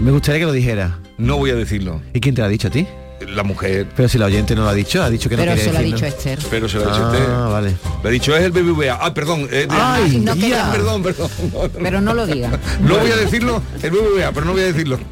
Me 0.01 0.12
gustaría 0.12 0.39
que 0.39 0.45
lo 0.45 0.51
dijera. 0.51 0.99
No 1.17 1.38
voy 1.38 1.51
a 1.51 1.55
decirlo. 1.55 2.01
¿Y 2.13 2.19
quién 2.19 2.35
te 2.35 2.41
lo 2.41 2.47
ha 2.47 2.49
dicho 2.49 2.67
a 2.67 2.71
ti? 2.71 2.88
La 3.35 3.43
mujer. 3.43 3.85
Pero 3.95 4.07
si 4.07 4.17
la 4.17 4.25
oyente 4.27 4.55
no 4.55 4.63
lo 4.63 4.69
ha 4.69 4.73
dicho, 4.73 5.03
ha 5.03 5.09
dicho 5.09 5.29
que 5.29 5.35
no 5.35 5.41
Pero 5.43 5.51
quería 5.53 5.65
se 5.65 5.71
lo 5.73 5.77
ha 5.77 5.81
decirlo. 5.81 5.97
dicho 6.07 6.17
Esther. 6.17 6.39
Pero 6.49 6.69
se 6.69 6.77
lo 6.77 6.83
ha 6.83 6.88
dicho 6.93 7.03
Ah, 7.05 7.12
usted. 7.12 7.27
vale. 7.51 7.75
Le 8.03 8.09
ha 8.09 8.12
dicho 8.12 8.35
es 8.35 8.43
el 8.43 8.51
BBVA. 8.51 8.97
Ah, 9.01 9.13
perdón. 9.13 9.41
eh, 9.51 9.67
de- 9.67 9.67
Ay, 9.69 10.17
no 10.23 10.33
ya. 10.35 10.41
quería. 10.41 10.71
Perdón, 10.71 11.03
perdón. 11.03 11.29
No, 11.53 11.63
no, 11.63 11.69
Pero 11.69 12.01
no 12.01 12.13
lo 12.13 12.25
diga. 12.25 12.49
no 12.81 12.97
voy 12.97 13.12
a 13.12 13.17
decirlo, 13.17 13.62
el 13.83 13.91
BBVA, 13.91 14.31
pero 14.31 14.45
no 14.45 14.53
voy 14.53 14.62
a 14.62 14.65
decirlo. 14.65 14.97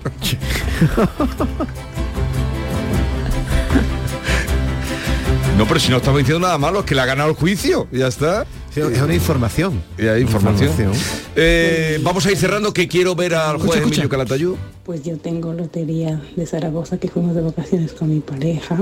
No, 5.57 5.65
pero 5.67 5.79
si 5.79 5.89
no 5.89 5.97
estamos 5.97 6.19
diciendo 6.19 6.45
nada 6.45 6.57
malo, 6.59 6.81
es 6.81 6.85
que 6.85 6.93
le 6.93 7.01
ha 7.01 7.05
ganado 7.05 7.29
el 7.31 7.35
juicio. 7.35 7.87
Ya 7.91 8.07
está. 8.07 8.45
Es 8.77 9.01
una 9.01 9.15
información. 9.15 9.81
Y 9.97 10.05
hay 10.05 10.21
información. 10.21 10.69
Información. 10.69 10.93
Eh, 11.35 11.99
vamos 12.03 12.25
a 12.25 12.31
ir 12.31 12.37
cerrando, 12.37 12.71
que 12.73 12.87
quiero 12.87 13.15
ver 13.15 13.33
al 13.33 13.57
juez 13.57 13.71
escucha. 13.71 13.83
Emilio 13.85 14.09
Calatayud. 14.09 14.55
Pues 14.85 15.03
yo 15.03 15.17
tengo 15.17 15.53
lotería 15.53 16.21
de 16.35 16.45
Zaragoza 16.45 16.97
que 16.99 17.09
fuimos 17.09 17.35
de 17.35 17.41
vacaciones 17.41 17.93
con 17.93 18.09
mi 18.09 18.19
pareja, 18.19 18.77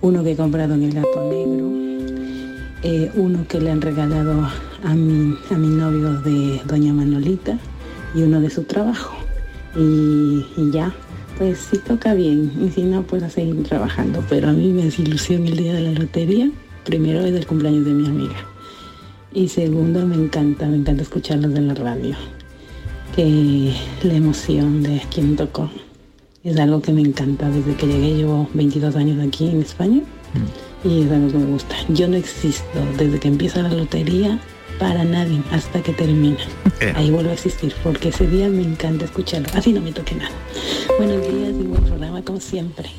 uno 0.00 0.22
que 0.22 0.32
he 0.32 0.36
comprado 0.36 0.74
en 0.74 0.84
el 0.84 0.94
gato 0.94 1.28
negro, 1.28 1.70
eh, 2.82 3.10
uno 3.16 3.46
que 3.48 3.60
le 3.60 3.70
han 3.70 3.80
regalado 3.80 4.48
a, 4.84 4.94
mi, 4.94 5.36
a 5.50 5.54
mis 5.58 5.70
novios 5.70 6.24
de 6.24 6.60
Doña 6.64 6.92
Manolita 6.92 7.58
y 8.14 8.22
uno 8.22 8.40
de 8.40 8.48
su 8.48 8.62
trabajo. 8.62 9.16
Y, 9.74 10.46
y 10.56 10.70
ya, 10.72 10.94
pues 11.36 11.58
si 11.70 11.78
toca 11.78 12.14
bien 12.14 12.52
y 12.64 12.70
si 12.70 12.82
no, 12.82 13.02
pues 13.02 13.22
a 13.22 13.28
seguir 13.28 13.62
trabajando. 13.64 14.24
Pero 14.28 14.48
a 14.48 14.52
mí 14.52 14.68
me 14.68 14.84
hace 14.88 15.02
ilusión 15.02 15.46
el 15.46 15.56
día 15.56 15.74
de 15.74 15.80
la 15.82 15.92
lotería. 15.92 16.50
Primero 16.84 17.20
es 17.20 17.34
el 17.34 17.46
cumpleaños 17.46 17.84
de 17.84 17.92
mi 17.92 18.06
amiga. 18.06 18.36
Y 19.32 19.48
segundo, 19.48 20.06
me 20.06 20.16
encanta, 20.16 20.66
me 20.66 20.76
encanta 20.76 21.02
escucharlos 21.02 21.54
en 21.54 21.68
la 21.68 21.74
radio. 21.74 22.16
Que 23.14 23.72
la 24.02 24.14
emoción 24.14 24.82
de 24.82 25.02
quien 25.12 25.36
tocó 25.36 25.70
es 26.44 26.58
algo 26.58 26.80
que 26.80 26.92
me 26.92 27.02
encanta. 27.02 27.48
Desde 27.50 27.74
que 27.74 27.86
llegué 27.86 28.14
llevo 28.14 28.48
22 28.54 28.96
años 28.96 29.26
aquí 29.26 29.48
en 29.48 29.60
España 29.62 30.02
y 30.84 31.02
es 31.02 31.10
algo 31.10 31.28
que 31.28 31.38
me 31.38 31.46
gusta. 31.46 31.76
Yo 31.88 32.08
no 32.08 32.16
existo 32.16 32.64
desde 32.96 33.18
que 33.18 33.28
empieza 33.28 33.62
la 33.62 33.72
lotería 33.72 34.38
para 34.78 35.04
nadie 35.04 35.42
hasta 35.50 35.82
que 35.82 35.92
termina. 35.92 36.38
Ahí 36.94 37.10
vuelvo 37.10 37.30
a 37.30 37.34
existir 37.34 37.74
porque 37.82 38.08
ese 38.08 38.26
día 38.26 38.48
me 38.48 38.62
encanta 38.62 39.06
escucharlo. 39.06 39.48
Así 39.54 39.72
no 39.72 39.80
me 39.80 39.92
toque 39.92 40.14
nada. 40.14 40.34
Buenos 40.98 41.22
días 41.22 41.54
y 41.58 41.66
buen 41.66 41.82
programa 41.84 42.22
como 42.22 42.40
siempre. 42.40 42.90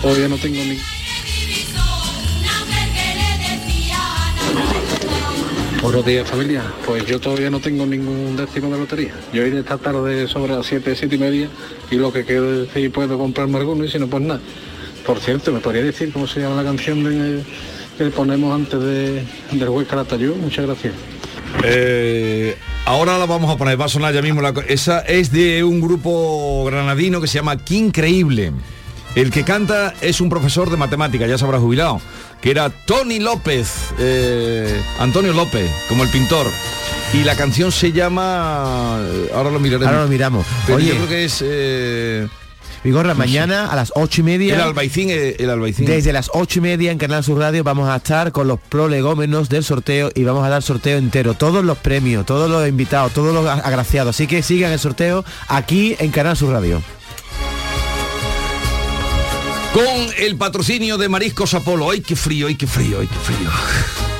Todavía 0.00 0.28
no 0.28 0.36
tengo 0.36 0.64
ni... 0.64 1.01
Buenos 5.82 6.06
días 6.06 6.28
familia, 6.30 6.62
pues 6.86 7.04
yo 7.06 7.18
todavía 7.20 7.50
no 7.50 7.58
tengo 7.58 7.84
ningún 7.84 8.36
décimo 8.36 8.70
de 8.72 8.78
lotería. 8.78 9.12
Yo 9.32 9.44
iré 9.44 9.58
esta 9.60 9.78
tarde 9.78 10.28
sobre 10.28 10.54
las 10.54 10.64
7, 10.66 10.94
7 10.96 11.14
y 11.14 11.18
media 11.18 11.48
y 11.90 11.96
lo 11.96 12.12
que 12.12 12.24
quiero 12.24 12.50
decir 12.60 12.92
puedo 12.92 13.18
comprarme 13.18 13.58
alguno 13.58 13.84
y 13.84 13.90
si 13.90 13.98
no 13.98 14.06
pues 14.06 14.22
nada. 14.22 14.40
Por 15.04 15.18
cierto, 15.18 15.52
¿me 15.52 15.58
podría 15.58 15.82
decir 15.82 16.12
cómo 16.12 16.26
se 16.28 16.40
llama 16.40 16.56
la 16.56 16.64
canción 16.64 17.02
de- 17.02 17.42
que 17.98 18.04
ponemos 18.10 18.54
antes 18.54 18.80
de, 18.80 19.24
del 19.50 19.68
juez 19.68 19.88
Caratayú? 19.88 20.36
Muchas 20.36 20.66
gracias. 20.66 20.94
Eh, 21.64 22.56
ahora 22.86 23.18
la 23.18 23.26
vamos 23.26 23.50
a 23.52 23.58
poner, 23.58 23.78
va 23.78 23.86
a 23.86 23.88
sonar 23.88 24.14
ya 24.14 24.22
mismo. 24.22 24.40
La, 24.40 24.54
esa 24.68 25.00
es 25.00 25.32
de 25.32 25.64
un 25.64 25.80
grupo 25.80 26.64
granadino 26.64 27.20
que 27.20 27.26
se 27.26 27.34
llama 27.38 27.56
Qué 27.58 27.74
Increíble. 27.74 28.52
El 29.14 29.30
que 29.30 29.42
canta 29.44 29.92
es 30.00 30.20
un 30.22 30.30
profesor 30.30 30.70
de 30.70 30.78
matemáticas, 30.78 31.28
ya 31.28 31.36
se 31.36 31.44
habrá 31.44 31.58
jubilado, 31.58 32.00
que 32.42 32.50
era 32.50 32.68
Tony 32.68 33.18
López, 33.20 33.70
eh, 33.98 34.82
Antonio 34.98 35.32
López, 35.32 35.70
como 35.88 36.02
el 36.02 36.10
pintor. 36.10 36.46
Y 37.14 37.24
la 37.24 37.36
canción 37.36 37.70
se 37.72 37.92
llama... 37.92 38.98
eh, 39.00 39.30
Ahora 39.34 39.50
lo 39.50 39.60
miraremos. 39.60 39.86
Ahora 39.88 40.02
lo 40.02 40.08
miramos. 40.08 40.46
Pero 40.66 40.76
Oye. 40.78 40.88
yo 40.88 40.94
creo 40.96 41.08
que 41.08 41.24
es... 41.24 41.40
eh, 41.44 42.26
Vigorra, 42.84 43.14
mañana 43.14 43.66
a 43.70 43.76
las 43.76 43.92
ocho 43.94 44.22
y 44.22 44.24
media. 44.24 44.56
El 44.56 44.60
Albaicín, 44.60 45.08
eh, 45.10 45.36
el 45.38 45.50
Albaicín. 45.50 45.86
Desde 45.86 46.12
las 46.12 46.30
ocho 46.34 46.58
y 46.58 46.62
media 46.62 46.90
en 46.90 46.98
Canal 46.98 47.22
Sur 47.22 47.38
Radio 47.38 47.62
vamos 47.62 47.88
a 47.88 47.94
estar 47.96 48.32
con 48.32 48.48
los 48.48 48.58
prolegómenos 48.58 49.48
del 49.48 49.62
sorteo 49.62 50.10
y 50.12 50.24
vamos 50.24 50.44
a 50.44 50.48
dar 50.48 50.62
sorteo 50.62 50.98
entero. 50.98 51.34
Todos 51.34 51.64
los 51.64 51.78
premios, 51.78 52.26
todos 52.26 52.50
los 52.50 52.66
invitados, 52.68 53.12
todos 53.12 53.32
los 53.32 53.46
agraciados. 53.46 54.16
Así 54.16 54.26
que 54.26 54.42
sigan 54.42 54.72
el 54.72 54.80
sorteo 54.80 55.24
aquí 55.46 55.94
en 56.00 56.10
Canal 56.10 56.36
Sur 56.36 56.50
Radio. 56.52 56.82
Con 59.72 59.84
el 60.18 60.36
patrocinio 60.36 60.98
de 60.98 61.08
Mariscos 61.08 61.54
Apolo. 61.54 61.90
¡Ay, 61.90 62.02
qué 62.02 62.14
frío, 62.14 62.48
ay, 62.48 62.56
qué 62.56 62.66
frío, 62.66 63.00
ay, 63.00 63.06
qué 63.06 63.18
frío! 63.18 64.11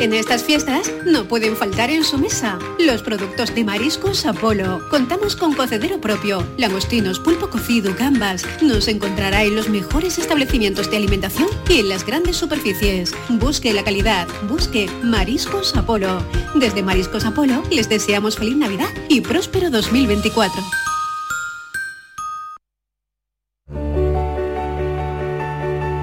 En 0.00 0.14
estas 0.14 0.42
fiestas 0.42 0.90
no 1.04 1.24
pueden 1.28 1.54
faltar 1.54 1.90
en 1.90 2.04
su 2.04 2.16
mesa 2.16 2.58
los 2.78 3.02
productos 3.02 3.54
de 3.54 3.64
Mariscos 3.64 4.24
Apolo. 4.24 4.80
Contamos 4.88 5.36
con 5.36 5.52
cocedero 5.52 6.00
propio, 6.00 6.42
langostinos, 6.56 7.20
pulpo 7.20 7.50
cocido, 7.50 7.94
gambas. 7.98 8.46
Nos 8.62 8.88
encontrará 8.88 9.44
en 9.44 9.54
los 9.54 9.68
mejores 9.68 10.16
establecimientos 10.16 10.90
de 10.90 10.96
alimentación 10.96 11.48
y 11.68 11.80
en 11.80 11.90
las 11.90 12.06
grandes 12.06 12.38
superficies. 12.38 13.12
Busque 13.28 13.74
la 13.74 13.84
calidad, 13.84 14.26
busque 14.48 14.88
Mariscos 15.02 15.76
Apolo. 15.76 16.24
Desde 16.54 16.82
Mariscos 16.82 17.26
Apolo 17.26 17.62
les 17.70 17.90
deseamos 17.90 18.36
feliz 18.36 18.56
Navidad 18.56 18.88
y 19.10 19.20
próspero 19.20 19.68
2024. 19.68 20.62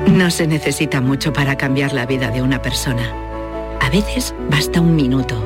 No 0.06 0.30
se 0.30 0.46
necesita 0.46 1.02
mucho 1.02 1.34
para 1.34 1.58
cambiar 1.58 1.94
la 1.94 2.06
vida 2.06 2.30
de 2.30 2.44
una 2.44 2.62
persona. 2.62 3.27
A 3.88 3.90
veces 3.90 4.36
basta 4.52 4.82
un 4.82 4.98
minuto, 4.98 5.42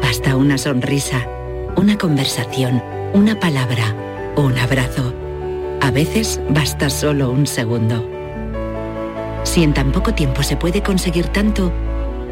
basta 0.00 0.36
una 0.36 0.56
sonrisa, 0.56 1.28
una 1.76 1.98
conversación, 1.98 2.82
una 3.12 3.38
palabra, 3.38 3.94
un 4.36 4.56
abrazo. 4.56 5.12
A 5.82 5.90
veces 5.90 6.40
basta 6.48 6.88
solo 6.88 7.30
un 7.30 7.46
segundo. 7.46 8.08
Si 9.42 9.62
en 9.62 9.74
tan 9.74 9.92
poco 9.92 10.14
tiempo 10.14 10.42
se 10.42 10.56
puede 10.56 10.82
conseguir 10.82 11.26
tanto, 11.26 11.70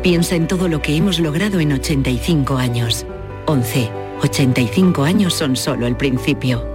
piensa 0.03 0.37
en 0.37 0.49
todo 0.49 0.69
lo 0.69 0.81
que 0.81 0.97
hemos 0.97 1.21
logrado 1.21 1.61
en 1.61 1.73
85 1.73 2.57
años. 2.57 3.05
11. 3.45 3.91
85 4.23 5.05
años 5.05 5.35
son 5.35 5.55
solo 5.57 5.87
el 5.87 5.97
principio. 5.99 6.67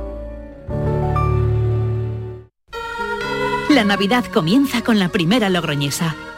La 3.72 3.84
Navidad 3.84 4.26
comienza 4.32 4.84
con 4.84 5.00
la 5.00 5.10
primera 5.10 5.50
logroñesa. 5.50 6.16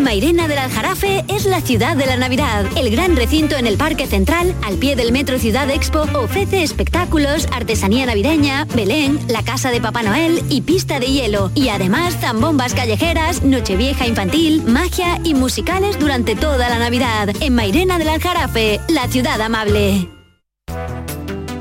Mairena 0.00 0.48
del 0.48 0.58
Aljarafe 0.58 1.24
es 1.28 1.46
la 1.46 1.60
ciudad 1.60 1.96
de 1.96 2.06
la 2.06 2.16
Navidad. 2.16 2.66
El 2.76 2.90
gran 2.90 3.16
recinto 3.16 3.56
en 3.56 3.66
el 3.66 3.76
Parque 3.76 4.06
Central, 4.06 4.54
al 4.64 4.76
pie 4.76 4.96
del 4.96 5.12
Metro 5.12 5.38
Ciudad 5.38 5.70
Expo, 5.70 6.06
ofrece 6.14 6.62
espectáculos, 6.62 7.46
artesanía 7.52 8.06
navideña, 8.06 8.64
Belén, 8.74 9.18
la 9.28 9.42
casa 9.42 9.70
de 9.70 9.80
Papá 9.80 10.02
Noel 10.02 10.42
y 10.48 10.62
pista 10.62 11.00
de 11.00 11.06
hielo. 11.06 11.50
Y 11.54 11.68
además 11.68 12.16
zambombas 12.20 12.74
callejeras, 12.74 13.42
nochevieja 13.42 14.06
infantil, 14.06 14.62
magia 14.64 15.20
y 15.24 15.34
musicales 15.34 15.98
durante 15.98 16.36
toda 16.36 16.68
la 16.68 16.78
Navidad. 16.78 17.30
En 17.40 17.54
Mairena 17.54 17.98
del 17.98 18.08
Aljarafe, 18.08 18.80
la 18.88 19.08
ciudad 19.08 19.40
amable. 19.40 20.08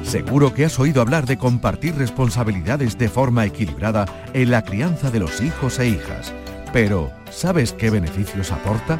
Seguro 0.04 0.54
que 0.54 0.66
has 0.66 0.80
oído 0.80 1.02
hablar 1.02 1.26
de 1.26 1.38
compartir 1.38 1.96
responsabilidades 1.96 2.98
de 2.98 3.10
forma 3.10 3.46
equilibrada 3.46 4.06
en 4.34 4.52
la 4.52 4.64
crianza 4.64 5.12
de 5.12 5.20
los 5.20 5.42
hijos 5.42 5.80
e 5.80 5.90
hijas. 5.90 6.34
Pero, 6.76 7.09
¿sabes 7.32 7.71
qué 7.71 7.89
beneficios 7.89 8.51
aporta? 8.51 8.99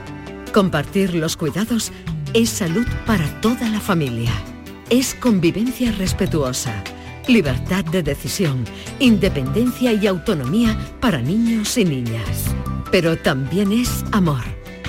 Compartir 0.54 1.14
los 1.14 1.36
cuidados 1.36 1.92
es 2.34 2.50
salud 2.50 2.88
para 3.06 3.28
toda 3.42 3.68
la 3.68 3.82
familia. 3.82 4.32
Es 4.90 5.14
convivencia 5.14 5.92
respetuosa, 5.92 6.74
libertad 7.28 7.84
de 7.84 8.02
decisión, 8.02 8.64
independencia 9.00 9.92
y 9.92 10.08
autonomía 10.08 10.78
para 11.02 11.22
niños 11.22 11.78
y 11.78 11.84
niñas. 11.84 12.46
Pero 12.92 13.18
también 13.18 13.74
es 13.74 14.06
amor, 14.14 14.46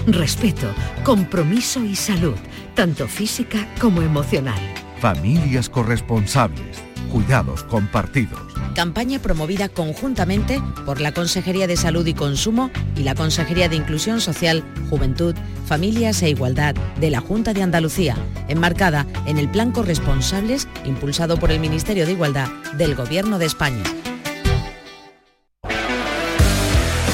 respeto, 0.07 0.73
compromiso 1.03 1.83
y 1.83 1.97
salud, 1.97 2.37
tanto 2.77 3.09
física 3.09 3.67
como 3.81 4.01
emocional. 4.01 4.61
Familias 5.01 5.69
corresponsables. 5.69 6.81
Cuidados 7.11 7.65
compartidos. 7.65 8.56
Campaña 8.77 9.19
promovida 9.19 9.71
conjuntamente 9.71 10.63
por 10.85 11.01
la 11.01 11.13
Consejería 11.13 11.67
de 11.67 11.79
Salud 11.79 12.07
y 12.07 12.13
Consumo 12.13 12.71
y 12.95 13.05
la 13.05 13.15
Consejería 13.15 13.71
de 13.71 13.77
Inclusión 13.77 14.21
Social, 14.21 14.63
Juventud, 14.91 15.35
Familias 15.65 16.21
e 16.21 16.29
Igualdad 16.29 16.75
de 17.01 17.11
la 17.11 17.21
Junta 17.21 17.55
de 17.55 17.63
Andalucía, 17.63 18.17
enmarcada 18.49 19.07
en 19.25 19.39
el 19.39 19.49
Plan 19.49 19.73
Corresponsables 19.73 20.69
impulsado 20.85 21.39
por 21.39 21.51
el 21.53 21.59
Ministerio 21.59 22.05
de 22.05 22.13
Igualdad 22.13 22.49
del 22.77 22.95
Gobierno 22.95 23.39
de 23.39 23.47
España. 23.47 23.83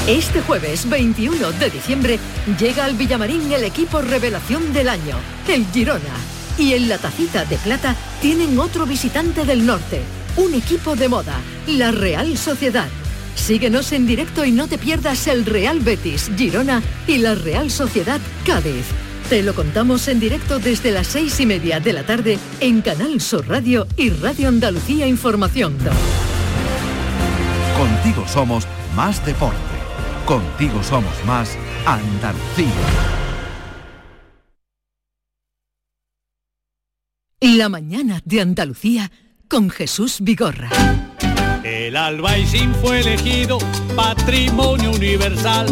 Este 0.05 0.41
jueves 0.41 0.89
21 0.89 1.49
de 1.53 1.69
diciembre 1.69 2.19
llega 2.59 2.83
al 2.83 2.95
Villamarín 2.95 3.49
el 3.53 3.63
equipo 3.63 4.01
revelación 4.01 4.73
del 4.73 4.89
año, 4.89 5.15
el 5.47 5.65
Girona. 5.67 6.17
Y 6.57 6.73
en 6.73 6.89
la 6.89 6.97
tacita 6.97 7.45
de 7.45 7.55
plata 7.55 7.95
tienen 8.21 8.59
otro 8.59 8.85
visitante 8.85 9.45
del 9.45 9.65
norte, 9.65 10.01
un 10.37 10.53
equipo 10.53 10.95
de 10.95 11.09
moda, 11.09 11.35
la 11.67 11.91
Real 11.91 12.37
Sociedad. 12.37 12.87
Síguenos 13.35 13.91
en 13.91 14.07
directo 14.07 14.45
y 14.45 14.51
no 14.51 14.67
te 14.67 14.77
pierdas 14.77 15.27
el 15.27 15.45
Real 15.45 15.79
Betis, 15.79 16.31
Girona 16.37 16.81
y 17.07 17.17
la 17.17 17.35
Real 17.35 17.69
Sociedad 17.69 18.21
Cádiz. 18.45 18.85
Te 19.29 19.41
lo 19.41 19.53
contamos 19.55 20.07
en 20.07 20.19
directo 20.19 20.59
desde 20.59 20.91
las 20.91 21.07
seis 21.07 21.39
y 21.39 21.45
media 21.45 21.79
de 21.79 21.93
la 21.93 22.03
tarde 22.03 22.37
en 22.59 22.81
Canal 22.81 23.21
Sur 23.21 23.47
Radio 23.47 23.87
y 23.97 24.09
Radio 24.09 24.49
Andalucía 24.49 25.07
Información. 25.07 25.77
Contigo 27.77 28.27
somos 28.27 28.67
más 28.95 29.25
deporte. 29.25 29.57
Contigo 30.25 30.83
somos 30.83 31.13
más 31.25 31.57
Andalucía. 31.85 33.23
La 37.41 37.67
mañana 37.67 38.21
de 38.23 38.39
Andalucía 38.39 39.11
con 39.47 39.69
Jesús 39.69 40.17
Vigorra. 40.21 40.69
El 41.63 41.95
albaicín 41.95 42.73
fue 42.81 42.99
elegido 42.99 43.57
patrimonio 43.95 44.91
universal 44.91 45.67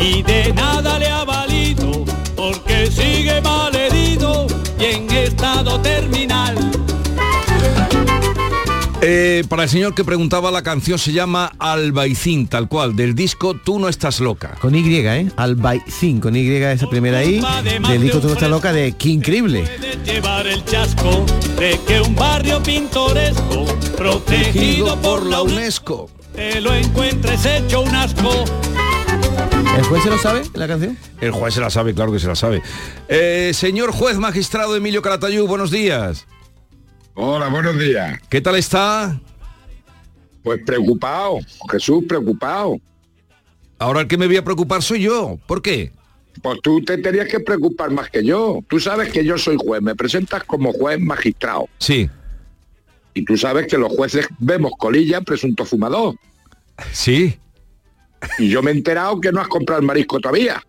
y 0.00 0.22
de 0.22 0.52
nada 0.52 0.98
le 0.98 1.08
ha 1.08 1.24
valido 1.24 2.04
porque 2.36 2.90
sigue 2.90 3.40
mal 3.40 3.74
herido 3.74 4.46
y 4.78 4.84
en 4.84 5.10
estado 5.10 5.80
terminal. 5.80 6.63
Eh, 9.06 9.44
para 9.50 9.64
el 9.64 9.68
señor 9.68 9.94
que 9.94 10.02
preguntaba, 10.02 10.50
la 10.50 10.62
canción 10.62 10.98
se 10.98 11.12
llama 11.12 11.52
Albaicín, 11.58 12.48
tal 12.48 12.68
cual, 12.68 12.96
del 12.96 13.14
disco 13.14 13.52
Tú 13.52 13.78
no 13.78 13.90
estás 13.90 14.18
loca. 14.18 14.56
Con 14.62 14.74
Y, 14.74 14.96
¿eh? 14.96 15.30
Albaicín, 15.36 16.20
con 16.20 16.34
Y 16.34 16.48
esa 16.48 16.88
primera 16.88 17.18
ahí, 17.18 17.38
del 17.86 18.00
disco 18.00 18.20
Tú 18.20 18.28
no 18.28 18.32
estás 18.32 18.48
loca 18.48 18.72
de 18.72 18.92
Qué 18.92 19.10
increíble. 19.10 19.64
Llevar 20.06 20.46
el 20.46 20.64
chasco 20.64 21.26
de 21.58 21.78
que 21.86 22.00
un 22.00 22.14
barrio 22.14 22.62
pintoresco 22.62 23.66
protegido 23.94 24.98
por 25.02 25.26
la 25.26 25.42
UNESCO 25.42 26.08
te 26.34 26.62
lo 26.62 26.74
encuentres 26.74 27.44
hecho 27.44 27.82
un 27.82 27.94
asco. 27.94 28.30
¿El 29.76 29.84
juez 29.84 30.02
se 30.02 30.10
lo 30.10 30.18
sabe, 30.18 30.42
la 30.54 30.66
canción? 30.66 30.96
El 31.20 31.30
juez 31.30 31.52
se 31.52 31.60
la 31.60 31.68
sabe, 31.68 31.94
claro 31.94 32.10
que 32.10 32.20
se 32.20 32.26
la 32.26 32.34
sabe. 32.36 32.62
Eh, 33.08 33.52
señor 33.52 33.92
juez 33.92 34.16
magistrado 34.16 34.74
Emilio 34.74 35.02
Caratayú, 35.02 35.46
buenos 35.46 35.70
días. 35.70 36.26
Hola, 37.16 37.48
buenos 37.48 37.78
días. 37.78 38.20
¿Qué 38.28 38.40
tal 38.40 38.56
está? 38.56 39.20
Pues 40.42 40.60
preocupado, 40.66 41.38
Jesús, 41.70 42.04
preocupado. 42.08 42.76
Ahora 43.78 44.00
el 44.00 44.08
que 44.08 44.18
me 44.18 44.26
voy 44.26 44.36
a 44.36 44.44
preocupar 44.44 44.82
soy 44.82 45.02
yo. 45.02 45.38
¿Por 45.46 45.62
qué? 45.62 45.92
Pues 46.42 46.58
tú 46.60 46.82
te 46.82 46.98
tenías 46.98 47.28
que 47.28 47.38
preocupar 47.38 47.92
más 47.92 48.10
que 48.10 48.24
yo. 48.24 48.60
Tú 48.66 48.80
sabes 48.80 49.12
que 49.12 49.24
yo 49.24 49.38
soy 49.38 49.56
juez, 49.56 49.80
me 49.80 49.94
presentas 49.94 50.42
como 50.42 50.72
juez 50.72 50.98
magistrado. 50.98 51.68
Sí. 51.78 52.10
Y 53.14 53.24
tú 53.24 53.36
sabes 53.36 53.68
que 53.68 53.78
los 53.78 53.92
jueces 53.92 54.26
vemos 54.40 54.72
colilla, 54.76 55.20
presunto 55.20 55.64
fumador. 55.64 56.16
Sí. 56.90 57.38
Y 58.38 58.48
yo 58.48 58.60
me 58.60 58.72
he 58.72 58.74
enterado 58.74 59.20
que 59.20 59.30
no 59.30 59.40
has 59.40 59.46
comprado 59.46 59.80
el 59.80 59.86
marisco 59.86 60.18
todavía. 60.18 60.60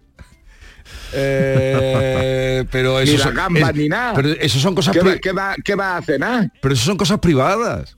Eh, 1.18 2.66
pero 2.72 3.00
eso 3.00 3.12
ni 3.12 3.18
la 3.18 3.24
son- 3.26 3.34
gamba 3.36 3.70
es- 3.70 3.76
ni 3.76 3.88
nada. 3.90 4.14
Pero 4.16 4.30
eso 4.30 4.60
son 4.60 4.76
cosas 4.76 4.94
¿Qué, 4.94 5.02
va, 5.02 5.18
qué 5.18 5.32
va- 5.32 5.56
qué 5.64 5.76
va 5.76 5.98
a 5.98 6.02
cenar? 6.02 6.52
Pero 6.62 6.74
eso 6.74 6.86
son 6.86 6.98
cosas 6.98 7.20
privadas. 7.20 7.96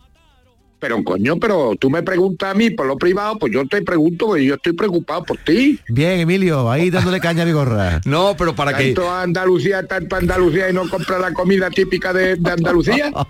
Pero 0.80 1.04
coño, 1.04 1.38
pero 1.38 1.74
tú 1.80 1.90
me 1.90 2.04
preguntas 2.04 2.52
a 2.52 2.54
mí 2.54 2.70
por 2.70 2.86
lo 2.86 2.98
privado, 2.98 3.40
pues 3.40 3.52
yo 3.52 3.66
te 3.66 3.82
pregunto, 3.82 4.28
porque 4.28 4.46
yo 4.46 4.56
estoy 4.56 4.74
preocupado 4.74 5.24
por 5.24 5.38
ti. 5.38 5.80
Bien, 5.90 6.20
Emilio, 6.20 6.70
ahí 6.70 6.92
dándole 6.92 7.20
caña 7.20 7.42
a 7.42 7.46
Vigorra. 7.46 8.02
No, 8.06 8.36
pero 8.38 8.56
para 8.56 8.78
que... 8.78 8.94
Tanto 8.94 9.12
Andalucía, 9.12 9.86
tanto 9.88 10.16
Andalucía 10.16 10.70
y 10.70 10.74
no 10.74 10.88
compra 10.90 11.18
la 11.20 11.34
comida 11.34 11.70
típica 11.72 12.14
de, 12.14 12.36
de 12.36 12.52
Andalucía. 12.52 13.12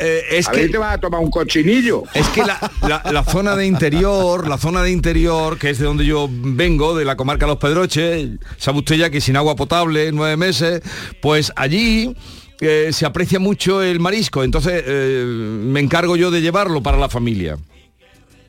Eh, 0.00 0.22
es 0.32 0.48
a 0.48 0.52
que- 0.52 0.58
ver, 0.62 0.70
te 0.70 0.78
vas 0.78 0.94
a 0.94 0.98
tomar 0.98 1.20
un 1.20 1.30
cochinillo. 1.30 2.04
Es 2.14 2.26
que 2.28 2.42
la, 2.42 2.58
la- 2.88 3.02
la 3.12 3.24
zona 3.24 3.54
de 3.56 3.66
interior, 3.66 4.48
la 4.48 4.56
zona 4.56 4.82
de 4.82 4.90
interior, 4.90 5.58
que 5.58 5.68
es 5.70 5.78
de 5.78 5.84
donde 5.84 6.06
yo 6.06 6.28
vengo, 6.30 6.96
de 6.96 7.04
la 7.04 7.14
comarca 7.16 7.46
Los 7.46 7.58
Pedroches, 7.58 8.30
sabe 8.56 8.78
usted 8.78 8.96
ya 8.96 9.10
que 9.10 9.20
sin 9.20 9.36
agua 9.36 9.54
potable, 9.54 10.10
nueve 10.12 10.36
meses, 10.38 10.80
pues 11.20 11.52
allí 11.56 12.16
eh, 12.62 12.92
se 12.92 13.06
aprecia 13.06 13.38
mucho 13.38 13.82
el 13.82 14.00
marisco, 14.00 14.44
entonces 14.44 14.82
eh, 14.86 15.24
me 15.26 15.80
encargo 15.80 16.16
yo 16.16 16.30
de 16.30 16.40
llevarlo 16.40 16.82
para 16.82 16.96
la 16.96 17.08
familia. 17.08 17.58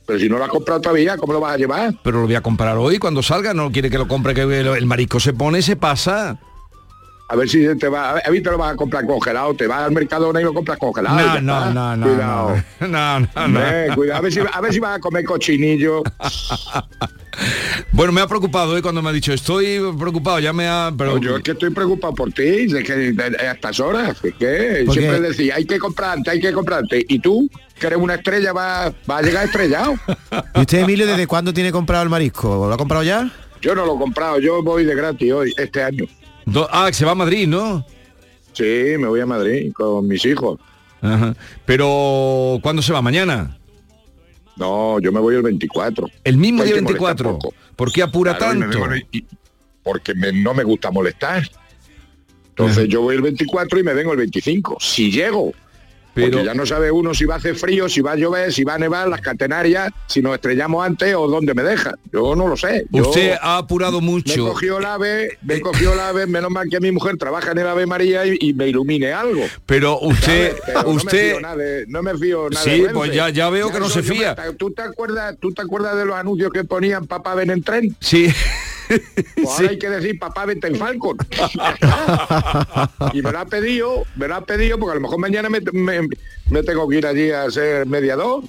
Pero 0.05 0.19
si 0.19 0.29
no 0.29 0.37
lo 0.37 0.43
has 0.43 0.49
comprado 0.49 0.81
todavía, 0.81 1.17
¿cómo 1.17 1.33
lo 1.33 1.39
vas 1.39 1.53
a 1.53 1.57
llevar? 1.57 1.93
Pero 2.03 2.21
lo 2.21 2.25
voy 2.25 2.35
a 2.35 2.41
comprar 2.41 2.77
hoy 2.77 2.99
cuando 2.99 3.23
salga, 3.23 3.53
no 3.53 3.71
quiere 3.71 3.89
que 3.89 3.97
lo 3.97 4.07
compre, 4.07 4.33
que 4.33 4.41
el, 4.41 4.67
el 4.67 4.85
marisco 4.85 5.19
se 5.19 5.33
pone, 5.33 5.61
se 5.61 5.75
pasa. 5.75 6.39
A 7.33 7.35
ver 7.35 7.49
si 7.49 7.65
te 7.79 7.89
va, 7.89 8.11
a 8.11 8.29
ver, 8.29 8.43
te 8.43 8.51
lo 8.51 8.59
vas 8.59 8.73
a 8.73 8.75
comprar 8.75 9.07
congelado, 9.07 9.55
te 9.55 9.65
vas 9.65 9.81
al 9.81 9.91
Mercadona 9.91 10.39
y 10.39 10.43
lo 10.43 10.53
compras 10.53 10.77
congelado. 10.77 11.41
No, 11.41 11.41
no, 11.41 11.73
no, 11.73 11.97
no, 11.97 12.07
Cuidado. 12.07 12.63
no, 12.81 12.87
no, 12.87 13.47
no, 13.47 13.95
cuidado, 13.95 14.19
a 14.19 14.21
ver, 14.21 14.31
si, 14.31 14.39
a 14.39 14.61
ver 14.61 14.71
si 14.71 14.79
vas 14.79 14.97
a 14.97 14.99
comer 14.99 15.25
cochinillo. 15.25 16.03
Bueno, 17.91 18.13
me 18.13 18.21
ha 18.21 18.27
preocupado 18.27 18.77
¿eh? 18.77 18.81
cuando 18.83 19.01
me 19.01 19.09
ha 19.09 19.11
dicho, 19.11 19.33
estoy 19.33 19.79
preocupado, 19.97 20.39
ya 20.39 20.53
me 20.53 20.67
ha... 20.67 20.93
Pero... 20.95 21.17
yo 21.17 21.37
es 21.37 21.43
que 21.43 21.51
estoy 21.51 21.71
preocupado 21.71 22.13
por 22.13 22.31
ti, 22.31 22.67
de 22.67 22.83
que 22.83 23.15
a 23.19 23.51
estas 23.53 23.79
horas, 23.79 24.15
es 24.23 24.33
que 24.35 24.83
¿Por 24.85 24.93
qué? 24.93 25.01
siempre 25.01 25.19
decía, 25.19 25.55
hay 25.55 25.65
que 25.65 25.79
comprarte, 25.79 26.29
hay 26.29 26.39
que 26.39 26.53
comprarte. 26.53 27.03
Y 27.07 27.17
tú, 27.17 27.49
que 27.79 27.87
eres 27.87 27.97
una 27.97 28.15
estrella, 28.15 28.53
vas 28.53 28.93
va 29.09 29.17
a 29.17 29.21
llegar 29.23 29.45
estrellado. 29.45 29.95
¿Y 30.55 30.59
usted, 30.59 30.79
Emilio, 30.81 31.07
desde 31.07 31.25
cuándo 31.25 31.51
tiene 31.51 31.71
comprado 31.71 32.03
el 32.03 32.09
marisco? 32.09 32.67
¿Lo 32.67 32.73
ha 32.73 32.77
comprado 32.77 33.03
ya? 33.03 33.31
Yo 33.61 33.73
no 33.73 33.83
lo 33.83 33.95
he 33.95 33.99
comprado, 33.99 34.39
yo 34.39 34.61
voy 34.61 34.85
de 34.85 34.93
gratis 34.93 35.31
hoy, 35.33 35.53
este 35.57 35.81
año. 35.81 36.05
Do- 36.45 36.67
ah, 36.71 36.85
que 36.87 36.93
se 36.93 37.05
va 37.05 37.11
a 37.11 37.15
Madrid, 37.15 37.47
¿no? 37.47 37.85
Sí, 38.53 38.63
me 38.99 39.07
voy 39.07 39.19
a 39.21 39.25
Madrid 39.25 39.71
con 39.73 40.07
mis 40.07 40.23
hijos. 40.25 40.59
Ajá. 41.01 41.35
Pero, 41.65 42.59
¿cuándo 42.61 42.81
se 42.81 42.93
va? 42.93 43.01
¿Mañana? 43.01 43.57
No, 44.55 44.99
yo 44.99 45.11
me 45.11 45.19
voy 45.19 45.35
el 45.35 45.41
24. 45.41 46.07
El 46.23 46.37
mismo 46.37 46.63
día 46.63 46.75
que 46.75 46.81
molestar 46.81 47.15
24. 47.15 47.39
poco. 47.39 47.55
¿Por 47.75 47.91
qué 47.91 48.03
apura 48.03 48.37
Claro, 48.37 48.53
y 48.53 48.57
me 48.59 48.65
tanto? 48.67 49.07
porque 49.81 50.13
me- 50.13 50.31
no 50.31 50.53
me 50.53 50.63
gusta 50.63 50.91
molestar. 50.91 51.49
Entonces 52.49 52.87
yo 52.87 53.01
voy 53.01 53.15
el 53.15 53.21
24 53.23 53.79
y 53.79 53.83
me 53.83 53.93
vengo 53.95 54.11
el 54.11 54.17
25. 54.19 54.77
Si 54.79 55.11
llego. 55.11 55.51
Pero- 56.13 56.31
Porque 56.31 56.45
ya 56.45 56.53
no 56.53 56.65
sabe 56.65 56.91
uno 56.91 57.13
si 57.13 57.25
va 57.25 57.35
a 57.35 57.37
hacer 57.37 57.55
frío, 57.55 57.89
si 57.89 58.01
va 58.01 58.11
a 58.11 58.15
llover, 58.15 58.53
si 58.53 58.63
va 58.63 58.75
a 58.75 58.77
nevar, 58.77 59.07
las 59.07 59.21
catenarias, 59.21 59.91
si 60.07 60.21
nos 60.21 60.35
estrellamos 60.35 60.85
antes 60.85 61.15
o 61.15 61.27
dónde 61.27 61.53
me 61.53 61.63
deja. 61.63 61.95
Yo 62.11 62.35
no 62.35 62.47
lo 62.47 62.55
sé. 62.55 62.85
Yo 62.91 63.03
Usted 63.09 63.35
ha 63.41 63.57
apurado 63.57 63.99
me 63.99 64.07
mucho. 64.07 64.47
cogió 64.47 64.77
el 64.77 64.85
ave, 64.85 65.37
me 65.41 65.59
cogió 65.59 65.93
el 65.93 65.99
ave, 65.99 66.27
menos 66.27 66.51
mal 66.51 66.67
que 66.69 66.79
mi 66.79 66.91
mujer 66.91 67.17
trabaja 67.17 67.51
en 67.51 67.57
el 67.59 67.67
Ave 67.67 67.85
María 67.87 68.25
y, 68.25 68.37
y 68.39 68.53
me 68.53 68.67
ilumine 68.67 69.11
algo. 69.11 69.41
Pero 69.65 69.99
usted. 70.01 70.55
Pero 70.65 70.83
no 70.83 70.89
me 70.89 70.95
usted, 70.95 71.31
fío 71.31 71.41
nada 71.41 71.55
de- 71.55 71.85
no 71.87 72.03
me 72.03 72.17
fío 72.17 72.49
nada 72.49 72.63
Sí, 72.63 72.81
de 72.81 72.89
pues 72.89 73.11
ya- 73.11 73.29
ya 73.29 73.49
veo 73.49 73.71
que 73.71 73.79
no 73.79 73.89
se 73.89 74.01
me- 74.01 74.07
fía. 74.15 74.35
¿tú, 74.57 74.71
te 74.71 74.81
acuerdas, 74.83 75.35
¿Tú 75.39 75.51
te 75.51 75.61
acuerdas 75.63 75.97
de 75.97 76.05
los 76.05 76.15
anuncios 76.15 76.51
que 76.53 76.63
ponían 76.63 77.07
papá 77.07 77.33
ven 77.35 77.49
en 77.49 77.63
tren? 77.63 77.95
sí, 77.99 78.27
Pues 78.87 79.49
ahora 79.49 79.69
hay 79.69 79.79
que 79.79 79.89
decir, 79.89 80.19
papá, 80.19 80.45
vete 80.45 80.67
en 80.67 80.75
Falcon. 80.75 81.17
y 83.13 83.21
me 83.21 83.31
lo 83.31 83.39
ha 83.39 83.45
pedido, 83.45 84.03
me 84.15 84.27
lo 84.27 84.35
ha 84.35 84.45
pedido, 84.45 84.77
porque 84.77 84.91
a 84.91 84.95
lo 84.95 85.01
mejor 85.01 85.19
mañana 85.19 85.49
me, 85.49 85.59
me- 85.71 86.07
me 86.49 86.63
tengo 86.63 86.87
que 86.87 86.97
ir 86.97 87.07
allí 87.07 87.31
a 87.31 87.49
ser 87.49 87.85
mediador. 87.85 88.43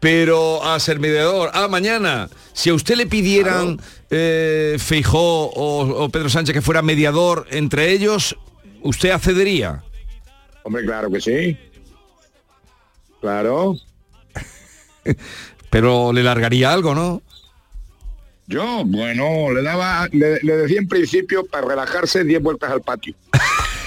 Pero 0.00 0.62
a 0.64 0.78
ser 0.78 1.00
mediador. 1.00 1.50
Ah, 1.54 1.68
mañana. 1.68 2.28
Si 2.52 2.70
a 2.70 2.74
usted 2.74 2.96
le 2.96 3.06
pidieran 3.06 3.80
eh, 4.10 4.76
Feijó 4.78 5.46
o, 5.46 6.04
o 6.04 6.08
Pedro 6.10 6.28
Sánchez 6.28 6.54
que 6.54 6.62
fuera 6.62 6.82
mediador 6.82 7.46
entre 7.50 7.90
ellos, 7.92 8.36
¿usted 8.82 9.10
accedería? 9.10 9.82
Hombre, 10.62 10.84
claro 10.84 11.10
que 11.10 11.20
sí. 11.20 11.58
Claro. 13.20 13.76
Pero 15.70 16.12
le 16.12 16.22
largaría 16.22 16.72
algo, 16.72 16.94
¿no? 16.94 17.22
Yo, 18.48 18.82
bueno, 18.84 19.52
le 19.52 19.62
daba, 19.62 20.08
le, 20.12 20.38
le 20.40 20.56
decía 20.56 20.78
en 20.78 20.88
principio 20.88 21.44
para 21.46 21.66
relajarse 21.66 22.22
10 22.24 22.42
vueltas 22.42 22.70
al 22.70 22.80
patio. 22.82 23.14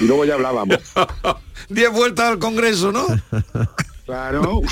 Y 0.02 0.06
luego 0.06 0.26
ya 0.26 0.34
hablábamos. 0.36 0.78
Diez 1.70 1.92
vueltas 1.92 2.26
al 2.32 2.40
Congreso, 2.40 2.92
¿no? 2.92 3.06
Claro. 4.06 4.62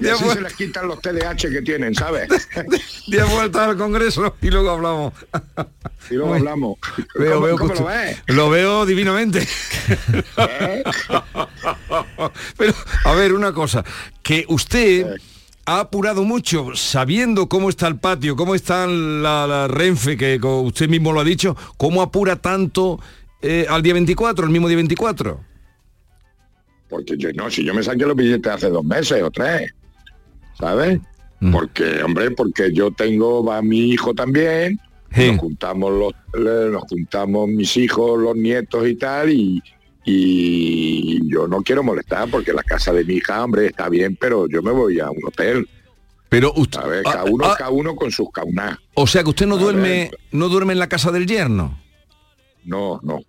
Y 0.00 0.08
así 0.08 0.24
se 0.30 0.40
les 0.40 0.54
quitan 0.54 0.88
los 0.88 0.98
TDAH 1.02 1.50
que 1.50 1.60
tienen, 1.62 1.94
¿sabes? 1.94 2.26
Diez 3.06 3.30
vueltas 3.30 3.68
al 3.68 3.76
Congreso 3.76 4.34
y 4.40 4.48
luego 4.50 4.70
hablamos. 4.70 5.12
Y 6.10 6.14
luego 6.14 6.34
hablamos. 6.34 6.78
Veo- 7.14 7.34
¿Cómo, 7.34 7.46
veo 7.46 7.56
cómo 7.58 7.74
lo 7.74 7.84
ves? 7.84 8.22
Lo 8.28 8.48
veo 8.50 8.86
divinamente. 8.86 9.46
¿Eh? 10.38 10.82
Pero, 12.56 12.74
a 13.04 13.14
ver, 13.14 13.34
una 13.34 13.52
cosa, 13.52 13.84
que 14.22 14.44
usted 14.48 15.16
ha 15.66 15.80
apurado 15.80 16.24
mucho, 16.24 16.74
sabiendo 16.74 17.48
cómo 17.48 17.68
está 17.68 17.86
el 17.86 17.98
patio, 17.98 18.34
cómo 18.36 18.54
está 18.54 18.86
la, 18.86 19.46
la 19.46 19.68
Renfe, 19.68 20.16
que 20.16 20.40
como 20.40 20.62
usted 20.62 20.88
mismo 20.88 21.12
lo 21.12 21.20
ha 21.20 21.24
dicho, 21.24 21.56
cómo 21.76 22.02
apura 22.02 22.36
tanto 22.36 22.98
eh, 23.42 23.66
al 23.68 23.82
día 23.82 23.94
24, 23.94 24.44
el 24.46 24.50
mismo 24.50 24.68
día 24.68 24.76
24. 24.76 25.40
Porque 26.88 27.16
yo 27.16 27.32
no, 27.34 27.50
si 27.50 27.64
yo 27.64 27.72
me 27.72 27.82
saqué 27.82 28.04
los 28.04 28.16
billetes 28.16 28.52
hace 28.52 28.68
dos 28.68 28.84
meses 28.84 29.22
o 29.22 29.30
tres, 29.30 29.72
¿sabes? 30.58 30.98
Mm. 31.40 31.52
Porque, 31.52 32.02
hombre, 32.02 32.30
porque 32.32 32.72
yo 32.72 32.90
tengo, 32.90 33.44
va 33.44 33.62
mi 33.62 33.90
hijo 33.90 34.12
también, 34.14 34.78
nos 35.32 35.38
juntamos 35.38 35.92
los, 35.92 36.12
le- 36.34 36.70
nos 36.70 36.82
juntamos 36.88 37.48
mis 37.48 37.76
hijos, 37.76 38.18
los 38.20 38.34
nietos 38.36 38.86
y 38.88 38.96
tal, 38.96 39.30
y, 39.30 39.62
y 40.04 41.20
yo 41.30 41.46
no 41.46 41.62
quiero 41.62 41.82
molestar 41.82 42.28
porque 42.30 42.52
la 42.52 42.62
casa 42.62 42.92
de 42.92 43.04
mi 43.04 43.14
hija, 43.14 43.44
hombre, 43.44 43.66
está 43.66 43.88
bien, 43.88 44.16
pero 44.20 44.48
yo 44.48 44.62
me 44.62 44.70
voy 44.72 44.98
a 45.00 45.10
un 45.10 45.18
hotel. 45.26 45.68
Pero 46.28 46.52
usted, 46.54 46.80
¿sabes? 46.80 47.02
ah, 47.06 47.12
Cada 47.12 47.24
uno, 47.24 47.44
ah. 47.44 47.54
cada 47.58 47.70
uno 47.70 47.96
con 47.96 48.10
sus 48.10 48.30
caunas. 48.30 48.78
O 48.94 49.06
sea 49.06 49.22
que 49.22 49.30
usted 49.30 49.46
no 49.46 49.56
A 49.56 49.58
duerme, 49.58 49.88
ver. 50.10 50.18
no 50.32 50.48
duerme 50.48 50.72
en 50.72 50.78
la 50.78 50.88
casa 50.88 51.10
del 51.10 51.26
yerno. 51.26 51.78
No, 52.64 53.00
no, 53.02 53.20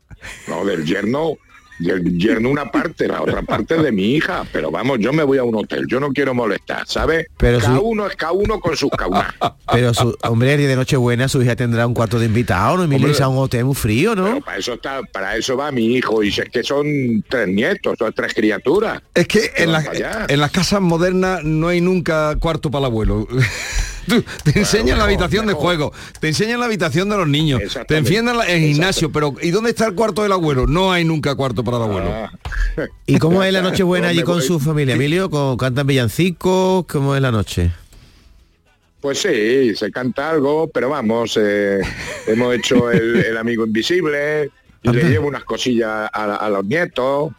no, 0.47 0.65
del 0.65 0.85
yerno, 0.85 1.33
yerno 1.81 2.49
una 2.49 2.71
parte, 2.71 3.07
la 3.07 3.21
otra 3.21 3.41
parte 3.41 3.75
es 3.75 3.83
de 3.83 3.91
mi 3.91 4.15
hija, 4.15 4.45
pero 4.51 4.71
vamos, 4.71 4.99
yo 4.99 5.11
me 5.13 5.23
voy 5.23 5.37
a 5.37 5.43
un 5.43 5.55
hotel, 5.55 5.85
yo 5.87 5.99
no 5.99 6.09
quiero 6.09 6.33
molestar, 6.33 6.83
¿sabes? 6.87 7.27
Pero 7.37 7.59
cada 7.59 7.75
su- 7.77 7.81
uno 7.83 8.07
es 8.07 8.15
cada 8.15 8.31
uno 8.33 8.59
con 8.59 8.75
sus 8.77 8.89
caunas. 8.91 9.33
Pero 9.71 9.93
su, 9.93 10.15
hombre, 10.23 10.53
el 10.53 10.59
día 10.59 10.67
de 10.69 10.75
Nochebuena 10.75 11.27
su 11.27 11.41
hija 11.41 11.55
tendrá 11.55 11.87
un 11.87 11.93
cuarto 11.93 12.19
de 12.19 12.25
invitado, 12.27 12.77
¿no? 12.77 12.83
Emilia, 12.83 13.07
Hombre. 13.07 13.23
a 13.23 13.27
un 13.27 13.37
hotel 13.37 13.65
muy 13.65 13.75
frío, 13.75 14.15
¿no? 14.15 14.25
Pero 14.25 14.41
para 14.41 14.57
eso 14.57 14.73
está, 14.73 15.01
para 15.11 15.35
eso 15.37 15.57
va 15.57 15.71
mi 15.71 15.85
hijo, 15.95 16.21
y 16.23 16.31
si 16.31 16.41
es 16.41 16.49
que 16.49 16.63
son 16.63 17.23
tres 17.27 17.47
nietos, 17.47 17.95
son 17.97 18.13
tres 18.13 18.33
criaturas. 18.33 19.01
Es 19.13 19.27
que 19.27 19.51
en, 19.57 19.71
la- 19.71 19.83
en 20.27 20.39
las 20.39 20.51
casas 20.51 20.81
modernas 20.81 21.43
no 21.43 21.67
hay 21.67 21.81
nunca 21.81 22.35
cuarto 22.37 22.69
para 22.71 22.81
el 22.87 22.91
abuelo. 22.91 23.27
Tú- 24.07 24.23
te 24.43 24.59
enseñan 24.59 24.97
la 24.97 25.05
mejor, 25.05 25.09
habitación 25.09 25.47
de 25.47 25.53
juego, 25.53 25.93
te 26.19 26.27
enseñan 26.29 26.59
la 26.59 26.65
habitación 26.65 27.09
de 27.09 27.17
los 27.17 27.27
niños, 27.27 27.61
te 27.87 27.97
enfiendan 27.97 28.37
el 28.47 28.59
gimnasio, 28.59 29.11
pero 29.11 29.35
¿y 29.41 29.51
dónde 29.51 29.69
está 29.71 29.85
el 29.87 29.93
cuarto 29.95 30.23
del 30.23 30.31
abuelo? 30.31 30.67
No 30.67 30.91
hay 30.91 31.03
nunca 31.05 31.35
cuarto 31.35 31.63
para 31.63 31.77
el 31.77 31.83
abuelo. 31.83 32.11
Ah. 32.13 32.31
¿Y 33.05 33.17
cómo 33.19 33.43
es 33.43 33.53
la 33.53 33.61
Nochebuena 33.63 34.07
allí 34.09 34.17
¿Dónde 34.19 34.25
con 34.25 34.37
voy? 34.39 34.47
su 34.47 34.59
familia, 34.59 34.95
Emilio? 34.95 35.29
¿Con, 35.29 35.57
¿Cantan 35.57 35.87
villancicos? 35.87 36.85
¿Cómo 36.87 37.15
es 37.15 37.21
la 37.21 37.31
noche? 37.31 37.71
Pues 39.01 39.19
sí, 39.19 39.75
se 39.75 39.91
canta 39.91 40.29
algo, 40.29 40.67
pero 40.69 40.89
vamos, 40.89 41.37
eh, 41.41 41.79
hemos 42.27 42.53
hecho 42.53 42.91
el, 42.91 43.15
el 43.17 43.37
amigo 43.37 43.65
invisible 43.65 44.51
y 44.83 44.89
le 44.91 45.03
llevo 45.09 45.27
unas 45.27 45.43
cosillas 45.43 46.09
a, 46.13 46.35
a 46.35 46.49
los 46.49 46.65
nietos. 46.65 47.31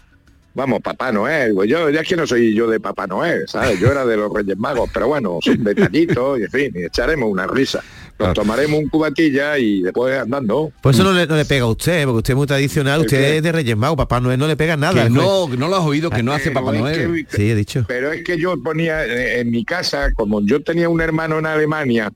Vamos, 0.54 0.80
Papá 0.82 1.10
Noel, 1.12 1.54
pues 1.54 1.70
yo 1.70 1.88
ya 1.88 2.00
es 2.00 2.08
que 2.08 2.14
no 2.16 2.26
soy 2.26 2.54
yo 2.54 2.68
de 2.68 2.78
Papá 2.78 3.06
Noel, 3.06 3.44
¿sabes? 3.48 3.80
Yo 3.80 3.90
era 3.90 4.04
de 4.04 4.16
los 4.18 4.30
Reyes 4.32 4.58
Magos, 4.58 4.90
pero 4.92 5.08
bueno, 5.08 5.38
son 5.42 5.64
detallitos 5.64 6.38
y 6.38 6.42
en 6.42 6.50
fin, 6.50 6.72
y 6.74 6.84
echaremos 6.84 7.30
una 7.30 7.46
risa. 7.46 7.82
Nos 8.18 8.34
tomaremos 8.34 8.78
un 8.78 8.88
cubatilla 8.88 9.58
y 9.58 9.80
después 9.82 10.16
andando. 10.16 10.70
Pues 10.80 10.94
eso 10.96 11.04
no 11.04 11.12
le, 11.12 11.26
no 11.26 11.34
le 11.36 11.44
pega 11.44 11.64
a 11.64 11.68
usted, 11.68 12.04
porque 12.04 12.18
usted 12.18 12.32
es 12.34 12.36
muy 12.36 12.46
tradicional, 12.46 13.00
¿El 13.00 13.06
usted 13.06 13.18
qué? 13.18 13.36
es 13.38 13.42
de 13.42 13.50
Reyes 13.52 13.76
Magos, 13.76 13.96
Papá 13.96 14.20
Noel 14.20 14.38
no 14.38 14.46
le 14.46 14.56
pega 14.56 14.76
nada. 14.76 14.92
Que 14.94 15.06
es 15.06 15.10
no, 15.10 15.48
que 15.50 15.56
no 15.56 15.68
lo 15.68 15.76
has 15.76 15.84
oído, 15.84 16.10
que 16.10 16.22
no 16.22 16.32
hace 16.32 16.50
Pero 16.50 16.60
Papá 16.60 16.76
es 16.76 16.80
Noel. 16.82 17.26
que- 17.26 17.36
Sí, 17.36 17.50
he 17.50 17.54
dicho. 17.54 17.84
Pero 17.88 18.12
es 18.12 18.22
que 18.22 18.38
yo 18.38 18.54
ponía 18.62 19.04
eh, 19.06 19.40
en 19.40 19.50
mi 19.50 19.64
casa, 19.64 20.12
como 20.12 20.40
yo 20.44 20.62
tenía 20.62 20.88
un 20.88 21.00
hermano 21.00 21.38
en 21.38 21.46
Alemania, 21.46 22.12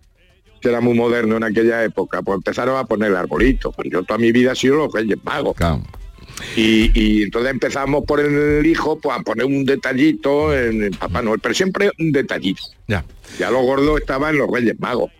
que 0.61 0.69
era 0.69 0.81
muy 0.81 0.95
moderno 0.95 1.39
en 1.39 1.45
aquella 1.45 1.83
época, 1.85 2.23
pues 2.23 2.37
empezaron 2.37 2.77
a 2.77 2.85
poner 2.85 3.11
el 3.11 3.17
arbolito. 3.17 3.73
Pero 3.73 3.91
yo 3.91 4.03
toda 4.05 4.19
mi 4.19 4.31
vida 4.31 4.53
he 4.53 4.57
sido 4.57 4.77
los 4.77 4.93
Reyes 4.93 5.19
Magos. 5.25 5.57
Y, 6.57 6.91
y 6.95 7.23
entonces 7.23 7.51
empezamos 7.51 8.05
por 8.05 8.21
el 8.21 8.65
hijo 8.67 8.99
pues, 8.99 9.17
a 9.19 9.23
poner 9.23 9.47
un 9.47 9.65
detallito 9.65 10.55
en 10.57 10.83
el 10.85 10.91
Papá 10.91 11.23
Noel, 11.23 11.41
pero 11.41 11.55
siempre 11.55 11.91
un 11.99 12.13
detallito. 12.13 12.63
Ya. 12.89 13.05
Ya 13.39 13.51
lo 13.51 13.61
gordo 13.63 13.97
estaba 13.99 14.31
en 14.31 14.39
los 14.39 14.51
Reyes 14.51 14.79
Magos. 14.79 15.11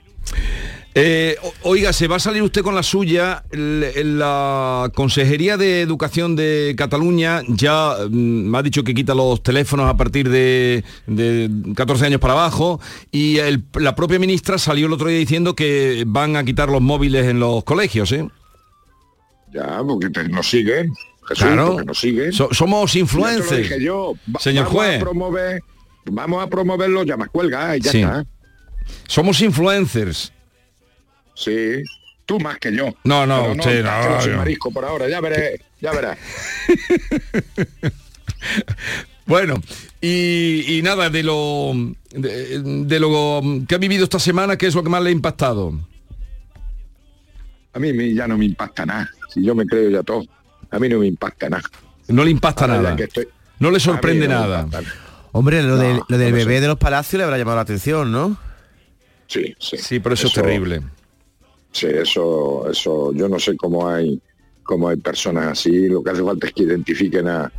Eh, 0.99 1.37
oiga, 1.63 1.93
se 1.93 2.09
va 2.09 2.17
a 2.17 2.19
salir 2.19 2.43
usted 2.43 2.63
con 2.63 2.75
la 2.75 2.83
suya. 2.83 3.45
en 3.53 4.19
La 4.19 4.91
Consejería 4.95 5.59
de 5.59 5.83
Educación 5.83 6.37
de 6.37 6.75
Cataluña 6.77 7.43
ya 7.49 7.97
mm, 8.09 8.15
me 8.51 8.57
ha 8.59 8.63
dicho 8.63 8.83
que 8.83 8.95
quita 8.95 9.15
los 9.15 9.43
teléfonos 9.43 9.91
a 9.91 9.97
partir 9.99 10.31
de, 10.31 10.85
de 11.07 11.51
14 11.75 12.07
años 12.07 12.19
para 12.21 12.33
abajo 12.33 12.81
y 13.13 13.37
el- 13.39 13.63
la 13.75 13.95
propia 13.95 14.19
ministra 14.19 14.57
salió 14.57 14.87
el 14.87 14.93
otro 14.95 15.09
día 15.09 15.19
diciendo 15.19 15.55
que 15.55 16.05
van 16.07 16.35
a 16.35 16.45
quitar 16.45 16.71
los 16.71 16.81
móviles 16.81 17.27
en 17.27 17.41
los 17.41 17.63
colegios. 17.65 18.11
¿eh? 18.13 18.27
Ya, 19.57 19.79
porque 19.87 20.11
te- 20.11 20.29
nos 20.29 20.49
siguen. 20.49 20.93
Jesús, 21.29 21.45
Claro. 21.45 21.73
porque 21.73 21.87
nos 21.87 21.99
siguen. 21.99 22.33
So- 22.33 22.53
somos 22.53 22.95
influencers. 22.95 23.63
dije 23.69 23.83
yo. 23.83 24.15
Va- 24.35 24.39
Señor 24.41 24.65
vamos 24.67 24.79
juez. 24.81 24.97
A 24.97 25.01
promover, 25.01 25.63
vamos 26.05 26.45
a 26.45 26.47
promover 26.49 26.91
los 26.91 27.07
llamacuelgas 27.07 27.79
y 27.79 27.81
ya 27.81 27.91
Sí. 27.91 28.01
está. 28.03 28.25
Somos 29.09 29.41
influencers. 29.41 30.33
Sí, 31.35 31.83
tú 32.25 32.39
más 32.39 32.59
que 32.59 32.75
yo. 32.75 32.95
No, 33.05 33.27
no, 33.27 33.41
Pero 33.43 33.53
usted 33.55 33.85
no, 33.85 34.09
no 34.11 34.21
soy 34.21 34.33
no. 34.33 34.39
marisco 34.39 34.71
por 34.71 34.85
ahora, 34.85 35.09
ya 35.09 35.21
veré, 35.21 35.61
ya 35.81 35.93
verás. 35.93 36.19
Bueno, 39.27 39.61
y, 40.01 40.79
y 40.79 40.83
nada, 40.83 41.11
de 41.11 41.25
lo, 41.25 41.73
de, 42.13 42.61
de 42.63 43.01
lo 43.01 43.43
que 43.69 43.75
ha 43.75 43.79
vivido 43.79 44.05
esta 44.05 44.21
semana, 44.21 44.57
¿qué 44.57 44.67
es 44.69 44.75
lo 44.77 44.85
que 44.85 44.89
más 44.89 45.03
le 45.03 45.09
ha 45.09 45.13
impactado? 45.13 45.73
A 47.73 47.79
mí 47.81 48.15
ya 48.15 48.29
no 48.29 48.39
me 48.39 48.45
impacta 48.45 48.87
nada. 48.87 49.11
Si 49.37 49.45
yo 49.45 49.55
me 49.55 49.67
creo 49.67 49.91
ya 49.91 50.03
todo, 50.03 50.23
a 50.71 50.79
mí 50.79 50.89
no 50.89 50.99
me 50.99 51.07
impacta 51.07 51.51
nada. 51.51 51.63
No 52.09 52.25
le 52.25 52.31
impacta 52.31 52.65
Ahora 52.65 52.79
nada. 52.81 52.97
que 52.97 53.05
estoy- 53.05 53.29
No 53.59 53.71
le 53.71 53.79
sorprende 53.79 54.27
no 54.27 54.35
nada. 54.35 54.67
Hombre, 55.33 55.63
lo, 55.63 55.77
No, 55.77 55.83
del- 55.83 56.01
lo 56.09 56.17
del 56.19 56.31
no 56.31 56.37
bebé 56.39 56.55
sé. 56.55 56.61
de 56.63 56.67
los 56.69 56.79
palacios 56.79 57.19
le 57.19 57.25
habrá 57.25 57.37
llamado 57.37 57.57
la 57.57 57.63
atención, 57.63 58.11
¿no? 58.11 58.39
Sí, 59.27 59.55
sí. 59.59 59.77
Sí, 59.77 60.01
pero 60.01 60.15
eso, 60.15 60.29
es 60.29 60.33
terrible. 60.33 60.81
Sí, 61.73 61.87
eso, 61.89 62.71
eso, 62.71 63.13
yo 63.13 63.29
no 63.29 63.39
sé 63.39 63.55
cómo 63.57 63.87
hay, 63.87 64.19
cómo 64.63 64.89
hay 64.89 64.97
personas 64.97 65.49
así. 65.49 65.89
Lo 65.89 66.03
que 66.03 66.11
hace 66.13 66.23
falta 66.25 66.47
es 66.47 66.55
que 66.55 66.63
identifiquen 66.63 67.29
a, 67.29 67.53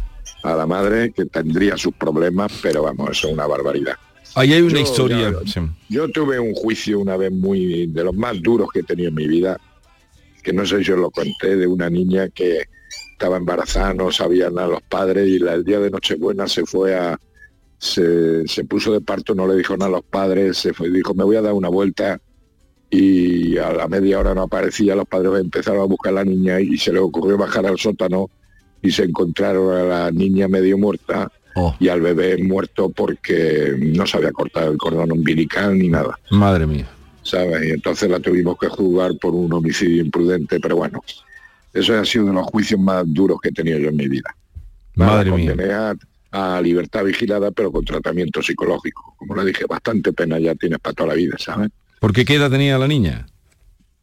a 0.43 0.55
la 0.55 0.65
madre, 0.65 1.11
que 1.11 1.25
tendría 1.25 1.77
sus 1.77 1.93
problemas, 1.93 2.51
pero 2.63 2.81
vamos, 2.83 3.11
eso 3.11 3.27
es 3.27 3.33
una 3.33 3.45
barbaridad. 3.45 3.93
Ahí 4.33 4.53
hay 4.53 4.61
una 4.61 4.73
Yo, 4.73 4.79
historia. 4.79 5.31
ya- 5.31 5.51
sí. 5.51 5.59
Yo 5.89 6.09
tuve 6.09 6.39
un 6.39 6.53
juicio 6.55 6.99
una 6.99 7.15
vez 7.17 7.31
muy 7.31 7.85
de 7.87 8.03
los 8.03 8.15
más 8.15 8.41
duros 8.41 8.69
que 8.73 8.79
he 8.79 8.83
tenido 8.83 9.09
en 9.09 9.15
mi 9.15 9.27
vida, 9.27 9.59
que 10.47 10.53
no 10.53 10.65
sé 10.65 10.81
si 10.81 10.93
os 10.93 10.97
lo 10.97 11.11
conté, 11.11 11.57
de 11.57 11.67
una 11.67 11.89
niña 11.89 12.29
que 12.29 12.69
estaba 13.11 13.35
embarazada, 13.35 13.93
no 13.93 14.13
sabían 14.13 14.57
a 14.57 14.65
los 14.65 14.81
padres 14.81 15.27
y 15.27 15.39
la, 15.39 15.55
el 15.55 15.65
día 15.65 15.77
de 15.77 15.91
Nochebuena 15.91 16.47
se 16.47 16.65
fue 16.65 16.95
a, 16.95 17.19
se, 17.77 18.47
se 18.47 18.63
puso 18.63 18.93
de 18.93 19.01
parto, 19.01 19.35
no 19.35 19.45
le 19.45 19.55
dijo 19.57 19.75
nada 19.75 19.89
a 19.89 19.91
los 19.97 20.05
padres, 20.05 20.57
se 20.57 20.73
fue, 20.73 20.89
dijo 20.89 21.13
me 21.13 21.25
voy 21.25 21.35
a 21.35 21.41
dar 21.41 21.51
una 21.51 21.67
vuelta 21.67 22.21
y 22.89 23.57
a 23.57 23.73
la 23.73 23.89
media 23.89 24.21
hora 24.21 24.33
no 24.33 24.43
aparecía, 24.43 24.95
los 24.95 25.05
padres 25.05 25.33
empezaron 25.41 25.81
a 25.81 25.83
buscar 25.83 26.13
a 26.13 26.23
la 26.23 26.23
niña 26.23 26.61
y 26.61 26.77
se 26.77 26.93
le 26.93 26.99
ocurrió 26.99 27.37
bajar 27.37 27.65
al 27.65 27.77
sótano 27.77 28.29
y 28.81 28.89
se 28.91 29.03
encontraron 29.03 29.75
a 29.75 29.83
la 29.83 30.11
niña 30.11 30.47
medio 30.47 30.77
muerta 30.77 31.29
y 31.77 31.89
al 31.89 31.99
bebé 31.99 32.41
muerto 32.41 32.87
porque 32.87 33.75
no 33.77 34.07
se 34.07 34.15
había 34.15 34.31
cortado 34.31 34.71
el 34.71 34.77
cordón 34.77 35.11
umbilical 35.11 35.77
ni 35.77 35.89
nada. 35.89 36.17
Madre 36.31 36.65
mía. 36.65 36.87
¿Sabes? 37.29 37.67
Y 37.67 37.71
entonces 37.71 38.09
la 38.09 38.19
tuvimos 38.19 38.57
que 38.57 38.67
juzgar 38.67 39.17
por 39.19 39.33
un 39.35 39.51
homicidio 39.53 40.01
imprudente, 40.03 40.59
pero 40.59 40.75
bueno, 40.77 41.01
eso 41.73 41.97
ha 41.97 42.05
sido 42.05 42.25
uno 42.25 42.33
de 42.33 42.39
los 42.41 42.47
juicios 42.51 42.79
más 42.79 43.03
duros 43.05 43.39
que 43.41 43.49
he 43.49 43.51
tenido 43.51 43.77
yo 43.79 43.89
en 43.89 43.95
mi 43.97 44.07
vida. 44.07 44.35
Madre 44.95 45.31
mía. 45.31 45.49
condené 45.51 45.73
A, 45.73 45.95
a 46.57 46.61
libertad 46.61 47.03
vigilada, 47.03 47.51
pero 47.51 47.71
con 47.71 47.85
tratamiento 47.85 48.41
psicológico. 48.41 49.15
Como 49.17 49.35
le 49.35 49.45
dije, 49.45 49.65
bastante 49.69 50.11
pena 50.13 50.39
ya 50.39 50.55
tienes 50.55 50.79
para 50.79 50.93
toda 50.93 51.09
la 51.09 51.15
vida, 51.15 51.35
¿sabes? 51.37 51.69
¿Por 51.99 52.13
qué 52.13 52.21
edad 52.33 52.49
tenía 52.49 52.77
la 52.77 52.87
niña? 52.87 53.25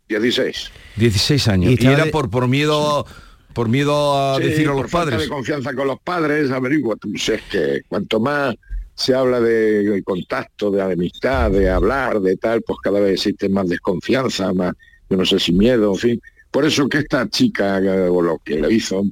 16. 0.09 0.71
16 0.97 1.49
años. 1.49 1.73
Y 1.81 1.87
era 1.87 2.05
de- 2.05 2.11
por, 2.11 2.31
por 2.31 2.49
miedo 2.49 3.07
por 3.53 3.69
miedo 3.69 4.19
a 4.19 4.37
Sí, 4.39 4.45
decir 4.49 4.69
a 4.69 4.73
por 4.73 4.83
los 4.83 4.91
falta 4.91 5.11
padres. 5.13 5.29
de 5.29 5.29
confianza 5.35 5.73
con 5.75 5.87
los 5.87 6.01
padres, 6.01 6.51
averigua. 6.51 6.97
Pues 6.97 7.29
es 7.29 7.43
que 7.43 7.83
cuanto 7.89 8.19
más 8.19 8.55
se 8.95 9.15
habla 9.15 9.41
de, 9.41 10.03
contacto, 10.05 10.71
de 10.71 10.83
amistad, 10.83 11.51
de 11.51 11.69
hablar, 11.69 12.21
de 12.21 12.37
tal, 12.37 12.63
pues 12.63 12.79
cada 12.83 13.01
vez 13.01 13.15
existe 13.15 13.49
más 13.49 13.69
desconfianza, 13.69 14.53
más, 14.53 14.73
yo 15.11 15.17
no 15.17 15.25
sé 15.25 15.39
si 15.39 15.53
miedo, 15.53 15.93
en 15.93 15.99
fin. 15.99 16.23
Por 16.51 16.65
eso 16.65 16.89
que 16.89 16.99
esta 16.99 17.29
chica, 17.29 17.79
eh, 17.81 18.09
o 18.09 18.23
lo 18.23 18.39
que 18.39 18.61
le 18.61 18.73
hizo, 18.73 19.03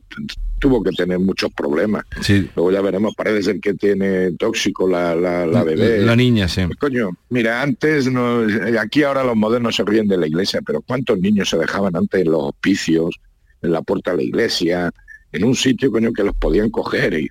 tuvo 0.60 0.80
que 0.84 0.92
tener 0.92 1.18
muchos 1.18 1.52
problemas. 1.52 2.04
Sí. 2.20 2.48
Luego 2.54 2.70
ya 2.70 2.80
veremos, 2.80 3.14
parece 3.16 3.42
ser 3.42 3.60
que 3.60 3.74
tiene 3.74 4.30
tóxico 4.32 4.88
la, 4.88 5.16
la, 5.16 5.44
la 5.44 5.64
bebé. 5.64 5.98
La 5.98 6.14
niña, 6.14 6.46
sí. 6.46 6.62
Pues, 6.66 6.78
coño, 6.78 7.10
mira, 7.30 7.60
antes, 7.60 8.10
no, 8.10 8.46
aquí 8.78 9.02
ahora 9.02 9.24
los 9.24 9.34
modernos 9.34 9.74
se 9.74 9.84
ríen 9.84 10.06
de 10.06 10.18
la 10.18 10.28
iglesia, 10.28 10.60
pero 10.64 10.80
¿cuántos 10.82 11.18
niños 11.18 11.50
se 11.50 11.58
dejaban 11.58 11.96
antes 11.96 12.20
en 12.20 12.30
los 12.30 12.42
hospicios, 12.44 13.18
en 13.60 13.72
la 13.72 13.82
puerta 13.82 14.12
de 14.12 14.18
la 14.18 14.22
iglesia, 14.22 14.92
en 15.32 15.42
un 15.42 15.56
sitio, 15.56 15.90
coño, 15.90 16.12
que 16.12 16.22
los 16.22 16.36
podían 16.36 16.70
coger? 16.70 17.14
Y, 17.14 17.28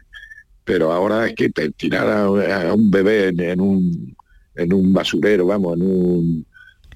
pero 0.63 0.91
ahora 0.91 1.27
es 1.27 1.35
que 1.35 1.49
te 1.49 1.71
tirar 1.71 2.07
a, 2.07 2.23
a 2.69 2.73
un 2.73 2.89
bebé 2.91 3.29
en, 3.29 3.39
en 3.39 3.61
un 3.61 4.15
en 4.55 4.73
un 4.73 4.91
basurero, 4.93 5.45
vamos, 5.47 5.77
en 5.77 5.81
un, 5.83 6.45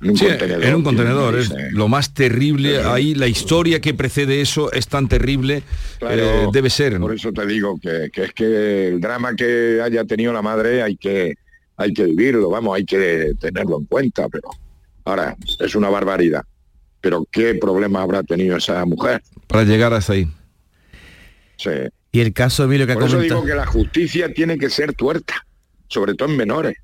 en 0.01 0.09
un 0.09 0.17
Sí, 0.17 0.25
contenedor. 0.27 0.63
en 0.65 0.75
un 0.75 0.83
contenedor, 0.83 1.39
es 1.39 1.51
lo 1.71 1.87
más 1.87 2.13
terrible. 2.13 2.83
Ahí 2.83 3.15
la 3.15 3.27
historia 3.27 3.79
que 3.79 3.93
precede 3.93 4.41
eso 4.41 4.71
es 4.73 4.87
tan 4.87 5.07
terrible, 5.07 5.63
Claro, 5.99 6.15
eh, 6.21 6.47
debe 6.51 6.69
ser. 6.69 6.99
¿no? 6.99 7.05
Por 7.07 7.15
eso 7.15 7.31
te 7.31 7.45
digo 7.47 7.79
que, 7.81 8.09
que 8.11 8.23
es 8.25 8.33
que 8.33 8.89
el 8.89 8.99
drama 8.99 9.35
que 9.35 9.79
haya 9.81 10.03
tenido 10.03 10.33
la 10.33 10.41
madre 10.41 10.81
hay 10.83 10.97
que 10.97 11.35
hay 11.77 11.93
que 11.93 12.03
vivirlo, 12.05 12.49
vamos, 12.49 12.75
hay 12.75 12.85
que 12.85 13.33
tenerlo 13.39 13.79
en 13.79 13.85
cuenta, 13.85 14.29
pero 14.29 14.49
ahora 15.05 15.35
es 15.59 15.75
una 15.75 15.89
barbaridad. 15.89 16.43
Pero 17.01 17.25
qué 17.31 17.55
problema 17.55 18.01
habrá 18.01 18.21
tenido 18.23 18.57
esa 18.57 18.83
mujer. 18.85 19.21
Para 19.47 19.63
llegar 19.63 19.93
hasta 19.93 20.13
ahí. 20.13 20.27
Sí. 21.57 21.69
Y 22.15 22.21
el 22.21 22.31
caso, 22.31 22.63
Emilio, 22.63 22.85
que 22.85 22.93
ha 22.93 22.95
Por 22.95 23.03
eso 23.03 23.15
comentado... 23.17 23.41
digo 23.41 23.53
que 23.53 23.57
la 23.59 23.65
justicia 23.65 24.33
tiene 24.33 24.57
que 24.57 24.69
ser 24.69 24.93
tuerta, 24.93 25.45
sobre 25.89 26.13
todo 26.13 26.29
en 26.29 26.37
menores. 26.37 26.77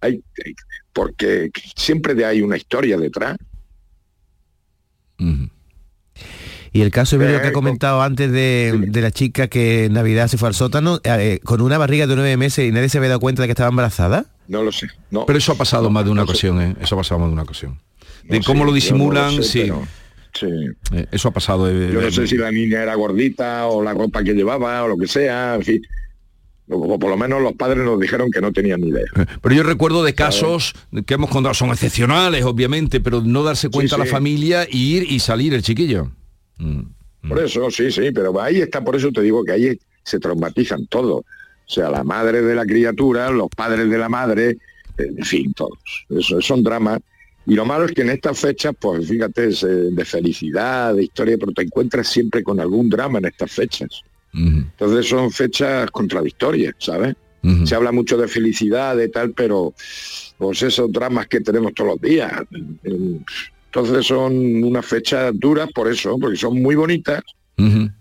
Hay, 0.00 0.22
hay- 0.44 0.54
porque 0.92 1.50
siempre 1.74 2.24
hay 2.24 2.42
una 2.42 2.56
historia 2.56 2.96
detrás. 2.96 3.36
Y 6.74 6.80
el 6.80 6.90
caso, 6.92 7.16
Emilio, 7.16 7.40
que 7.40 7.46
Eh, 7.46 7.50
ha 7.50 7.52
comentado 7.52 8.02
antes 8.02 8.30
de, 8.30 8.86
de 8.88 9.00
la 9.00 9.10
chica 9.10 9.48
que 9.48 9.86
en 9.86 9.94
Navidad 9.94 10.28
se 10.28 10.38
fue 10.38 10.46
al 10.48 10.54
sótano, 10.54 11.00
eh, 11.02 11.40
con 11.42 11.60
una 11.60 11.76
barriga 11.76 12.06
de 12.06 12.14
nueve 12.14 12.36
meses 12.36 12.68
y 12.68 12.70
nadie 12.72 12.88
se 12.88 12.98
había 12.98 13.08
dado 13.10 13.20
cuenta 13.20 13.42
de 13.42 13.48
que 13.48 13.52
estaba 13.52 13.68
embarazada. 13.68 14.26
No 14.46 14.62
lo 14.62 14.70
sé. 14.70 14.86
No. 15.10 15.26
Pero 15.26 15.38
eso 15.40 15.52
ha 15.52 15.56
pasado 15.56 15.90
más 15.90 16.04
de 16.04 16.10
una 16.12 16.22
ocasión, 16.22 16.60
¿eh? 16.62 16.76
Eso 16.80 16.94
ha 16.94 16.98
pasado 16.98 17.18
más 17.18 17.28
de 17.28 17.32
una 17.34 17.42
ocasión. 17.42 17.80
De 18.24 18.38
No 18.38 18.44
cómo 18.44 18.60
sé, 18.60 18.66
lo 18.66 18.72
disimulan, 18.72 19.32
no 19.32 19.36
lo 19.38 19.42
sé, 19.42 19.48
sí. 19.50 19.60
pero- 19.62 19.86
sí. 20.34 20.46
Eh, 20.92 21.06
Eso 21.12 21.28
ha 21.28 21.32
pasado. 21.32 21.68
eh, 21.70 21.90
Yo 21.92 22.00
no 22.00 22.06
eh, 22.08 22.12
sé 22.12 22.26
si 22.26 22.36
la 22.36 22.50
niña 22.50 22.82
era 22.82 22.94
gordita 22.94 23.66
o 23.66 23.82
la 23.82 23.94
ropa 23.94 24.22
que 24.22 24.34
llevaba 24.34 24.82
o 24.84 24.88
lo 24.88 24.96
que 24.96 25.06
sea, 25.06 25.54
en 25.56 25.62
fin. 25.62 25.82
O, 26.68 26.98
por 26.98 27.10
lo 27.10 27.16
menos 27.16 27.42
los 27.42 27.52
padres 27.54 27.84
nos 27.84 28.00
dijeron 28.00 28.30
que 28.30 28.40
no 28.40 28.52
tenían 28.52 28.80
ni 28.80 28.88
idea. 28.88 29.04
Pero 29.42 29.54
yo 29.54 29.62
recuerdo 29.62 30.02
de 30.04 30.14
casos 30.14 30.74
que 31.06 31.14
hemos 31.14 31.28
contado, 31.28 31.54
son 31.54 31.70
excepcionales, 31.70 32.44
obviamente, 32.44 33.00
pero 33.00 33.20
no 33.20 33.42
darse 33.42 33.68
cuenta 33.68 33.96
a 33.96 33.98
la 33.98 34.04
sí. 34.06 34.10
familia 34.10 34.66
y 34.70 34.96
ir 34.96 35.10
y 35.10 35.18
salir 35.18 35.52
el 35.54 35.62
chiquillo. 35.62 36.12
Por 37.28 37.40
eso, 37.40 37.70
sí, 37.70 37.90
sí, 37.90 38.10
pero 38.12 38.40
ahí 38.40 38.60
está, 38.60 38.82
por 38.82 38.96
eso 38.96 39.10
te 39.12 39.20
digo 39.22 39.44
que 39.44 39.52
ahí 39.52 39.78
se 40.04 40.18
traumatizan 40.18 40.86
todos. 40.86 41.20
O 41.20 41.70
sea, 41.74 41.90
la 41.90 42.04
madre 42.04 42.42
de 42.42 42.54
la 42.54 42.64
criatura, 42.64 43.30
los 43.30 43.48
padres 43.48 43.88
de 43.90 43.98
la 43.98 44.08
madre, 44.08 44.50
eh, 44.98 45.08
en 45.18 45.24
fin, 45.24 45.52
todos. 45.54 45.78
Eso 46.10 46.40
son 46.40 46.62
dramas. 46.62 47.00
Y 47.46 47.54
lo 47.54 47.64
malo 47.64 47.86
es 47.86 47.92
que 47.92 48.02
en 48.02 48.10
estas 48.10 48.38
fechas, 48.38 48.74
pues 48.78 49.08
fíjate, 49.08 49.48
es, 49.48 49.62
de 49.62 50.04
felicidad, 50.04 50.94
de 50.94 51.04
historia, 51.04 51.36
pero 51.38 51.52
te 51.52 51.62
encuentras 51.62 52.08
siempre 52.08 52.42
con 52.42 52.60
algún 52.60 52.88
drama 52.88 53.18
en 53.18 53.26
estas 53.26 53.50
fechas. 53.50 54.02
Entonces 54.32 55.08
son 55.08 55.30
fechas 55.30 55.90
contradictorias, 55.90 56.74
¿sabes? 56.78 57.14
Se 57.64 57.74
habla 57.74 57.90
mucho 57.90 58.16
de 58.16 58.28
felicidad, 58.28 58.96
de 58.96 59.08
tal, 59.08 59.32
pero 59.32 59.74
pues 60.38 60.62
esos 60.62 60.90
dramas 60.92 61.26
que 61.26 61.40
tenemos 61.40 61.74
todos 61.74 61.90
los 61.90 62.00
días. 62.00 62.32
Entonces 62.84 64.06
son 64.06 64.62
unas 64.62 64.86
fechas 64.86 65.32
duras 65.34 65.68
por 65.74 65.90
eso, 65.90 66.16
porque 66.20 66.36
son 66.36 66.62
muy 66.62 66.76
bonitas, 66.76 67.22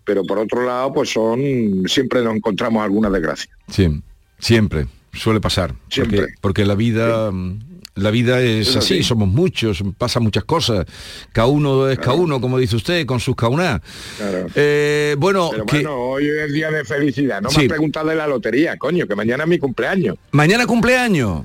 pero 0.06 0.24
por 0.24 0.38
otro 0.38 0.66
lado, 0.66 0.94
pues 0.94 1.10
son 1.10 1.84
siempre 1.88 2.24
nos 2.24 2.36
encontramos 2.36 2.84
alguna 2.84 3.10
desgracia. 3.10 3.52
Sí, 3.68 4.02
siempre, 4.38 4.86
suele 5.12 5.42
pasar. 5.42 5.74
Siempre. 5.90 6.20
Porque, 6.20 6.34
porque 6.40 6.66
la 6.66 6.76
vida... 6.76 7.32
mm, 7.32 7.71
La 7.96 8.10
vida 8.10 8.40
es 8.40 8.70
Es 8.70 8.76
así, 8.78 8.94
así. 8.96 9.04
somos 9.04 9.28
muchos, 9.28 9.84
pasan 9.98 10.24
muchas 10.24 10.46
cosas. 10.46 10.86
Cada 11.34 11.48
uno 11.48 11.90
es 11.90 12.00
cada 12.00 12.14
uno, 12.14 12.40
como 12.40 12.58
dice 12.58 12.78
usted, 12.78 13.06
con 13.06 13.20
sus 13.20 13.36
cauná. 13.36 13.82
Claro. 14.18 14.48
Eh, 14.56 15.16
bueno, 15.20 15.50
Pero 15.52 15.66
que 15.66 15.76
bueno, 15.78 15.96
hoy 15.98 16.28
es 16.30 16.54
día 16.54 16.72
de 16.72 16.86
felicidad. 16.86 17.42
No 17.42 17.50
me 17.50 17.56
Sí. 17.56 17.62
has 17.62 17.68
preguntado 17.68 18.08
de 18.08 18.16
la 18.16 18.28
lotería, 18.28 18.78
coño, 18.78 19.06
que 19.08 19.16
mañana 19.16 19.44
es 19.44 19.50
mi 19.50 19.60
cumpleaños. 19.60 20.16
mañana 20.32 20.66
cumpleaños. 20.66 21.42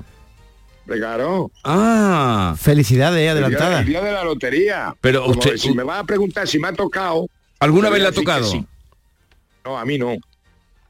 Claro. 0.85 1.51
Ah. 1.65 2.55
Felicidades, 2.57 3.19
eh, 3.19 3.27
El 3.27 3.35
día, 3.35 3.45
adelantada. 3.45 3.79
el 3.81 3.85
día 3.85 4.01
de 4.01 4.11
la 4.13 4.23
lotería. 4.23 4.95
Pero 5.01 5.21
Como 5.23 5.33
usted- 5.33 5.57
si 5.57 5.73
me 5.73 5.83
vas 5.83 5.99
a 6.01 6.03
preguntar 6.05 6.47
si 6.47 6.59
me 6.59 6.69
ha 6.69 6.73
tocado. 6.73 7.27
¿Alguna 7.59 7.89
vez 7.89 7.95
voy 7.95 7.99
le 8.01 8.05
a 8.05 8.09
ha 8.09 8.13
tocado? 8.13 8.45
sí. 8.49 8.65
No, 9.65 9.77
a 9.77 9.83
mí 9.83 9.97
no. 9.97 10.15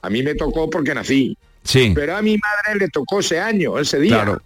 A 0.03 0.09
mí 0.11 0.21
me 0.21 0.35
tocó 0.35 0.69
porque 0.69 0.93
nací. 0.93 1.35
Sí. 1.63 1.93
Pero 1.95 2.15
a 2.15 2.21
mi 2.21 2.37
madre 2.37 2.79
le 2.79 2.89
tocó 2.89 3.21
ese 3.21 3.39
año, 3.39 3.79
ese 3.79 3.99
día. 3.99 4.17
Claro. 4.23 4.41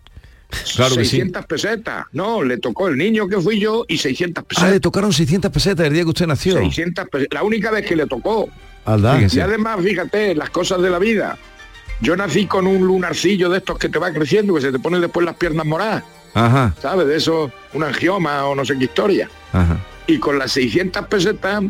Claro 0.75 0.95
que 0.95 1.05
sí. 1.05 1.11
600 1.17 1.45
pesetas. 1.45 2.05
No, 2.11 2.43
le 2.43 2.57
tocó 2.57 2.87
el 2.87 2.97
niño 2.97 3.27
que 3.27 3.39
fui 3.39 3.59
yo 3.59 3.85
y 3.87 3.97
600 3.97 4.43
pesetas. 4.43 4.69
Ah, 4.69 4.71
le 4.71 4.79
tocaron 4.79 5.11
600 5.13 5.51
pesetas 5.51 5.87
el 5.87 5.93
día 5.93 6.03
que 6.03 6.09
usted 6.09 6.27
nació. 6.27 6.57
600 6.57 7.07
pesetas. 7.09 7.33
La 7.33 7.43
única 7.43 7.71
vez 7.71 7.85
que 7.85 7.95
le 7.95 8.05
tocó. 8.07 8.49
Y 9.31 9.39
además, 9.39 9.79
fíjate, 9.83 10.35
las 10.35 10.49
cosas 10.49 10.81
de 10.81 10.89
la 10.89 10.99
vida. 10.99 11.37
Yo 12.01 12.15
nací 12.15 12.47
con 12.47 12.65
un 12.65 12.85
lunarcillo 12.85 13.49
de 13.49 13.59
estos 13.59 13.77
que 13.77 13.89
te 13.89 13.99
va 13.99 14.11
creciendo, 14.11 14.55
que 14.55 14.61
se 14.61 14.71
te 14.71 14.79
ponen 14.79 15.01
después 15.01 15.23
las 15.25 15.35
piernas 15.35 15.65
moradas. 15.65 16.03
Ajá, 16.33 16.73
¿Sabes? 16.81 17.07
De 17.07 17.17
eso, 17.17 17.51
un 17.73 17.83
angioma 17.83 18.45
o 18.45 18.55
no 18.55 18.65
sé 18.65 18.77
qué 18.77 18.85
historia. 18.85 19.29
ajá. 19.51 19.77
Y 20.07 20.17
con 20.17 20.39
las 20.39 20.51
600 20.53 21.05
pesetas 21.07 21.61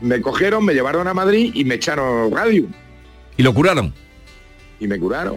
me 0.00 0.20
cogieron, 0.20 0.64
me 0.64 0.74
llevaron 0.74 1.08
a 1.08 1.14
Madrid 1.14 1.50
y 1.54 1.64
me 1.64 1.76
echaron 1.76 2.30
radio. 2.30 2.66
¿Y 3.36 3.42
lo 3.42 3.54
curaron? 3.54 3.94
Y 4.80 4.86
me 4.86 4.98
curaron. 4.98 5.36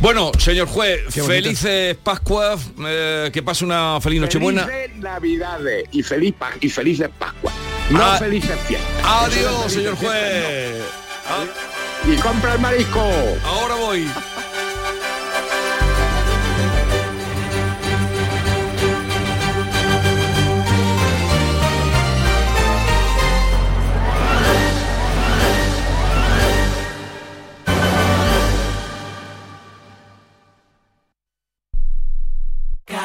Bueno, 0.00 0.30
señor 0.38 0.66
juez, 0.68 1.00
felices 1.14 1.96
Pascuas, 2.02 2.60
eh, 2.86 3.30
que 3.32 3.42
pase 3.42 3.64
una 3.64 4.00
feliz 4.00 4.20
Nochebuena. 4.20 4.66
Felices 4.66 4.96
Navidades 4.98 5.84
y, 5.92 6.02
feliz 6.02 6.34
Pa- 6.38 6.52
y 6.60 6.68
felices 6.68 7.08
Pascua. 7.18 7.52
No 7.90 8.02
Ah, 8.02 8.18
felices 8.18 8.58
fiestas. 8.66 8.90
Adiós, 9.04 9.72
señor 9.72 9.94
juez. 9.96 10.82
Y 12.04 12.16
compra 12.16 12.54
el 12.54 12.60
marisco. 12.60 13.00
Ahora 13.44 13.74
voy. 13.76 14.08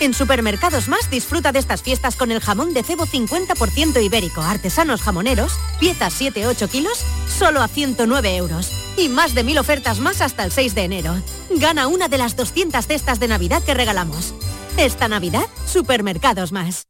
En 0.00 0.14
Supermercados 0.14 0.88
Más 0.88 1.10
disfruta 1.10 1.52
de 1.52 1.58
estas 1.58 1.82
fiestas 1.82 2.16
con 2.16 2.32
el 2.32 2.40
jamón 2.40 2.72
de 2.72 2.82
cebo 2.82 3.04
50% 3.04 4.02
ibérico, 4.02 4.40
artesanos 4.40 5.02
jamoneros, 5.02 5.52
piezas 5.78 6.18
7-8 6.18 6.70
kilos, 6.70 7.04
solo 7.28 7.60
a 7.60 7.68
109 7.68 8.36
euros. 8.36 8.72
y 8.96 9.08
más 9.08 9.34
de 9.34 9.44
mil 9.44 9.58
ofertas 9.58 10.00
más 10.00 10.20
hasta 10.20 10.44
el 10.44 10.52
6 10.52 10.74
de 10.74 10.84
enero. 10.84 11.14
Gana 11.50 11.86
una 11.86 12.08
de 12.08 12.18
las 12.18 12.34
200 12.34 12.86
cestas 12.86 13.20
de 13.20 13.28
Navidad 13.28 13.62
que 13.62 13.74
regalamos. 13.74 14.34
Esta 14.76 15.08
Navidad, 15.08 15.44
Supermercados 15.66 16.52
Más. 16.52 16.89